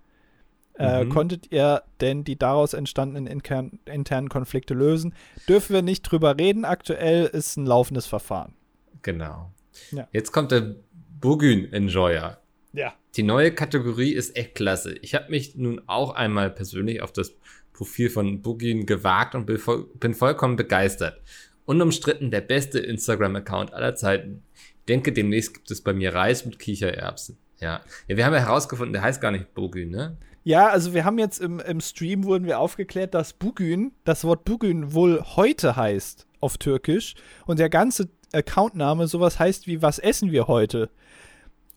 Äh, 0.78 1.06
Mhm. 1.06 1.10
Konntet 1.10 1.52
ihr 1.52 1.84
denn 2.02 2.24
die 2.26 2.38
daraus 2.38 2.74
entstandenen 2.74 3.28
intern, 3.28 3.80
internen 3.86 4.28
Konflikte 4.28 4.74
lösen? 4.74 5.14
Dürfen 5.48 5.74
wir 5.74 5.82
nicht 5.82 6.02
drüber 6.02 6.38
reden. 6.38 6.66
Aktuell 6.66 7.26
ist 7.26 7.56
ein 7.56 7.66
laufendes 7.66 8.08
Verfahren. 8.08 8.54
Genau. 9.02 9.52
Ja. 9.92 10.08
Jetzt 10.12 10.32
kommt 10.32 10.52
der 10.52 10.76
Bugün 11.20 11.72
Enjoyer. 11.72 12.42
Ja. 12.74 12.94
Die 13.16 13.24
neue 13.24 13.54
Kategorie 13.54 14.12
ist 14.12 14.36
echt 14.36 14.56
klasse. 14.56 14.96
Ich 15.02 15.16
habe 15.16 15.30
mich 15.30 15.56
nun 15.56 15.82
auch 15.88 16.14
einmal 16.14 16.50
persönlich 16.50 17.02
auf 17.02 17.14
das 17.14 17.34
Profil 17.72 18.10
von 18.10 18.42
Bugün 18.42 18.86
gewagt 18.86 19.34
und 19.34 19.46
bin, 19.46 19.58
voll, 19.58 19.88
bin 20.00 20.14
vollkommen 20.14 20.58
begeistert. 20.58 21.22
Unumstritten 21.66 22.32
der 22.32 22.42
beste 22.42 22.80
Instagram-Account 22.80 23.74
aller 23.74 23.96
Zeiten. 23.96 24.44
Ich 24.54 24.86
denke, 24.88 25.14
demnächst 25.14 25.54
gibt 25.54 25.72
es 25.72 25.82
bei 25.82 25.94
mir 25.94 26.14
Reis 26.14 26.46
mit 26.46 26.60
Kichererbsen. 26.60 27.38
Ja. 27.60 27.82
ja, 28.08 28.18
wir 28.18 28.26
haben 28.26 28.34
ja 28.34 28.42
herausgefunden, 28.42 28.92
der 28.94 29.02
heißt 29.02 29.22
gar 29.22 29.32
nicht 29.32 29.54
Bugün, 29.54 29.92
ne? 29.92 30.18
Ja, 30.44 30.68
also 30.68 30.94
wir 30.94 31.06
haben 31.06 31.18
jetzt 31.18 31.40
im, 31.40 31.60
im 31.60 31.82
Stream 31.82 32.24
wurden 32.26 32.46
wir 32.46 32.60
aufgeklärt, 32.60 33.16
dass 33.16 33.34
Bugün, 33.34 33.94
das 34.04 34.26
Wort 34.26 34.46
Bugün 34.46 34.94
wohl 34.94 35.24
heute 35.36 35.76
heißt 35.76 36.28
auf 36.40 36.60
Türkisch 36.60 37.16
und 37.48 37.58
der 37.58 37.70
ganze 37.70 38.10
Accountname 38.34 39.08
sowas 39.08 39.40
heißt 39.40 39.68
wie 39.68 39.82
was 39.82 40.00
essen 40.00 40.32
wir 40.32 40.48
heute. 40.48 40.90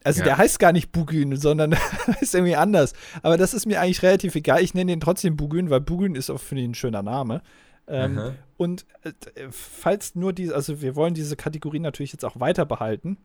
Also 0.04 0.20
Ja. 0.20 0.26
der 0.26 0.38
heißt 0.38 0.58
gar 0.58 0.72
nicht 0.72 0.92
Bugün, 0.92 1.36
sondern 1.36 1.74
heißt 2.20 2.34
irgendwie 2.34 2.56
anders. 2.56 2.92
Aber 3.22 3.36
das 3.36 3.54
ist 3.54 3.66
mir 3.66 3.80
eigentlich 3.80 4.02
relativ 4.02 4.34
egal. 4.34 4.62
Ich 4.62 4.74
nenne 4.74 4.92
ihn 4.92 5.00
trotzdem 5.00 5.36
Bugün, 5.36 5.70
weil 5.70 5.80
Bugün 5.80 6.14
ist 6.14 6.30
auch 6.30 6.40
finde 6.40 6.62
ich 6.62 6.68
ein 6.68 6.74
schöner 6.74 7.02
Name. 7.02 7.42
Ähm, 7.88 8.20
und 8.58 8.84
äh, 9.02 9.12
falls 9.50 10.14
nur 10.14 10.32
diese, 10.34 10.54
also 10.54 10.82
wir 10.82 10.94
wollen 10.94 11.14
diese 11.14 11.36
Kategorie 11.36 11.78
natürlich 11.80 12.12
jetzt 12.12 12.24
auch 12.24 12.38
weiter 12.38 12.66
behalten. 12.66 13.16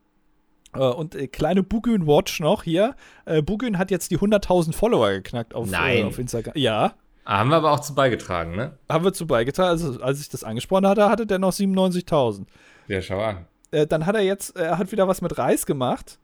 Äh, 0.73 0.79
und 0.79 1.15
äh, 1.15 1.27
kleine 1.27 1.63
Bugün 1.63 2.07
Watch 2.07 2.39
noch 2.39 2.63
hier. 2.63 2.95
Äh, 3.25 3.41
Bugün 3.41 3.77
hat 3.77 3.91
jetzt 3.91 4.09
die 4.11 4.17
100.000 4.17 4.73
Follower 4.73 5.11
geknackt 5.11 5.53
auf, 5.53 5.69
Nein. 5.69 5.97
Äh, 5.97 6.03
auf 6.05 6.17
Instagram. 6.17 6.53
Ja, 6.55 6.93
Ah, 7.25 7.37
Haben 7.37 7.51
wir 7.51 7.55
aber 7.57 7.71
auch 7.71 7.79
zu 7.79 7.95
beigetragen, 7.95 8.53
ne? 8.57 8.77
haben 8.89 9.05
wir 9.05 9.13
zu 9.13 9.25
beigetragen. 9.25 9.69
Also 9.69 10.01
als 10.01 10.19
ich 10.19 10.27
das 10.27 10.43
angesprochen 10.43 10.85
hatte, 10.85 11.09
hatte 11.09 11.25
der 11.25 11.39
noch 11.39 11.53
97.000. 11.53 12.45
Ja, 12.87 13.01
schau 13.01 13.19
an. 13.21 13.45
Äh, 13.71 13.87
dann 13.87 14.05
hat 14.05 14.15
er 14.15 14.21
jetzt, 14.21 14.55
er 14.55 14.77
hat 14.77 14.91
wieder 14.91 15.07
was 15.07 15.21
mit 15.21 15.37
Reis 15.37 15.65
gemacht 15.65 16.19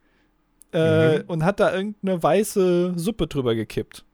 äh, 0.74 1.18
Mhm. 1.20 1.24
und 1.28 1.44
hat 1.44 1.60
da 1.60 1.74
irgendeine 1.74 2.22
weiße 2.22 2.94
Suppe 2.96 3.28
drüber 3.28 3.56
gekippt. 3.56 4.06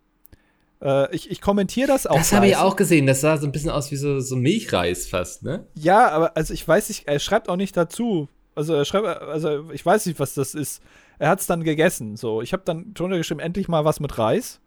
Äh, 0.82 1.14
ich 1.16 1.30
ich 1.32 1.42
kommentiere 1.42 1.88
das 1.88 2.08
auch. 2.08 2.16
Das 2.18 2.32
habe 2.34 2.48
ich 2.48 2.56
auch 2.58 2.76
gesehen. 2.76 3.08
Das 3.08 3.22
sah 3.22 3.38
so 3.38 3.46
ein 3.46 3.52
bisschen 3.52 3.72
aus 3.72 3.92
wie 3.92 3.96
so, 3.98 4.20
so 4.20 4.36
Milchreis 4.36 5.08
fast, 5.08 5.44
ne? 5.44 5.66
Ja, 5.74 6.10
aber 6.10 6.36
also 6.38 6.54
ich 6.54 6.66
weiß 6.68 6.90
nicht, 6.90 7.08
er 7.08 7.20
schreibt 7.20 7.50
auch 7.50 7.56
nicht 7.58 7.76
dazu. 7.76 8.30
Also 8.56 8.74
er 8.74 8.86
schreibt, 8.86 9.06
also 9.06 9.70
ich 9.72 9.86
weiß 9.86 10.06
nicht, 10.06 10.20
was 10.20 10.34
das 10.34 10.54
ist. 10.56 10.82
Er 11.20 11.30
hat 11.30 11.40
es 11.42 11.48
dann 11.48 11.64
gegessen. 11.64 12.16
So, 12.16 12.42
ich 12.42 12.54
habe 12.54 12.64
dann 12.66 12.94
drunter 12.94 13.18
geschrieben, 13.18 13.40
endlich 13.42 13.68
mal 13.68 13.84
was 13.86 14.00
mit 14.00 14.18
Reis. 14.18 14.60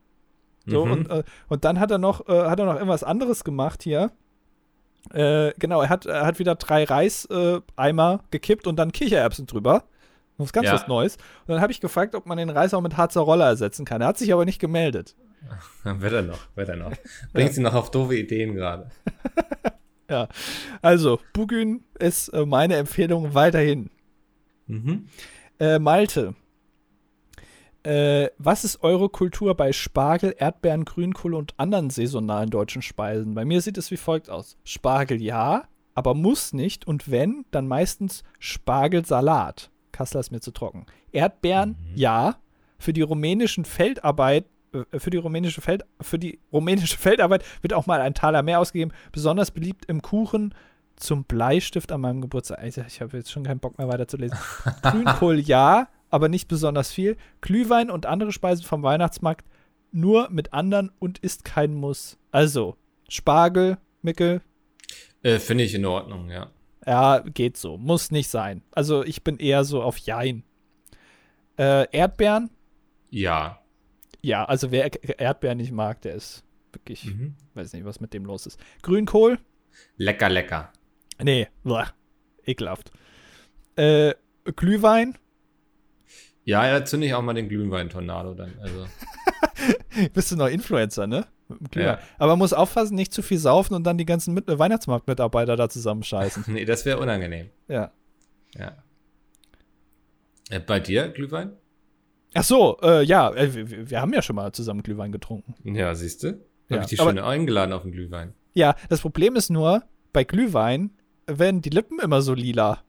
So, 0.66 0.84
Mhm. 0.84 0.92
und, 0.92 1.10
äh, 1.10 1.22
und 1.48 1.64
dann 1.64 1.80
hat 1.80 1.90
er 1.90 1.96
noch, 1.98 2.28
äh, 2.28 2.32
hat 2.48 2.58
er 2.58 2.66
noch 2.66 2.74
irgendwas 2.74 3.02
anderes 3.04 3.44
gemacht 3.44 3.82
hier. 3.82 4.10
Äh, 5.12 5.52
genau, 5.58 5.80
er 5.82 5.88
hat, 5.88 6.06
er 6.06 6.26
hat 6.26 6.38
wieder 6.38 6.54
drei 6.54 6.84
Reiseimer 6.84 8.20
äh, 8.22 8.26
gekippt 8.30 8.66
und 8.66 8.76
dann 8.76 8.92
Kichererbsen 8.92 9.46
drüber. 9.46 9.84
Das 10.36 10.46
ist 10.46 10.52
ganz 10.52 10.66
Ja. 10.66 10.74
was 10.74 10.86
Neues. 10.86 11.16
Und 11.46 11.54
dann 11.54 11.60
habe 11.60 11.72
ich 11.72 11.80
gefragt, 11.80 12.14
ob 12.14 12.26
man 12.26 12.38
den 12.38 12.50
Reis 12.50 12.72
auch 12.74 12.80
mit 12.80 12.96
Harzer 12.96 13.22
Roller 13.22 13.46
ersetzen 13.46 13.84
kann. 13.84 14.00
Er 14.00 14.08
hat 14.08 14.18
sich 14.18 14.32
aber 14.32 14.44
nicht 14.44 14.60
gemeldet. 14.60 15.16
Wird 15.84 16.12
er 16.12 16.22
noch, 16.22 16.40
wird 16.56 16.68
er 16.68 16.76
noch. 16.76 16.92
Bringt 17.32 17.54
sie 17.54 17.60
noch 17.62 17.74
auf 17.74 17.90
doofe 17.90 18.16
Ideen 18.16 18.54
gerade. 18.54 18.90
Also, 20.80 21.20
Bugün 21.34 21.84
ist 21.98 22.28
äh, 22.28 22.46
meine 22.46 22.76
Empfehlung 22.76 23.34
weiterhin. 23.34 23.90
Mhm. 24.66 25.06
Äh, 25.60 25.78
Malte. 25.78 26.34
Äh, 27.88 28.32
was 28.36 28.64
ist 28.64 28.82
eure 28.82 29.08
Kultur 29.08 29.54
bei 29.54 29.72
Spargel, 29.72 30.34
Erdbeeren, 30.36 30.84
Grünkohl 30.84 31.32
und 31.32 31.54
anderen 31.56 31.88
saisonalen 31.88 32.50
deutschen 32.50 32.82
Speisen? 32.82 33.34
Bei 33.34 33.46
mir 33.46 33.62
sieht 33.62 33.78
es 33.78 33.90
wie 33.90 33.96
folgt 33.96 34.28
aus. 34.28 34.58
Spargel 34.62 35.22
ja, 35.22 35.64
aber 35.94 36.12
muss 36.12 36.52
nicht 36.52 36.86
und 36.86 37.10
wenn, 37.10 37.46
dann 37.50 37.66
meistens 37.66 38.24
Spargelsalat. 38.40 39.70
Kassler 39.90 40.20
ist 40.20 40.30
mir 40.30 40.40
zu 40.40 40.50
trocken. 40.50 40.84
Erdbeeren 41.12 41.76
ja, 41.94 42.36
für 42.78 42.92
die 42.92 43.00
rumänischen 43.00 43.64
Feldarbeit 43.64 44.44
äh, 44.74 44.98
für 44.98 45.08
die 45.08 45.16
rumänische 45.16 45.62
Feld 45.62 45.86
für 46.02 46.18
die 46.18 46.40
rumänische 46.52 46.98
Feldarbeit 46.98 47.42
wird 47.62 47.72
auch 47.72 47.86
mal 47.86 48.02
ein 48.02 48.12
Taler 48.12 48.42
mehr 48.42 48.60
ausgegeben, 48.60 48.92
besonders 49.12 49.50
beliebt 49.50 49.86
im 49.86 50.02
Kuchen 50.02 50.54
zum 50.96 51.24
Bleistift 51.24 51.90
an 51.90 52.02
meinem 52.02 52.20
Geburtstag. 52.20 52.58
Ich 52.64 53.00
habe 53.00 53.16
jetzt 53.16 53.32
schon 53.32 53.44
keinen 53.44 53.60
Bock 53.60 53.78
mehr 53.78 53.88
weiterzulesen. 53.88 54.36
Grünkohl 54.82 55.38
ja, 55.38 55.88
aber 56.10 56.28
nicht 56.28 56.48
besonders 56.48 56.90
viel. 56.92 57.16
Glühwein 57.40 57.90
und 57.90 58.06
andere 58.06 58.32
Speisen 58.32 58.64
vom 58.64 58.82
Weihnachtsmarkt 58.82 59.46
nur 59.92 60.28
mit 60.30 60.52
anderen 60.52 60.90
und 60.98 61.18
ist 61.18 61.44
kein 61.44 61.74
Muss. 61.74 62.18
Also, 62.30 62.76
Spargel, 63.08 63.78
Mickel, 64.02 64.42
Äh, 65.22 65.38
Finde 65.38 65.64
ich 65.64 65.74
in 65.74 65.84
Ordnung, 65.84 66.30
ja. 66.30 66.50
ja, 66.86 67.18
geht 67.20 67.56
so. 67.56 67.76
Muss 67.78 68.10
nicht 68.10 68.28
sein. 68.28 68.62
Also, 68.70 69.02
ich 69.04 69.24
bin 69.24 69.38
eher 69.38 69.64
so 69.64 69.82
auf 69.82 69.98
Jein. 69.98 70.44
Äh, 71.58 71.86
Erdbeeren, 71.90 72.50
Ja. 73.10 73.58
ja, 74.22 74.44
also 74.44 74.70
wer 74.70 74.90
Erdbeeren 75.20 75.58
nicht 75.58 75.72
mag, 75.72 76.00
der 76.02 76.14
ist 76.14 76.44
wirklich, 76.72 77.04
Mhm. 77.06 77.34
weiß 77.54 77.72
nicht, 77.72 77.84
was 77.84 78.00
mit 78.00 78.12
dem 78.14 78.24
los 78.24 78.46
ist. 78.46 78.60
Grünkohl, 78.82 79.38
Lecker, 79.96 80.28
lecker. 80.28 80.72
nee, 81.22 81.48
bleh, 81.64 81.84
ekelhaft. 82.44 82.90
Äh, 83.76 84.14
Glühwein, 84.56 85.16
Ja, 86.48 86.66
ja, 86.66 86.82
zünde 86.82 87.06
ich 87.06 87.12
auch 87.12 87.20
mal 87.20 87.34
den 87.34 87.50
Glühwein-Tornado 87.50 88.32
dann. 88.32 88.54
Also, 88.62 88.86
bist 90.14 90.32
du 90.32 90.36
noch 90.36 90.46
Influencer, 90.46 91.06
ne? 91.06 91.26
Ja. 91.74 91.98
Aber 92.16 92.32
man 92.32 92.38
muss 92.38 92.54
aufpassen, 92.54 92.94
nicht 92.94 93.12
zu 93.12 93.20
viel 93.20 93.36
saufen 93.36 93.74
und 93.74 93.84
dann 93.84 93.98
die 93.98 94.06
ganzen 94.06 94.32
Mit 94.32 94.46
Weihnachtsmarktmitarbeiter 94.46 95.56
da 95.56 95.68
zusammenscheißen. 95.68 96.44
nee, 96.48 96.64
das 96.64 96.86
wäre 96.86 97.00
unangenehm. 97.00 97.50
ja. 97.68 97.92
Ja. 98.54 98.82
Äh, 100.48 100.60
bei 100.60 100.80
dir, 100.80 101.10
Glühwein? 101.10 101.52
Ach 102.32 102.44
so, 102.44 102.78
äh, 102.80 103.04
ja, 103.04 103.30
äh, 103.34 103.54
wir, 103.54 103.90
wir 103.90 104.00
haben 104.00 104.14
ja 104.14 104.22
schon 104.22 104.36
mal 104.36 104.50
zusammen 104.52 104.82
Glühwein 104.82 105.12
getrunken. 105.12 105.54
Ja, 105.76 105.94
siehst 105.94 106.22
du? 106.22 106.28
Ja, 106.70 106.76
Habe 106.76 106.84
ich 106.84 106.88
dich 106.88 106.98
schon 106.98 107.18
eingeladen 107.18 107.74
auf 107.74 107.82
den 107.82 107.92
Glühwein. 107.92 108.32
Ja, 108.54 108.74
das 108.88 109.02
Problem 109.02 109.36
ist 109.36 109.50
nur, 109.50 109.82
bei 110.14 110.24
Glühwein 110.24 110.92
werden 111.26 111.60
die 111.60 111.68
Lippen 111.68 111.98
immer 112.00 112.22
so 112.22 112.32
lila. 112.32 112.82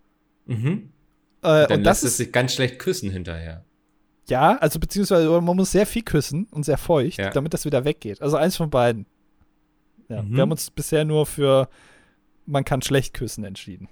Mhm. 0.45 0.93
Äh, 1.41 1.67
Dann 1.67 1.79
und 1.79 1.83
das 1.83 2.01
lässt 2.01 2.03
es 2.03 2.11
ist, 2.11 2.17
sich 2.17 2.31
ganz 2.31 2.53
schlecht 2.53 2.79
küssen 2.79 3.09
hinterher. 3.11 3.63
ja, 4.27 4.57
also 4.57 4.79
beziehungsweise 4.79 5.29
man 5.41 5.55
muss 5.55 5.71
sehr 5.71 5.85
viel 5.85 6.03
küssen 6.03 6.47
und 6.51 6.63
sehr 6.63 6.77
feucht, 6.77 7.17
Ja. 7.17 7.29
damit 7.31 7.53
das 7.53 7.65
wieder 7.65 7.85
weggeht. 7.85 8.21
Also 8.21 8.37
eins 8.37 8.55
von 8.57 8.69
beiden. 8.69 9.05
Ja, 10.09 10.21
Mhm. 10.21 10.35
wir 10.35 10.41
haben 10.41 10.51
uns 10.51 10.69
bisher 10.71 11.05
nur 11.05 11.25
für 11.25 11.69
man 12.45 12.65
kann 12.65 12.81
schlecht 12.81 13.13
küssen 13.13 13.43
entschieden. 13.43 13.87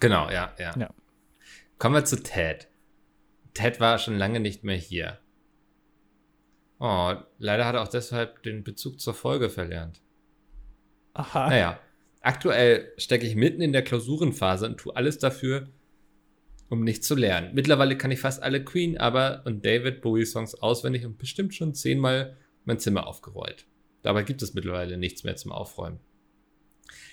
Genau, 0.00 0.30
ja, 0.30 0.52
ja. 0.58 0.72
Ja. 0.78 0.90
Kommen 1.78 1.94
wir 1.96 2.04
zu 2.04 2.22
Ted. 2.22 2.68
Ted 3.54 3.80
war 3.80 3.98
schon 3.98 4.16
lange 4.16 4.40
nicht 4.40 4.64
mehr 4.64 4.76
hier. 4.76 5.18
Oh, 6.80 7.14
leider 7.38 7.66
hat 7.66 7.74
er 7.74 7.82
auch 7.82 7.88
deshalb 7.88 8.42
den 8.44 8.62
Bezug 8.62 9.00
zur 9.00 9.14
Folge 9.14 9.50
verlernt. 9.50 10.00
Aha. 11.14 11.48
Naja, 11.48 11.78
aktuell 12.20 12.92
stecke 12.96 13.26
ich 13.26 13.34
mitten 13.34 13.60
in 13.60 13.72
der 13.72 13.82
Klausurenphase 13.82 14.66
und 14.66 14.78
tue 14.78 14.94
alles 14.94 15.18
dafür, 15.18 15.68
um 16.68 16.84
nicht 16.84 17.04
zu 17.04 17.14
lernen. 17.14 17.54
Mittlerweile 17.54 17.96
kann 17.96 18.10
ich 18.10 18.20
fast 18.20 18.42
alle 18.42 18.62
Queen, 18.64 18.98
aber 18.98 19.42
und 19.46 19.64
David 19.64 20.00
Bowie 20.00 20.26
Songs 20.26 20.54
auswendig 20.54 21.06
und 21.06 21.18
bestimmt 21.18 21.54
schon 21.54 21.74
zehnmal 21.74 22.36
mein 22.64 22.78
Zimmer 22.78 23.06
aufgerollt. 23.06 23.66
Dabei 24.02 24.22
gibt 24.22 24.42
es 24.42 24.54
mittlerweile 24.54 24.96
nichts 24.96 25.24
mehr 25.24 25.36
zum 25.36 25.52
Aufräumen. 25.52 26.00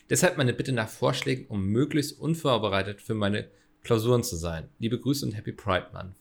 Deshalb 0.09 0.37
meine 0.37 0.53
Bitte 0.53 0.71
nach 0.71 0.89
Vorschlägen, 0.89 1.47
um 1.47 1.65
möglichst 1.65 2.19
unvorbereitet 2.19 3.01
für 3.01 3.15
meine 3.15 3.49
Klausuren 3.81 4.23
zu 4.23 4.35
sein. 4.35 4.69
Liebe 4.79 4.99
Grüße 4.99 5.25
und 5.25 5.31
Happy 5.33 5.51
Pride 5.51 5.87
Month. 5.93 6.15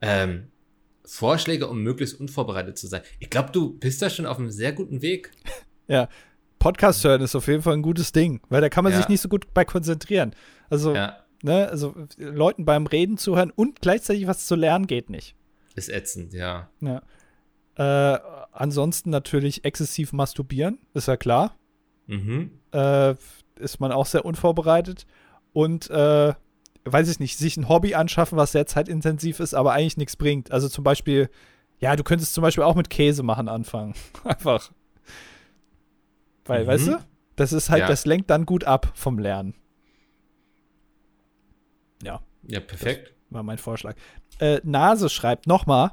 Ähm, 0.00 0.50
Vorschläge, 1.04 1.68
um 1.68 1.82
möglichst 1.82 2.18
unvorbereitet 2.18 2.78
zu 2.78 2.86
sein. 2.86 3.02
Ich 3.20 3.30
glaube, 3.30 3.52
du 3.52 3.78
bist 3.78 4.00
da 4.00 4.10
schon 4.10 4.26
auf 4.26 4.38
einem 4.38 4.50
sehr 4.50 4.72
guten 4.72 5.02
Weg. 5.02 5.30
Ja. 5.86 6.08
Podcast 6.64 7.04
hören 7.04 7.20
ist 7.20 7.36
auf 7.36 7.46
jeden 7.46 7.62
Fall 7.62 7.74
ein 7.74 7.82
gutes 7.82 8.10
Ding, 8.12 8.40
weil 8.48 8.60
da 8.60 8.68
kann 8.68 8.84
man 8.84 8.92
Ja. 8.92 8.98
sich 8.98 9.08
nicht 9.08 9.20
so 9.20 9.28
gut 9.28 9.52
bei 9.54 9.64
konzentrieren. 9.64 10.34
Also, 10.70 10.94
Ja, 10.94 11.16
ne, 11.42 11.68
also 11.68 11.94
Leuten 12.16 12.64
beim 12.64 12.86
Reden 12.86 13.18
zuhören 13.18 13.52
und 13.54 13.80
gleichzeitig 13.82 14.26
was 14.26 14.46
zu 14.46 14.54
lernen 14.54 14.86
geht 14.86 15.10
nicht. 15.10 15.36
ist 15.76 15.88
ätzend, 15.90 16.32
ja. 16.32 16.68
Ja. 16.80 17.02
Äh, 17.76 18.18
ansonsten 18.52 19.10
natürlich 19.10 19.64
exzessiv 19.64 20.12
masturbieren, 20.12 20.78
ist 20.94 21.08
ja 21.08 21.16
klar. 21.16 21.56
Mhm. 22.06 22.50
Äh, 22.72 23.14
ist 23.56 23.80
man 23.80 23.92
auch 23.92 24.06
sehr 24.06 24.24
unvorbereitet. 24.24 25.06
und 25.52 25.88
äh, 25.90 26.32
weiß 26.86 27.08
ich 27.08 27.20
nicht, 27.20 27.38
sich 27.38 27.56
ein 27.56 27.68
Hobby 27.68 27.94
anschaffen, 27.94 28.36
was 28.36 28.52
sehr 28.52 28.66
zeitintensiv 28.66 29.38
ist, 29.40 29.54
aber 29.54 29.72
eigentlich 29.72 29.96
nichts 29.96 30.16
bringt. 30.16 30.50
Also 30.52 30.68
zum 30.68 30.82
Beispiel, 30.84 31.30
ja, 31.78 31.94
du 31.96 32.02
könntest 32.04 32.34
zum 32.34 32.42
Beispiel 32.42 32.64
auch 32.64 32.74
mit 32.74 32.90
Käse 32.90 33.22
machen 33.22 33.48
anfangen. 33.48 33.94
Einfach. 34.24 34.70
Weil, 36.44 36.64
mhm. 36.64 36.66
weißt 36.66 36.86
du, 36.88 36.98
das 37.36 37.52
ist 37.52 37.70
halt, 37.70 37.80
ja. 37.80 37.86
das 37.88 38.06
lenkt 38.06 38.30
dann 38.30 38.46
gut 38.46 38.64
ab 38.64 38.92
vom 38.94 39.18
Lernen. 39.18 39.54
Ja. 42.02 42.20
Ja, 42.46 42.60
perfekt. 42.60 43.08
Das 43.08 43.34
war 43.34 43.42
mein 43.42 43.58
Vorschlag. 43.58 43.96
Äh, 44.38 44.60
Nase 44.64 45.08
schreibt 45.08 45.46
nochmal, 45.46 45.92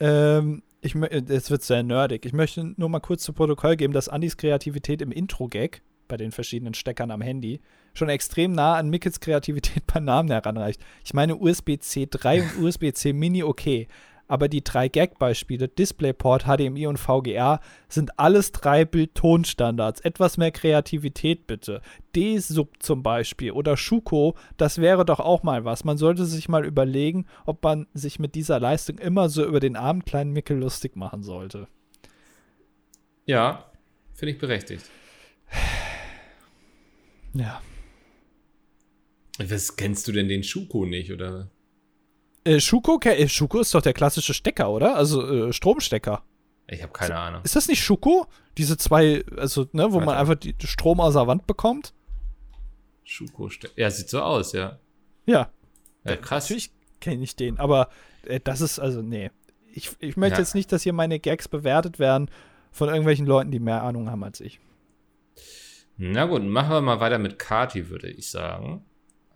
ähm, 0.00 0.62
ich, 0.80 0.94
jetzt 0.94 1.50
wird 1.50 1.62
sehr 1.62 1.82
nerdig. 1.82 2.26
Ich 2.26 2.32
möchte 2.32 2.74
nur 2.76 2.88
mal 2.88 3.00
kurz 3.00 3.22
zu 3.22 3.32
Protokoll 3.32 3.76
geben, 3.76 3.92
dass 3.92 4.08
Andys 4.08 4.36
Kreativität 4.36 5.02
im 5.02 5.10
Intro-Gag 5.10 5.82
bei 6.08 6.16
den 6.16 6.32
verschiedenen 6.32 6.74
Steckern 6.74 7.10
am 7.10 7.20
Handy 7.20 7.60
schon 7.94 8.08
extrem 8.08 8.52
nah 8.52 8.74
an 8.74 8.88
Mickels 8.88 9.20
Kreativität 9.20 9.86
bei 9.92 10.00
Namen 10.00 10.30
heranreicht. 10.30 10.80
Ich 11.04 11.14
meine 11.14 11.36
USB-C 11.36 12.06
3 12.10 12.42
und 12.42 12.62
USB-C 12.62 13.12
Mini 13.12 13.42
okay, 13.42 13.88
aber 14.28 14.48
die 14.48 14.64
drei 14.64 14.88
Gag-Beispiele, 14.88 15.68
DisplayPort, 15.68 16.44
HDMI 16.44 16.86
und 16.86 16.98
VGA, 16.98 17.60
sind 17.88 18.18
alles 18.18 18.52
drei 18.52 18.84
Bild-Ton-Standards. 18.84 20.00
Etwas 20.00 20.36
mehr 20.36 20.50
Kreativität 20.50 21.46
bitte. 21.46 21.80
D-Sub 22.14 22.82
zum 22.82 23.02
Beispiel 23.02 23.52
oder 23.52 23.76
Schuko, 23.76 24.36
das 24.56 24.78
wäre 24.78 25.04
doch 25.04 25.20
auch 25.20 25.42
mal 25.42 25.64
was. 25.64 25.84
Man 25.84 25.98
sollte 25.98 26.24
sich 26.24 26.48
mal 26.48 26.64
überlegen, 26.64 27.26
ob 27.44 27.62
man 27.62 27.86
sich 27.94 28.18
mit 28.18 28.34
dieser 28.34 28.60
Leistung 28.60 28.98
immer 28.98 29.28
so 29.28 29.44
über 29.44 29.60
den 29.60 29.76
armen 29.76 30.04
kleinen 30.04 30.32
Mickel 30.32 30.58
lustig 30.58 30.96
machen 30.96 31.22
sollte. 31.22 31.68
Ja, 33.26 33.70
finde 34.14 34.32
ich 34.32 34.38
berechtigt. 34.38 34.84
Ja. 37.34 37.60
Was 39.38 39.76
kennst 39.76 40.08
du 40.08 40.12
denn 40.12 40.28
den 40.28 40.42
Schuko 40.42 40.86
nicht, 40.86 41.12
oder? 41.12 41.50
Äh, 42.46 42.60
Schuko, 42.60 43.00
äh, 43.02 43.28
Schuko 43.28 43.60
ist 43.60 43.74
doch 43.74 43.82
der 43.82 43.92
klassische 43.92 44.32
Stecker, 44.32 44.70
oder? 44.70 44.94
Also 44.94 45.48
äh, 45.48 45.52
Stromstecker. 45.52 46.22
Ich 46.68 46.80
habe 46.80 46.92
keine 46.92 47.16
Ahnung. 47.16 47.42
Ist 47.42 47.56
das 47.56 47.66
nicht 47.66 47.82
Schuko? 47.82 48.26
Diese 48.56 48.76
zwei, 48.76 49.24
also, 49.36 49.68
ne, 49.72 49.90
wo 49.90 49.94
Warte. 49.94 50.06
man 50.06 50.16
einfach 50.16 50.36
die 50.36 50.54
Strom 50.64 51.00
aus 51.00 51.14
der 51.14 51.26
Wand 51.26 51.46
bekommt? 51.46 51.92
Schuko 53.02 53.48
Stecker. 53.48 53.74
Ja, 53.76 53.90
sieht 53.90 54.08
so 54.08 54.20
aus, 54.20 54.52
ja. 54.52 54.78
Ja. 55.26 55.50
ja 56.04 56.16
krass. 56.16 56.44
Natürlich 56.44 56.70
kenne 57.00 57.24
ich 57.24 57.34
den, 57.34 57.58
aber 57.58 57.88
äh, 58.24 58.38
das 58.42 58.60
ist, 58.60 58.78
also, 58.78 59.02
nee. 59.02 59.30
Ich, 59.72 59.90
ich 59.98 60.16
möchte 60.16 60.36
ja. 60.36 60.40
jetzt 60.40 60.54
nicht, 60.54 60.70
dass 60.70 60.84
hier 60.84 60.92
meine 60.92 61.18
Gags 61.18 61.48
bewertet 61.48 61.98
werden 61.98 62.30
von 62.70 62.88
irgendwelchen 62.88 63.26
Leuten, 63.26 63.50
die 63.50 63.58
mehr 63.58 63.82
Ahnung 63.82 64.08
haben 64.08 64.22
als 64.22 64.40
ich. 64.40 64.60
Na 65.96 66.26
gut, 66.26 66.44
machen 66.44 66.70
wir 66.70 66.80
mal 66.80 67.00
weiter 67.00 67.18
mit 67.18 67.38
Kati, 67.38 67.90
würde 67.90 68.08
ich 68.08 68.30
sagen. 68.30 68.84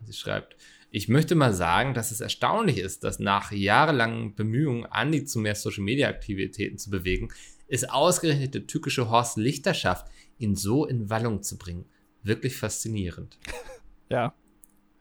Sie 0.04 0.12
schreibt, 0.12 0.56
ich 0.90 1.08
möchte 1.08 1.34
mal 1.34 1.54
sagen, 1.54 1.94
dass 1.94 2.10
es 2.10 2.20
erstaunlich 2.20 2.78
ist, 2.78 3.04
dass 3.04 3.20
nach 3.20 3.52
jahrelangen 3.52 4.34
Bemühungen, 4.34 4.86
Andi 4.86 5.24
zu 5.24 5.38
mehr 5.38 5.54
Social-Media-Aktivitäten 5.54 6.78
zu 6.78 6.90
bewegen, 6.90 7.28
es 7.68 7.84
ausgerechnet 7.84 8.54
der 8.54 8.66
tückische 8.66 9.08
Horst 9.08 9.36
Lichter 9.36 9.74
schafft, 9.74 10.06
ihn 10.38 10.56
so 10.56 10.86
in 10.86 11.08
Wallung 11.08 11.42
zu 11.42 11.56
bringen. 11.56 11.86
Wirklich 12.22 12.56
faszinierend. 12.56 13.38
Ja. 14.12 14.34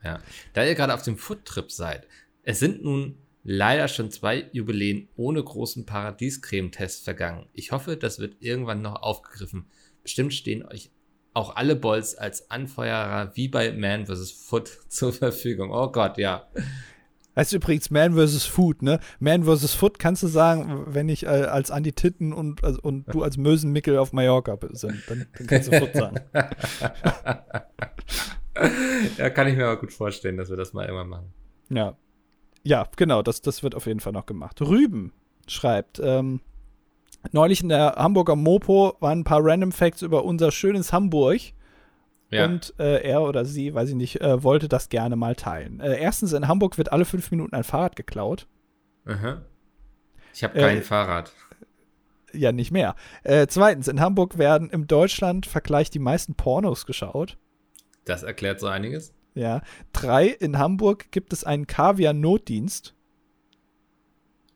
Ja. 0.04 0.22
Da 0.52 0.64
ihr 0.64 0.76
gerade 0.76 0.94
auf 0.94 1.02
dem 1.02 1.16
Food-Trip 1.16 1.72
seid, 1.72 2.06
es 2.44 2.60
sind 2.60 2.84
nun 2.84 3.18
leider 3.42 3.88
schon 3.88 4.12
zwei 4.12 4.48
Jubiläen 4.52 5.08
ohne 5.16 5.42
großen 5.42 5.84
Paradiescreme-Test 5.84 7.02
vergangen. 7.02 7.48
Ich 7.52 7.72
hoffe, 7.72 7.96
das 7.96 8.20
wird 8.20 8.36
irgendwann 8.38 8.82
noch 8.82 9.02
aufgegriffen. 9.02 9.66
Bestimmt 10.04 10.32
stehen 10.32 10.64
euch 10.64 10.92
auch 11.34 11.56
alle 11.56 11.76
Bolts 11.76 12.14
als 12.14 12.50
Anfeuerer 12.50 13.32
wie 13.34 13.48
bei 13.48 13.72
Man 13.72 14.06
vs. 14.06 14.30
Foot 14.30 14.68
zur 14.88 15.12
Verfügung. 15.12 15.70
Oh 15.70 15.90
Gott, 15.90 16.18
ja. 16.18 16.48
Heißt 17.36 17.52
übrigens 17.52 17.90
Man 17.90 18.14
vs. 18.14 18.44
Food, 18.44 18.82
ne? 18.82 18.98
Man 19.20 19.44
vs. 19.44 19.74
Foot 19.74 19.98
kannst 19.98 20.22
du 20.22 20.26
sagen, 20.26 20.86
wenn 20.88 21.08
ich 21.08 21.24
äh, 21.24 21.28
als 21.28 21.70
Andi 21.70 21.92
Titten 21.92 22.32
und, 22.32 22.64
also, 22.64 22.80
und 22.82 23.04
du 23.14 23.22
als 23.22 23.36
Mösenmickel 23.36 23.96
auf 23.98 24.12
Mallorca 24.12 24.58
sind, 24.72 25.02
dann, 25.06 25.26
dann 25.38 25.46
kannst 25.46 25.72
du 25.72 25.78
Foot 25.78 25.94
sagen. 25.94 26.16
ja, 29.16 29.30
kann 29.30 29.46
ich 29.46 29.56
mir 29.56 29.66
aber 29.66 29.80
gut 29.80 29.92
vorstellen, 29.92 30.36
dass 30.36 30.50
wir 30.50 30.56
das 30.56 30.72
mal 30.72 30.86
immer 30.86 31.04
machen. 31.04 31.32
Ja. 31.68 31.96
Ja, 32.62 32.86
genau, 32.96 33.22
das, 33.22 33.40
das 33.40 33.62
wird 33.62 33.74
auf 33.74 33.86
jeden 33.86 34.00
Fall 34.00 34.12
noch 34.12 34.26
gemacht. 34.26 34.60
Rüben 34.60 35.14
schreibt, 35.46 35.98
ähm, 36.02 36.40
neulich 37.32 37.62
in 37.62 37.68
der 37.68 37.94
Hamburger 37.96 38.36
Mopo 38.36 38.96
waren 39.00 39.20
ein 39.20 39.24
paar 39.24 39.40
Random 39.42 39.72
Facts 39.72 40.02
über 40.02 40.24
unser 40.24 40.50
schönes 40.50 40.92
Hamburg. 40.92 41.40
Ja. 42.30 42.44
Und 42.44 42.74
äh, 42.78 43.02
er 43.02 43.22
oder 43.22 43.44
sie, 43.44 43.74
weiß 43.74 43.88
ich 43.88 43.94
nicht, 43.96 44.20
äh, 44.20 44.42
wollte 44.42 44.68
das 44.68 44.88
gerne 44.88 45.16
mal 45.16 45.34
teilen. 45.34 45.80
Äh, 45.80 46.00
erstens, 46.00 46.32
in 46.32 46.46
Hamburg 46.46 46.78
wird 46.78 46.92
alle 46.92 47.04
fünf 47.04 47.30
Minuten 47.32 47.54
ein 47.54 47.64
Fahrrad 47.64 47.96
geklaut. 47.96 48.46
Aha. 49.04 49.42
Ich 50.32 50.44
habe 50.44 50.58
kein 50.58 50.78
äh, 50.78 50.82
Fahrrad. 50.82 51.32
Ja, 52.32 52.52
nicht 52.52 52.70
mehr. 52.70 52.94
Äh, 53.24 53.48
zweitens, 53.48 53.88
in 53.88 54.00
Hamburg 54.00 54.38
werden 54.38 54.70
im 54.70 54.86
Deutschland-Vergleich 54.86 55.90
die 55.90 55.98
meisten 55.98 56.34
Pornos 56.34 56.86
geschaut. 56.86 57.36
Das 58.04 58.22
erklärt 58.22 58.60
so 58.60 58.68
einiges. 58.68 59.12
Ja. 59.34 59.62
Drei, 59.92 60.28
in 60.28 60.58
Hamburg 60.58 61.10
gibt 61.10 61.32
es 61.32 61.42
einen 61.42 61.66
Kaviar-Notdienst. 61.66 62.94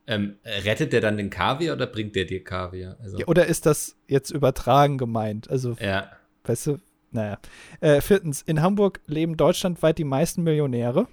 Ähm, 0.06 0.36
rettet 0.44 0.92
der 0.92 1.00
dann 1.00 1.16
den 1.16 1.30
Kaviar 1.30 1.76
oder 1.76 1.86
bringt 1.86 2.14
der 2.14 2.26
dir 2.26 2.44
Kaviar? 2.44 2.96
Also 3.00 3.18
ja, 3.18 3.26
oder 3.26 3.46
ist 3.46 3.64
das 3.64 3.96
jetzt 4.06 4.30
übertragen 4.30 4.98
gemeint? 4.98 5.48
Also, 5.48 5.76
ja. 5.80 6.10
weißt 6.44 6.66
du, 6.66 6.78
naja. 7.10 7.38
Äh, 7.80 8.00
viertens, 8.00 8.42
in 8.42 8.60
Hamburg 8.60 9.00
leben 9.06 9.36
deutschlandweit 9.36 9.96
die 9.98 10.04
meisten 10.04 10.42
Millionäre. 10.42 11.06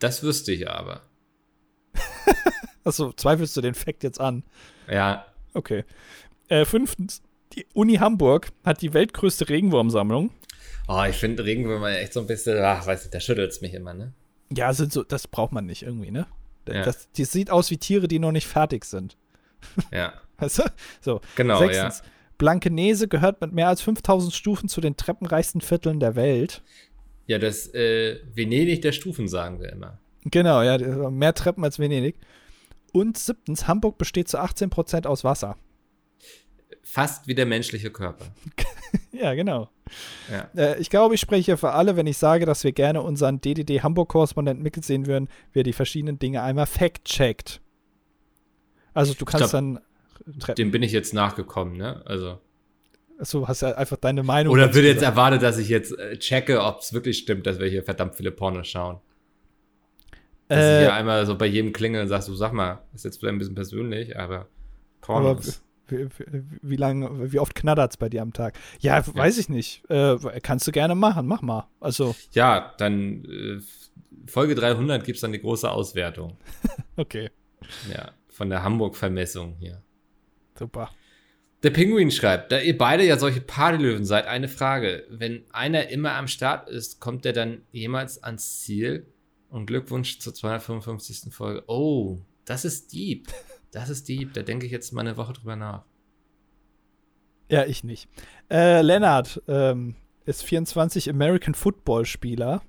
Das 0.00 0.22
wüsste 0.22 0.52
ich 0.52 0.68
aber. 0.68 1.02
Achso, 2.84 3.12
zweifelst 3.12 3.56
du 3.56 3.60
den 3.60 3.74
Fakt 3.74 4.02
jetzt 4.02 4.20
an? 4.20 4.42
Ja. 4.88 5.26
Okay. 5.52 5.84
Äh, 6.48 6.64
fünftens, 6.64 7.22
die 7.52 7.66
Uni 7.74 7.96
Hamburg 7.96 8.48
hat 8.64 8.82
die 8.82 8.94
weltgrößte 8.94 9.48
Regenwurmsammlung. 9.48 10.30
Oh, 10.88 11.04
ich 11.08 11.16
finde 11.16 11.44
Regenwürmer 11.44 11.90
echt 11.90 12.14
so 12.14 12.20
ein 12.20 12.26
bisschen, 12.26 12.58
ach, 12.58 12.86
weiß 12.86 13.04
ich, 13.04 13.10
da 13.10 13.20
schüttelt 13.20 13.52
es 13.52 13.60
mich 13.60 13.74
immer, 13.74 13.94
ne? 13.94 14.12
Ja, 14.52 14.72
sind 14.72 14.92
so, 14.92 15.04
das 15.04 15.28
braucht 15.28 15.52
man 15.52 15.66
nicht 15.66 15.82
irgendwie, 15.82 16.10
ne? 16.10 16.26
Ja. 16.68 16.82
Das, 16.82 17.08
das 17.16 17.32
sieht 17.32 17.50
aus 17.50 17.70
wie 17.70 17.78
Tiere, 17.78 18.08
die 18.08 18.18
noch 18.18 18.32
nicht 18.32 18.46
fertig 18.46 18.84
sind. 18.84 19.16
Ja. 19.92 20.14
Weißt 20.38 20.58
du? 20.58 20.62
So. 21.00 21.20
Genau, 21.36 21.58
Sechstens, 21.58 21.98
ja. 21.98 22.04
Blankenese 22.38 23.08
gehört 23.08 23.40
mit 23.40 23.52
mehr 23.52 23.68
als 23.68 23.82
5000 23.82 24.32
Stufen 24.32 24.68
zu 24.68 24.80
den 24.80 24.96
treppenreichsten 24.96 25.60
Vierteln 25.60 26.00
der 26.00 26.16
Welt. 26.16 26.62
Ja, 27.26 27.38
das 27.38 27.72
äh, 27.74 28.20
Venedig 28.34 28.82
der 28.82 28.92
Stufen, 28.92 29.28
sagen 29.28 29.60
wir 29.60 29.70
immer. 29.70 29.98
Genau, 30.24 30.62
ja, 30.62 30.78
mehr 31.10 31.34
Treppen 31.34 31.64
als 31.64 31.78
Venedig. 31.78 32.16
Und 32.92 33.18
siebtens, 33.18 33.68
Hamburg 33.68 33.98
besteht 33.98 34.28
zu 34.28 34.38
18 34.38 34.70
Prozent 34.70 35.06
aus 35.06 35.22
Wasser. 35.22 35.56
Fast 36.82 37.28
wie 37.28 37.34
der 37.34 37.46
menschliche 37.46 37.90
Körper. 37.90 38.26
ja, 39.12 39.34
genau. 39.34 39.68
Ja. 40.30 40.48
Äh, 40.56 40.80
ich 40.80 40.90
glaube, 40.90 41.14
ich 41.14 41.20
spreche 41.20 41.56
für 41.56 41.72
alle, 41.72 41.96
wenn 41.96 42.06
ich 42.06 42.18
sage, 42.18 42.46
dass 42.46 42.64
wir 42.64 42.72
gerne 42.72 43.02
unseren 43.02 43.40
DDD 43.40 43.82
Hamburg-Korrespondenten 43.82 44.62
Mickel 44.62 44.82
sehen 44.82 45.06
würden, 45.06 45.28
wie 45.52 45.60
er 45.60 45.64
die 45.64 45.72
verschiedenen 45.72 46.18
Dinge 46.18 46.42
einmal 46.42 46.66
fact-checkt. 46.66 47.60
Also 48.94 49.14
du 49.14 49.24
kannst 49.24 49.50
glaub, 49.50 49.52
dann. 49.52 49.80
Dem 50.56 50.70
bin 50.70 50.82
ich 50.82 50.92
jetzt 50.92 51.14
nachgekommen, 51.14 51.76
ne? 51.76 52.02
Also. 52.06 52.38
Achso, 53.18 53.46
hast 53.46 53.62
ja 53.62 53.72
einfach 53.72 53.98
deine 53.98 54.22
Meinung. 54.22 54.52
Oder 54.52 54.74
wird 54.74 54.86
jetzt 54.86 55.02
erwartet, 55.02 55.42
dass 55.42 55.58
ich 55.58 55.68
jetzt 55.68 55.96
äh, 55.98 56.18
checke, 56.18 56.62
ob 56.62 56.80
es 56.80 56.92
wirklich 56.92 57.18
stimmt, 57.18 57.46
dass 57.46 57.58
wir 57.58 57.68
hier 57.68 57.82
verdammt 57.82 58.16
viele 58.16 58.30
Pornos 58.30 58.66
schauen. 58.66 58.98
Dass 60.48 60.58
äh, 60.58 60.78
ich 60.78 60.86
hier 60.86 60.94
einmal 60.94 61.26
so 61.26 61.36
bei 61.36 61.46
jedem 61.46 61.72
klingeln 61.72 62.02
und 62.02 62.08
sagst, 62.08 62.28
du 62.28 62.34
sag 62.34 62.52
mal, 62.52 62.82
ist 62.94 63.04
jetzt 63.04 63.20
vielleicht 63.20 63.34
ein 63.34 63.38
bisschen 63.38 63.54
persönlich, 63.54 64.18
aber 64.18 64.48
Pornos. 65.02 65.48
Aber 65.48 65.69
wie, 65.90 66.08
wie, 66.62 66.76
lange, 66.76 67.32
wie 67.32 67.38
oft 67.38 67.54
knattert 67.54 67.92
es 67.92 67.96
bei 67.96 68.08
dir 68.08 68.22
am 68.22 68.32
Tag? 68.32 68.58
Ja, 68.80 68.98
ja. 68.98 69.14
weiß 69.14 69.38
ich 69.38 69.48
nicht. 69.48 69.88
Äh, 69.90 70.16
kannst 70.42 70.66
du 70.66 70.72
gerne 70.72 70.94
machen, 70.94 71.26
mach 71.26 71.42
mal. 71.42 71.68
Also. 71.80 72.14
Ja, 72.32 72.74
dann 72.78 73.24
äh, 73.24 73.60
Folge 74.26 74.54
300 74.54 75.04
gibt 75.04 75.16
es 75.16 75.22
dann 75.22 75.32
die 75.32 75.40
große 75.40 75.70
Auswertung. 75.70 76.36
okay. 76.96 77.30
Ja, 77.92 78.12
von 78.28 78.50
der 78.50 78.62
Hamburg-Vermessung 78.62 79.56
hier. 79.58 79.82
Super. 80.58 80.90
Der 81.62 81.70
Pinguin 81.70 82.10
schreibt, 82.10 82.52
da 82.52 82.60
ihr 82.60 82.76
beide 82.76 83.04
ja 83.04 83.18
solche 83.18 83.42
Partylöwen 83.42 84.04
seid, 84.04 84.26
eine 84.26 84.48
Frage. 84.48 85.04
Wenn 85.10 85.44
einer 85.52 85.88
immer 85.88 86.14
am 86.14 86.26
Start 86.26 86.70
ist, 86.70 87.00
kommt 87.00 87.24
der 87.26 87.34
dann 87.34 87.62
jemals 87.70 88.22
ans 88.22 88.60
Ziel? 88.60 89.06
Und 89.50 89.66
Glückwunsch 89.66 90.20
zur 90.20 90.32
255. 90.32 91.34
Folge. 91.34 91.64
Oh, 91.66 92.20
das 92.44 92.64
ist 92.64 92.92
deep. 92.92 93.26
Das 93.70 93.88
ist 93.88 94.08
deep, 94.08 94.34
da 94.34 94.42
denke 94.42 94.66
ich 94.66 94.72
jetzt 94.72 94.92
mal 94.92 95.02
eine 95.02 95.16
Woche 95.16 95.32
drüber 95.32 95.56
nach. 95.56 95.84
Ja, 97.48 97.64
ich 97.64 97.82
nicht. 97.82 98.08
Äh, 98.50 98.82
Lennart 98.82 99.42
ähm, 99.48 99.96
ist 100.24 100.44
24 100.44 101.10
American 101.10 101.54
Football 101.54 102.06
Spieler. 102.06 102.62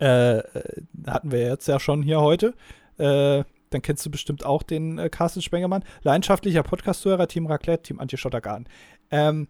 Äh, 0.00 0.38
äh, 0.38 0.82
hatten 1.06 1.32
wir 1.32 1.40
jetzt 1.40 1.66
ja 1.66 1.80
schon 1.80 2.02
hier 2.02 2.20
heute. 2.20 2.54
Äh, 2.98 3.44
dann 3.70 3.82
kennst 3.82 4.04
du 4.06 4.10
bestimmt 4.10 4.44
auch 4.44 4.62
den 4.62 4.98
äh, 4.98 5.08
Carsten 5.08 5.42
Spengemann. 5.42 5.84
Leidenschaftlicher 6.02 6.62
Podcast-Hörer, 6.62 7.26
Team 7.26 7.46
Raclette, 7.46 7.82
Team 7.82 8.00
Anti-Schottergarten. 8.00 8.68
Ähm, 9.10 9.48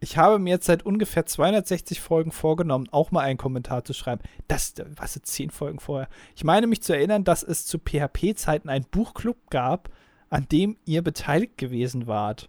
Ich 0.00 0.16
habe 0.16 0.38
mir 0.38 0.50
jetzt 0.50 0.66
seit 0.66 0.86
ungefähr 0.86 1.26
260 1.26 2.00
Folgen 2.00 2.30
vorgenommen, 2.30 2.88
auch 2.92 3.10
mal 3.10 3.22
einen 3.22 3.38
Kommentar 3.38 3.84
zu 3.84 3.92
schreiben. 3.94 4.22
Das, 4.46 4.74
was 4.96 5.14
sind 5.14 5.26
zehn 5.26 5.50
Folgen 5.50 5.80
vorher? 5.80 6.08
Ich 6.36 6.44
meine 6.44 6.68
mich 6.68 6.82
zu 6.82 6.92
erinnern, 6.92 7.24
dass 7.24 7.42
es 7.42 7.66
zu 7.66 7.78
PHP-Zeiten 7.78 8.68
einen 8.68 8.86
Buchclub 8.90 9.50
gab, 9.50 9.90
an 10.30 10.46
dem 10.50 10.76
ihr 10.84 11.02
beteiligt 11.02 11.58
gewesen 11.58 12.06
wart. 12.06 12.48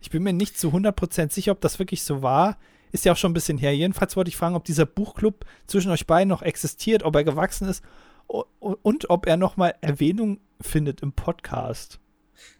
Ich 0.00 0.10
bin 0.10 0.22
mir 0.22 0.32
nicht 0.32 0.58
zu 0.58 0.68
100% 0.68 1.32
sicher, 1.32 1.52
ob 1.52 1.60
das 1.60 1.78
wirklich 1.78 2.02
so 2.02 2.22
war. 2.22 2.56
Ist 2.92 3.04
ja 3.04 3.12
auch 3.12 3.16
schon 3.16 3.32
ein 3.32 3.34
bisschen 3.34 3.58
her. 3.58 3.76
Jedenfalls 3.76 4.16
wollte 4.16 4.28
ich 4.28 4.36
fragen, 4.36 4.54
ob 4.54 4.64
dieser 4.64 4.86
Buchclub 4.86 5.44
zwischen 5.66 5.90
euch 5.90 6.06
beiden 6.06 6.28
noch 6.28 6.42
existiert, 6.42 7.02
ob 7.02 7.14
er 7.16 7.24
gewachsen 7.24 7.68
ist 7.68 7.84
und 8.26 9.10
ob 9.10 9.26
er 9.26 9.36
nochmal 9.36 9.74
Erwähnung 9.80 10.40
findet 10.60 11.02
im 11.02 11.12
Podcast. 11.12 12.00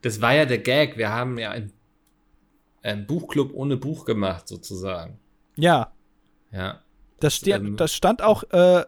Das 0.03 0.20
war 0.20 0.34
ja 0.34 0.45
der 0.45 0.59
Gag. 0.59 0.97
Wir 0.97 1.11
haben 1.11 1.39
ja 1.39 1.51
einen, 1.51 1.72
einen 2.87 3.07
Buchclub 3.07 3.53
ohne 3.55 3.76
Buch 3.76 4.05
gemacht, 4.05 4.49
sozusagen. 4.49 5.18
Ja. 5.57 5.93
Ja. 6.53 6.82
Das, 7.20 7.41
das, 7.41 7.61
ähm, 7.61 7.76
das 7.76 7.95
stand 7.95 8.22
auch 8.22 8.45
äh, 8.51 8.84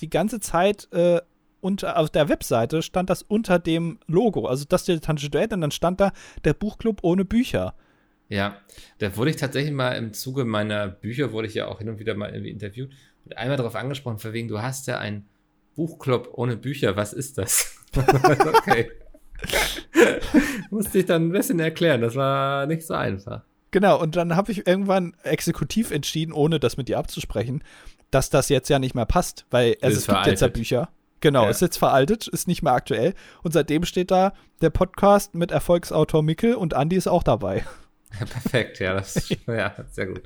die 0.00 0.10
ganze 0.10 0.40
Zeit 0.40 0.88
äh, 0.92 1.20
unter, 1.60 1.98
auf 1.98 2.10
der 2.10 2.28
Webseite 2.28 2.82
stand 2.82 3.10
das 3.10 3.22
unter 3.22 3.58
dem 3.58 3.98
Logo, 4.06 4.46
also 4.46 4.64
das 4.68 4.84
dilettantische 4.84 5.30
Duett, 5.30 5.52
und 5.52 5.60
dann 5.60 5.70
stand 5.70 6.00
da 6.00 6.12
der 6.44 6.54
Buchclub 6.54 7.00
ohne 7.02 7.24
Bücher. 7.24 7.74
Ja, 8.28 8.56
da 8.98 9.16
wurde 9.16 9.30
ich 9.30 9.36
tatsächlich 9.36 9.72
mal 9.72 9.92
im 9.92 10.12
Zuge 10.12 10.44
meiner 10.44 10.88
Bücher, 10.88 11.32
wurde 11.32 11.48
ich 11.48 11.54
ja 11.54 11.68
auch 11.68 11.78
hin 11.78 11.88
und 11.88 11.98
wieder 11.98 12.14
mal 12.14 12.30
irgendwie 12.30 12.50
interviewt 12.50 12.90
und 13.24 13.36
einmal 13.36 13.56
darauf 13.56 13.76
angesprochen, 13.76 14.18
von 14.18 14.32
wegen, 14.32 14.48
du 14.48 14.60
hast 14.60 14.86
ja 14.86 14.98
einen 14.98 15.28
Buchclub 15.76 16.30
ohne 16.32 16.56
Bücher, 16.56 16.96
was 16.96 17.12
ist 17.12 17.38
das? 17.38 17.76
okay. 17.96 18.90
Musste 20.70 20.98
ich 20.98 21.06
dann 21.06 21.28
ein 21.28 21.32
bisschen 21.32 21.60
erklären, 21.60 22.00
das 22.00 22.14
war 22.16 22.66
nicht 22.66 22.86
so 22.86 22.94
einfach. 22.94 23.42
Genau, 23.70 24.00
und 24.00 24.16
dann 24.16 24.36
habe 24.36 24.52
ich 24.52 24.66
irgendwann 24.66 25.14
exekutiv 25.22 25.90
entschieden, 25.90 26.32
ohne 26.32 26.60
das 26.60 26.76
mit 26.76 26.88
dir 26.88 26.98
abzusprechen, 26.98 27.64
dass 28.10 28.28
das 28.28 28.48
jetzt 28.50 28.68
ja 28.68 28.78
nicht 28.78 28.94
mehr 28.94 29.06
passt, 29.06 29.46
weil 29.50 29.76
es, 29.80 29.96
es 29.96 30.06
gibt 30.06 30.26
jetzt 30.26 30.42
ja 30.42 30.48
Bücher. 30.48 30.88
Genau, 31.20 31.44
ja. 31.44 31.50
ist 31.50 31.62
jetzt 31.62 31.78
veraltet, 31.78 32.26
ist 32.26 32.48
nicht 32.48 32.62
mehr 32.62 32.72
aktuell. 32.72 33.14
Und 33.42 33.52
seitdem 33.52 33.84
steht 33.84 34.10
da 34.10 34.34
der 34.60 34.70
Podcast 34.70 35.34
mit 35.34 35.52
Erfolgsautor 35.52 36.22
Mickel 36.22 36.54
und 36.54 36.74
Andy 36.74 36.96
ist 36.96 37.06
auch 37.06 37.22
dabei. 37.22 37.64
Perfekt, 38.18 38.78
ja, 38.78 38.94
das 38.94 39.28
ja, 39.46 39.74
sehr 39.90 40.06
gut. 40.06 40.22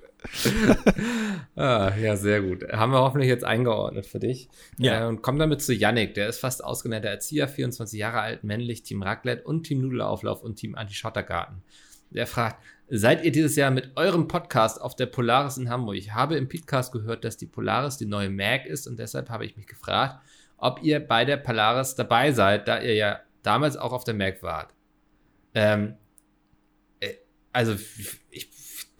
ah, 1.56 1.92
ja, 1.96 2.16
sehr 2.16 2.42
gut. 2.42 2.64
Haben 2.72 2.92
wir 2.92 3.00
hoffentlich 3.00 3.28
jetzt 3.28 3.44
eingeordnet 3.44 4.06
für 4.06 4.18
dich. 4.18 4.48
Ja. 4.78 5.04
Äh, 5.04 5.06
und 5.06 5.22
kommen 5.22 5.38
damit 5.38 5.62
zu 5.62 5.72
Yannick, 5.72 6.14
der 6.14 6.28
ist 6.28 6.40
fast 6.40 6.64
ausgenannter 6.64 7.08
Erzieher, 7.08 7.48
24 7.48 7.98
Jahre 7.98 8.20
alt, 8.20 8.44
männlich, 8.44 8.82
Team 8.82 9.02
Raclette 9.02 9.44
und 9.44 9.64
Team 9.64 9.80
Nudelauflauf 9.82 10.42
und 10.42 10.56
Team 10.56 10.74
Anti-Schottergarten. 10.74 11.62
Der 12.10 12.26
fragt, 12.26 12.62
seid 12.88 13.24
ihr 13.24 13.32
dieses 13.32 13.56
Jahr 13.56 13.70
mit 13.70 13.96
eurem 13.96 14.28
Podcast 14.28 14.80
auf 14.80 14.96
der 14.96 15.06
Polaris 15.06 15.58
in 15.58 15.70
Hamburg? 15.70 15.96
Ich 15.96 16.14
habe 16.14 16.36
im 16.36 16.48
Podcast 16.48 16.92
gehört, 16.92 17.24
dass 17.24 17.36
die 17.36 17.46
Polaris 17.46 17.96
die 17.96 18.06
neue 18.06 18.30
Mac 18.30 18.66
ist 18.66 18.86
und 18.86 18.98
deshalb 18.98 19.30
habe 19.30 19.44
ich 19.44 19.56
mich 19.56 19.66
gefragt, 19.66 20.20
ob 20.56 20.82
ihr 20.82 21.00
bei 21.00 21.24
der 21.24 21.36
Polaris 21.36 21.94
dabei 21.94 22.32
seid, 22.32 22.68
da 22.68 22.80
ihr 22.80 22.94
ja 22.94 23.20
damals 23.42 23.76
auch 23.76 23.92
auf 23.92 24.04
der 24.04 24.14
Mac 24.14 24.42
wart. 24.42 24.72
Ähm, 25.54 25.88
äh, 25.88 25.94
also 27.56 27.74
ich 28.30 28.50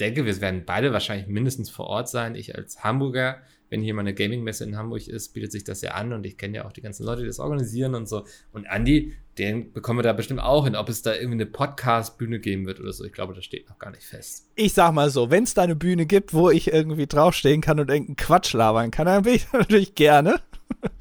denke, 0.01 0.25
wir 0.25 0.41
werden 0.41 0.63
beide 0.65 0.91
wahrscheinlich 0.93 1.27
mindestens 1.27 1.69
vor 1.69 1.89
Ort 1.89 2.09
sein. 2.09 2.35
Ich 2.35 2.57
als 2.57 2.83
Hamburger, 2.83 3.43
wenn 3.69 3.83
hier 3.83 3.93
mal 3.93 4.01
eine 4.01 4.15
Gaming-Messe 4.15 4.65
in 4.65 4.79
Hamburg 4.79 5.07
ist, 5.09 5.35
bietet 5.35 5.53
sich 5.53 5.63
das 5.63 5.83
ja 5.83 5.91
an 5.91 6.15
und 6.15 6.25
ich 6.25 6.39
kenne 6.39 6.57
ja 6.57 6.65
auch 6.65 6.73
die 6.73 6.81
ganzen 6.81 7.05
Leute, 7.05 7.21
die 7.21 7.27
das 7.27 7.39
organisieren 7.39 7.95
und 7.95 8.09
so. 8.09 8.25
Und 8.53 8.65
Andy, 8.65 9.15
den 9.37 9.75
bekommen 9.75 9.99
wir 9.99 10.05
da 10.05 10.15
bestimmt 10.15 10.41
auch 10.41 10.65
hin, 10.65 10.75
ob 10.75 10.89
es 10.89 11.03
da 11.03 11.13
irgendwie 11.13 11.35
eine 11.35 11.45
Podcast-Bühne 11.47 12.41
geben 12.41 12.65
wird 12.65 12.81
oder 12.81 12.95
so. 12.95 13.05
Ich 13.05 13.13
glaube, 13.13 13.35
das 13.35 13.45
steht 13.45 13.69
noch 13.69 13.79
gar 13.79 13.91
nicht 13.91 14.05
fest. 14.05 14.49
Ich 14.55 14.73
sag 14.73 14.95
mal 14.95 15.11
so, 15.11 15.31
wenn 15.31 15.45
es 15.45 15.53
da 15.53 15.63
eine 15.63 15.77
Bühne 15.77 16.07
gibt, 16.07 16.33
wo 16.33 16.49
ich 16.49 16.73
irgendwie 16.73 17.07
draufstehen 17.07 17.61
kann 17.61 17.79
und 17.79 17.91
irgendeinen 17.91 18.17
Quatsch 18.17 18.55
labern 18.55 18.91
kann, 18.91 19.05
dann 19.05 19.25
bin 19.25 19.35
ich 19.35 19.47
natürlich 19.53 19.95
gerne. 19.95 20.41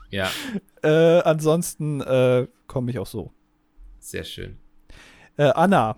Ja. 0.09 0.29
äh, 0.83 1.21
ansonsten 1.21 2.01
äh, 2.01 2.47
komme 2.67 2.91
ich 2.91 2.99
auch 2.99 3.07
so. 3.07 3.31
Sehr 3.99 4.25
schön. 4.25 4.57
Äh, 5.37 5.51
Anna 5.55 5.97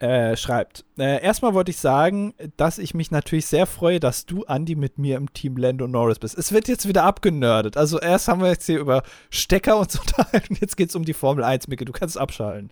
äh, 0.00 0.36
schreibt: 0.36 0.84
äh, 0.98 1.22
Erstmal 1.22 1.54
wollte 1.54 1.70
ich 1.70 1.78
sagen, 1.78 2.34
dass 2.56 2.78
ich 2.78 2.94
mich 2.94 3.10
natürlich 3.10 3.46
sehr 3.46 3.66
freue, 3.66 4.00
dass 4.00 4.26
du, 4.26 4.44
Andy, 4.44 4.74
mit 4.74 4.98
mir 4.98 5.16
im 5.16 5.32
Team 5.32 5.56
Lando 5.56 5.86
Norris 5.86 6.18
bist. 6.18 6.36
Es 6.38 6.52
wird 6.52 6.68
jetzt 6.68 6.86
wieder 6.86 7.04
abgenördet. 7.04 7.76
Also, 7.76 8.00
erst 8.00 8.28
haben 8.28 8.40
wir 8.40 8.48
jetzt 8.48 8.66
hier 8.66 8.78
über 8.78 9.02
Stecker 9.30 9.78
und 9.78 9.90
so 9.90 10.00
unterhalten, 10.06 10.56
jetzt 10.60 10.76
geht 10.76 10.90
es 10.90 10.96
um 10.96 11.04
die 11.04 11.14
Formel 11.14 11.44
1, 11.44 11.68
Micke. 11.68 11.84
Du 11.84 11.92
kannst 11.92 12.16
abschalten. 12.18 12.70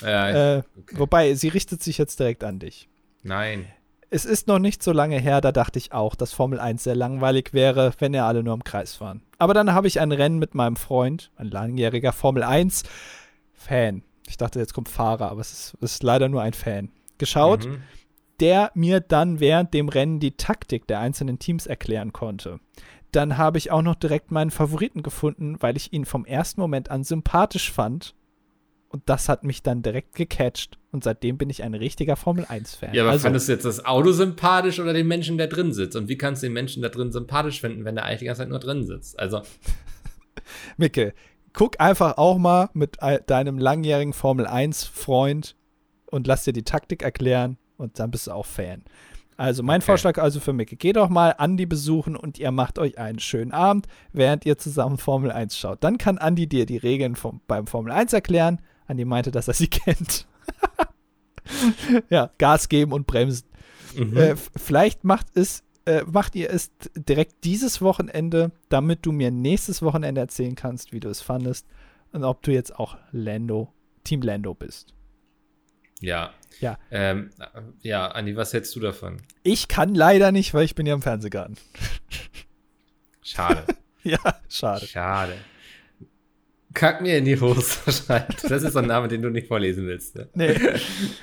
Ja, 0.00 0.56
äh, 0.56 0.62
okay. 0.78 0.98
Wobei, 0.98 1.34
sie 1.34 1.48
richtet 1.48 1.82
sich 1.82 1.98
jetzt 1.98 2.20
direkt 2.20 2.44
an 2.44 2.58
dich. 2.58 2.88
Nein 3.22 3.66
es 4.10 4.24
ist 4.24 4.46
noch 4.48 4.58
nicht 4.58 4.82
so 4.82 4.92
lange 4.92 5.18
her, 5.18 5.40
da 5.40 5.52
dachte 5.52 5.78
ich 5.78 5.92
auch, 5.92 6.14
dass 6.14 6.32
Formel 6.32 6.58
1 6.60 6.82
sehr 6.82 6.96
langweilig 6.96 7.52
wäre, 7.52 7.92
wenn 7.98 8.14
er 8.14 8.24
alle 8.24 8.42
nur 8.42 8.54
im 8.54 8.64
Kreis 8.64 8.94
fahren. 8.94 9.22
Aber 9.38 9.54
dann 9.54 9.72
habe 9.72 9.86
ich 9.86 10.00
ein 10.00 10.12
Rennen 10.12 10.38
mit 10.38 10.54
meinem 10.54 10.76
Freund, 10.76 11.30
ein 11.36 11.50
langjähriger 11.50 12.12
Formel 12.12 12.42
1 12.42 12.84
Fan. 13.52 14.02
Ich 14.28 14.36
dachte, 14.36 14.58
jetzt 14.58 14.74
kommt 14.74 14.88
Fahrer, 14.88 15.30
aber 15.30 15.40
es 15.40 15.52
ist, 15.52 15.74
ist 15.80 16.02
leider 16.02 16.28
nur 16.28 16.42
ein 16.42 16.52
Fan. 16.52 16.90
Geschaut, 17.18 17.66
mhm. 17.66 17.82
der 18.40 18.70
mir 18.74 19.00
dann 19.00 19.40
während 19.40 19.74
dem 19.74 19.88
Rennen 19.88 20.20
die 20.20 20.36
Taktik 20.36 20.86
der 20.86 21.00
einzelnen 21.00 21.38
Teams 21.38 21.66
erklären 21.66 22.12
konnte. 22.12 22.60
Dann 23.10 23.38
habe 23.38 23.58
ich 23.58 23.70
auch 23.70 23.82
noch 23.82 23.94
direkt 23.94 24.30
meinen 24.30 24.50
Favoriten 24.50 25.02
gefunden, 25.02 25.56
weil 25.60 25.76
ich 25.76 25.92
ihn 25.92 26.04
vom 26.04 26.24
ersten 26.24 26.60
Moment 26.60 26.90
an 26.90 27.04
sympathisch 27.04 27.72
fand 27.72 28.14
und 28.90 29.02
das 29.06 29.28
hat 29.28 29.44
mich 29.44 29.62
dann 29.62 29.82
direkt 29.82 30.14
gecatcht. 30.14 30.78
Und 30.90 31.04
seitdem 31.04 31.36
bin 31.36 31.50
ich 31.50 31.62
ein 31.62 31.74
richtiger 31.74 32.16
Formel-1-Fan. 32.16 32.94
Ja, 32.94 33.02
aber 33.02 33.12
also, 33.12 33.24
fandest 33.24 33.48
du 33.48 33.52
jetzt 33.52 33.64
das 33.64 33.84
Auto 33.84 34.12
sympathisch 34.12 34.80
oder 34.80 34.94
den 34.94 35.06
Menschen, 35.06 35.36
der 35.36 35.46
drin 35.46 35.72
sitzt? 35.72 35.96
Und 35.96 36.08
wie 36.08 36.16
kannst 36.16 36.42
du 36.42 36.46
den 36.46 36.54
Menschen 36.54 36.82
da 36.82 36.88
drin 36.88 37.12
sympathisch 37.12 37.60
finden, 37.60 37.84
wenn 37.84 37.96
der 37.96 38.04
eigentlich 38.04 38.20
die 38.20 38.24
ganze 38.24 38.42
Zeit 38.42 38.48
nur 38.48 38.58
drin 38.58 38.86
sitzt? 38.86 39.18
Also. 39.18 39.42
Micke, 40.78 41.12
guck 41.58 41.80
einfach 41.80 42.18
auch 42.18 42.38
mal 42.38 42.70
mit 42.72 42.98
deinem 43.26 43.58
langjährigen 43.58 44.12
Formel-1-Freund 44.12 45.56
und 46.06 46.28
lass 46.28 46.44
dir 46.44 46.52
die 46.52 46.62
Taktik 46.62 47.02
erklären 47.02 47.58
und 47.76 47.98
dann 47.98 48.12
bist 48.12 48.28
du 48.28 48.30
auch 48.30 48.46
Fan. 48.46 48.84
Also 49.36 49.64
mein 49.64 49.80
okay. 49.80 49.86
Vorschlag 49.86 50.18
also 50.18 50.38
für 50.38 50.52
Micke, 50.52 50.76
geht 50.76 50.94
doch 50.94 51.08
mal 51.08 51.34
Andi 51.36 51.66
besuchen 51.66 52.14
und 52.14 52.38
ihr 52.38 52.52
macht 52.52 52.78
euch 52.78 52.98
einen 52.98 53.18
schönen 53.18 53.50
Abend, 53.50 53.88
während 54.12 54.46
ihr 54.46 54.56
zusammen 54.56 54.98
Formel 54.98 55.32
1 55.32 55.58
schaut. 55.58 55.82
Dann 55.82 55.98
kann 55.98 56.18
Andi 56.18 56.48
dir 56.48 56.64
die 56.64 56.76
Regeln 56.76 57.16
vom, 57.16 57.40
beim 57.48 57.66
Formel 57.66 57.90
1 57.90 58.12
erklären 58.12 58.60
Andi 58.86 59.04
meinte, 59.04 59.32
dass 59.32 59.48
er 59.48 59.54
sie 59.54 59.68
kennt. 59.68 60.28
ja, 62.08 62.30
Gas 62.38 62.68
geben 62.68 62.92
und 62.92 63.08
bremsen. 63.08 63.48
Mhm. 63.96 64.16
Äh, 64.16 64.36
vielleicht 64.36 65.02
macht 65.02 65.26
es 65.34 65.64
äh, 65.88 66.04
macht 66.04 66.34
ihr 66.34 66.50
es 66.50 66.70
direkt 66.94 67.44
dieses 67.44 67.80
Wochenende, 67.80 68.52
damit 68.68 69.06
du 69.06 69.12
mir 69.12 69.30
nächstes 69.30 69.80
Wochenende 69.80 70.20
erzählen 70.20 70.54
kannst, 70.54 70.92
wie 70.92 71.00
du 71.00 71.08
es 71.08 71.22
fandest 71.22 71.66
und 72.12 72.24
ob 72.24 72.42
du 72.42 72.52
jetzt 72.52 72.78
auch 72.78 72.98
Lando, 73.10 73.72
Team 74.04 74.20
Lando 74.20 74.52
bist. 74.52 74.92
Ja. 76.00 76.34
Ja. 76.60 76.78
Ähm, 76.90 77.30
ja, 77.80 78.08
Andi, 78.08 78.36
was 78.36 78.52
hältst 78.52 78.76
du 78.76 78.80
davon? 78.80 79.22
Ich 79.42 79.68
kann 79.68 79.94
leider 79.94 80.30
nicht, 80.30 80.52
weil 80.52 80.64
ich 80.64 80.74
bin 80.74 80.84
ja 80.84 80.92
im 80.94 81.02
Fernsehgarten. 81.02 81.56
Schade. 83.22 83.64
ja, 84.02 84.18
schade. 84.48 84.86
Schade. 84.86 85.34
Kack 86.74 87.00
mir 87.00 87.16
in 87.16 87.24
die 87.24 87.40
Hose 87.40 87.90
schreibt. 87.92 88.44
Das 88.50 88.62
ist 88.62 88.74
so 88.74 88.80
ein 88.80 88.86
Name, 88.86 89.08
den 89.08 89.22
du 89.22 89.30
nicht 89.30 89.48
vorlesen 89.48 89.86
willst. 89.86 90.16
Ne? 90.16 90.28
Nee. 90.34 90.54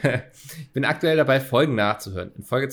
Ich 0.57 0.71
bin 0.73 0.85
aktuell 0.85 1.17
dabei, 1.17 1.39
Folgen 1.39 1.75
nachzuhören. 1.75 2.31
In 2.35 2.43
Folge 2.43 2.67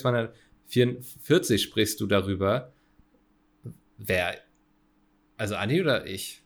244 0.72 1.62
sprichst 1.62 2.00
du 2.00 2.06
darüber, 2.06 2.72
wer. 3.98 4.38
Also 5.36 5.56
Anni 5.56 5.80
oder 5.80 6.06
ich? 6.06 6.42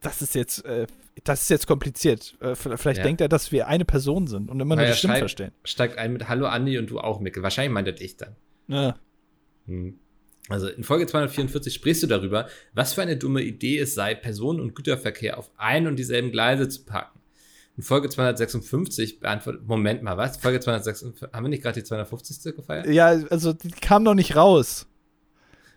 Das 0.00 0.22
ist 0.22 0.34
jetzt, 0.34 0.64
äh, 0.64 0.86
das 1.24 1.42
ist 1.42 1.50
jetzt 1.50 1.66
kompliziert. 1.66 2.36
Äh, 2.40 2.54
vielleicht 2.54 2.98
ja. 2.98 3.02
denkt 3.04 3.20
er, 3.20 3.28
dass 3.28 3.52
wir 3.52 3.68
eine 3.68 3.84
Person 3.84 4.26
sind 4.26 4.50
und 4.50 4.58
immer 4.60 4.76
nur 4.76 4.86
die 4.86 4.94
Stimme 4.94 5.16
verstehen. 5.16 5.52
Steigt 5.64 5.98
ein 5.98 6.12
mit 6.12 6.28
Hallo 6.28 6.46
Andi 6.46 6.78
und 6.78 6.88
du 6.88 6.98
auch, 7.00 7.20
Mickel. 7.20 7.42
Wahrscheinlich 7.42 7.72
meint 7.72 7.88
er 7.88 7.94
dich 7.94 8.16
dann. 8.16 8.36
Ja. 8.68 8.98
Hm. 9.66 9.98
Also 10.48 10.68
in 10.68 10.82
Folge 10.82 11.06
244 11.06 11.72
sprichst 11.72 12.02
du 12.02 12.06
darüber, 12.06 12.48
was 12.72 12.94
für 12.94 13.02
eine 13.02 13.16
dumme 13.16 13.42
Idee 13.42 13.78
es 13.78 13.94
sei, 13.94 14.14
Personen- 14.14 14.60
und 14.60 14.74
Güterverkehr 14.74 15.38
auf 15.38 15.50
ein 15.56 15.86
und 15.86 15.96
dieselben 15.96 16.32
Gleise 16.32 16.68
zu 16.68 16.84
packen. 16.84 17.19
In 17.80 17.84
Folge 17.84 18.10
256 18.10 19.20
beantwortet, 19.20 19.66
Moment 19.66 20.02
mal, 20.02 20.18
was? 20.18 20.36
Folge 20.36 20.60
256, 20.60 21.32
haben 21.32 21.44
wir 21.46 21.48
nicht 21.48 21.62
gerade 21.62 21.80
die 21.80 21.84
250. 21.86 22.54
gefeiert? 22.54 22.86
Ja, 22.88 23.06
also 23.06 23.54
die 23.54 23.70
kam 23.70 24.02
noch 24.02 24.12
nicht 24.12 24.36
raus. 24.36 24.86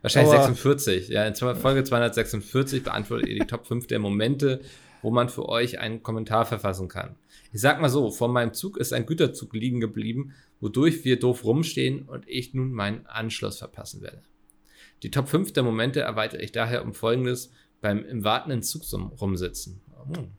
Wahrscheinlich 0.02 0.34
Aber 0.34 0.44
46. 0.44 1.08
Ja, 1.08 1.26
in 1.26 1.34
Folge 1.34 1.86
246 1.86 2.84
beantwortet 2.84 3.30
ihr 3.30 3.40
die 3.40 3.48
Top 3.48 3.66
5 3.66 3.88
der 3.88 4.00
Momente, 4.00 4.60
wo 5.02 5.12
man 5.12 5.30
für 5.30 5.48
euch 5.48 5.80
einen 5.80 6.04
Kommentar 6.04 6.46
verfassen 6.46 6.90
kann. 6.90 7.16
Ich 7.54 7.62
sag 7.62 7.80
mal 7.80 7.88
so, 7.88 8.12
vor 8.12 8.28
meinem 8.28 8.52
Zug 8.52 8.76
ist 8.76 8.92
ein 8.92 9.06
Güterzug 9.06 9.54
liegen 9.54 9.80
geblieben, 9.80 10.34
wodurch 10.60 11.06
wir 11.06 11.18
doof 11.18 11.46
rumstehen 11.46 12.02
und 12.02 12.28
ich 12.28 12.54
nun 12.54 12.74
meinen 12.74 13.06
Anschluss 13.06 13.60
verpassen 13.60 14.02
werde. 14.02 14.24
Die 15.04 15.10
Top 15.10 15.30
5 15.30 15.54
der 15.54 15.64
Momente 15.64 16.02
erweitere 16.02 16.42
ich 16.42 16.52
daher 16.52 16.84
um 16.84 16.94
folgendes 16.94 17.54
beim 17.80 18.04
im 18.04 18.26
wartenden 18.26 18.62
Zug 18.62 18.84
rumsitzen. 19.22 19.80
Hm. 20.14 20.32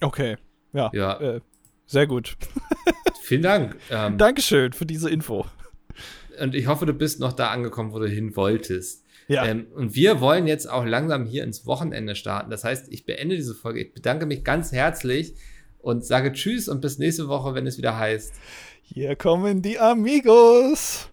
Okay, 0.00 0.36
ja. 0.72 0.90
ja. 0.92 1.20
Äh, 1.20 1.40
sehr 1.86 2.06
gut. 2.06 2.36
Vielen 3.22 3.42
Dank. 3.42 3.76
Ähm, 3.90 4.16
Dankeschön 4.18 4.72
für 4.72 4.86
diese 4.86 5.10
Info. 5.10 5.46
Und 6.40 6.54
ich 6.54 6.66
hoffe, 6.66 6.86
du 6.86 6.92
bist 6.92 7.20
noch 7.20 7.32
da 7.32 7.50
angekommen, 7.50 7.92
wo 7.92 7.98
du 7.98 8.08
hin 8.08 8.34
wolltest. 8.36 9.04
Ja. 9.28 9.44
Ähm, 9.44 9.66
und 9.74 9.94
wir 9.94 10.20
wollen 10.20 10.46
jetzt 10.46 10.68
auch 10.68 10.84
langsam 10.84 11.26
hier 11.26 11.44
ins 11.44 11.66
Wochenende 11.66 12.16
starten. 12.16 12.50
Das 12.50 12.64
heißt, 12.64 12.92
ich 12.92 13.06
beende 13.06 13.36
diese 13.36 13.54
Folge. 13.54 13.80
Ich 13.80 13.92
bedanke 13.92 14.26
mich 14.26 14.42
ganz 14.42 14.72
herzlich 14.72 15.34
und 15.78 16.04
sage 16.04 16.32
Tschüss 16.32 16.68
und 16.68 16.80
bis 16.80 16.98
nächste 16.98 17.28
Woche, 17.28 17.54
wenn 17.54 17.66
es 17.66 17.78
wieder 17.78 17.96
heißt. 17.96 18.34
Hier 18.82 19.14
kommen 19.16 19.62
die 19.62 19.78
Amigos. 19.78 21.09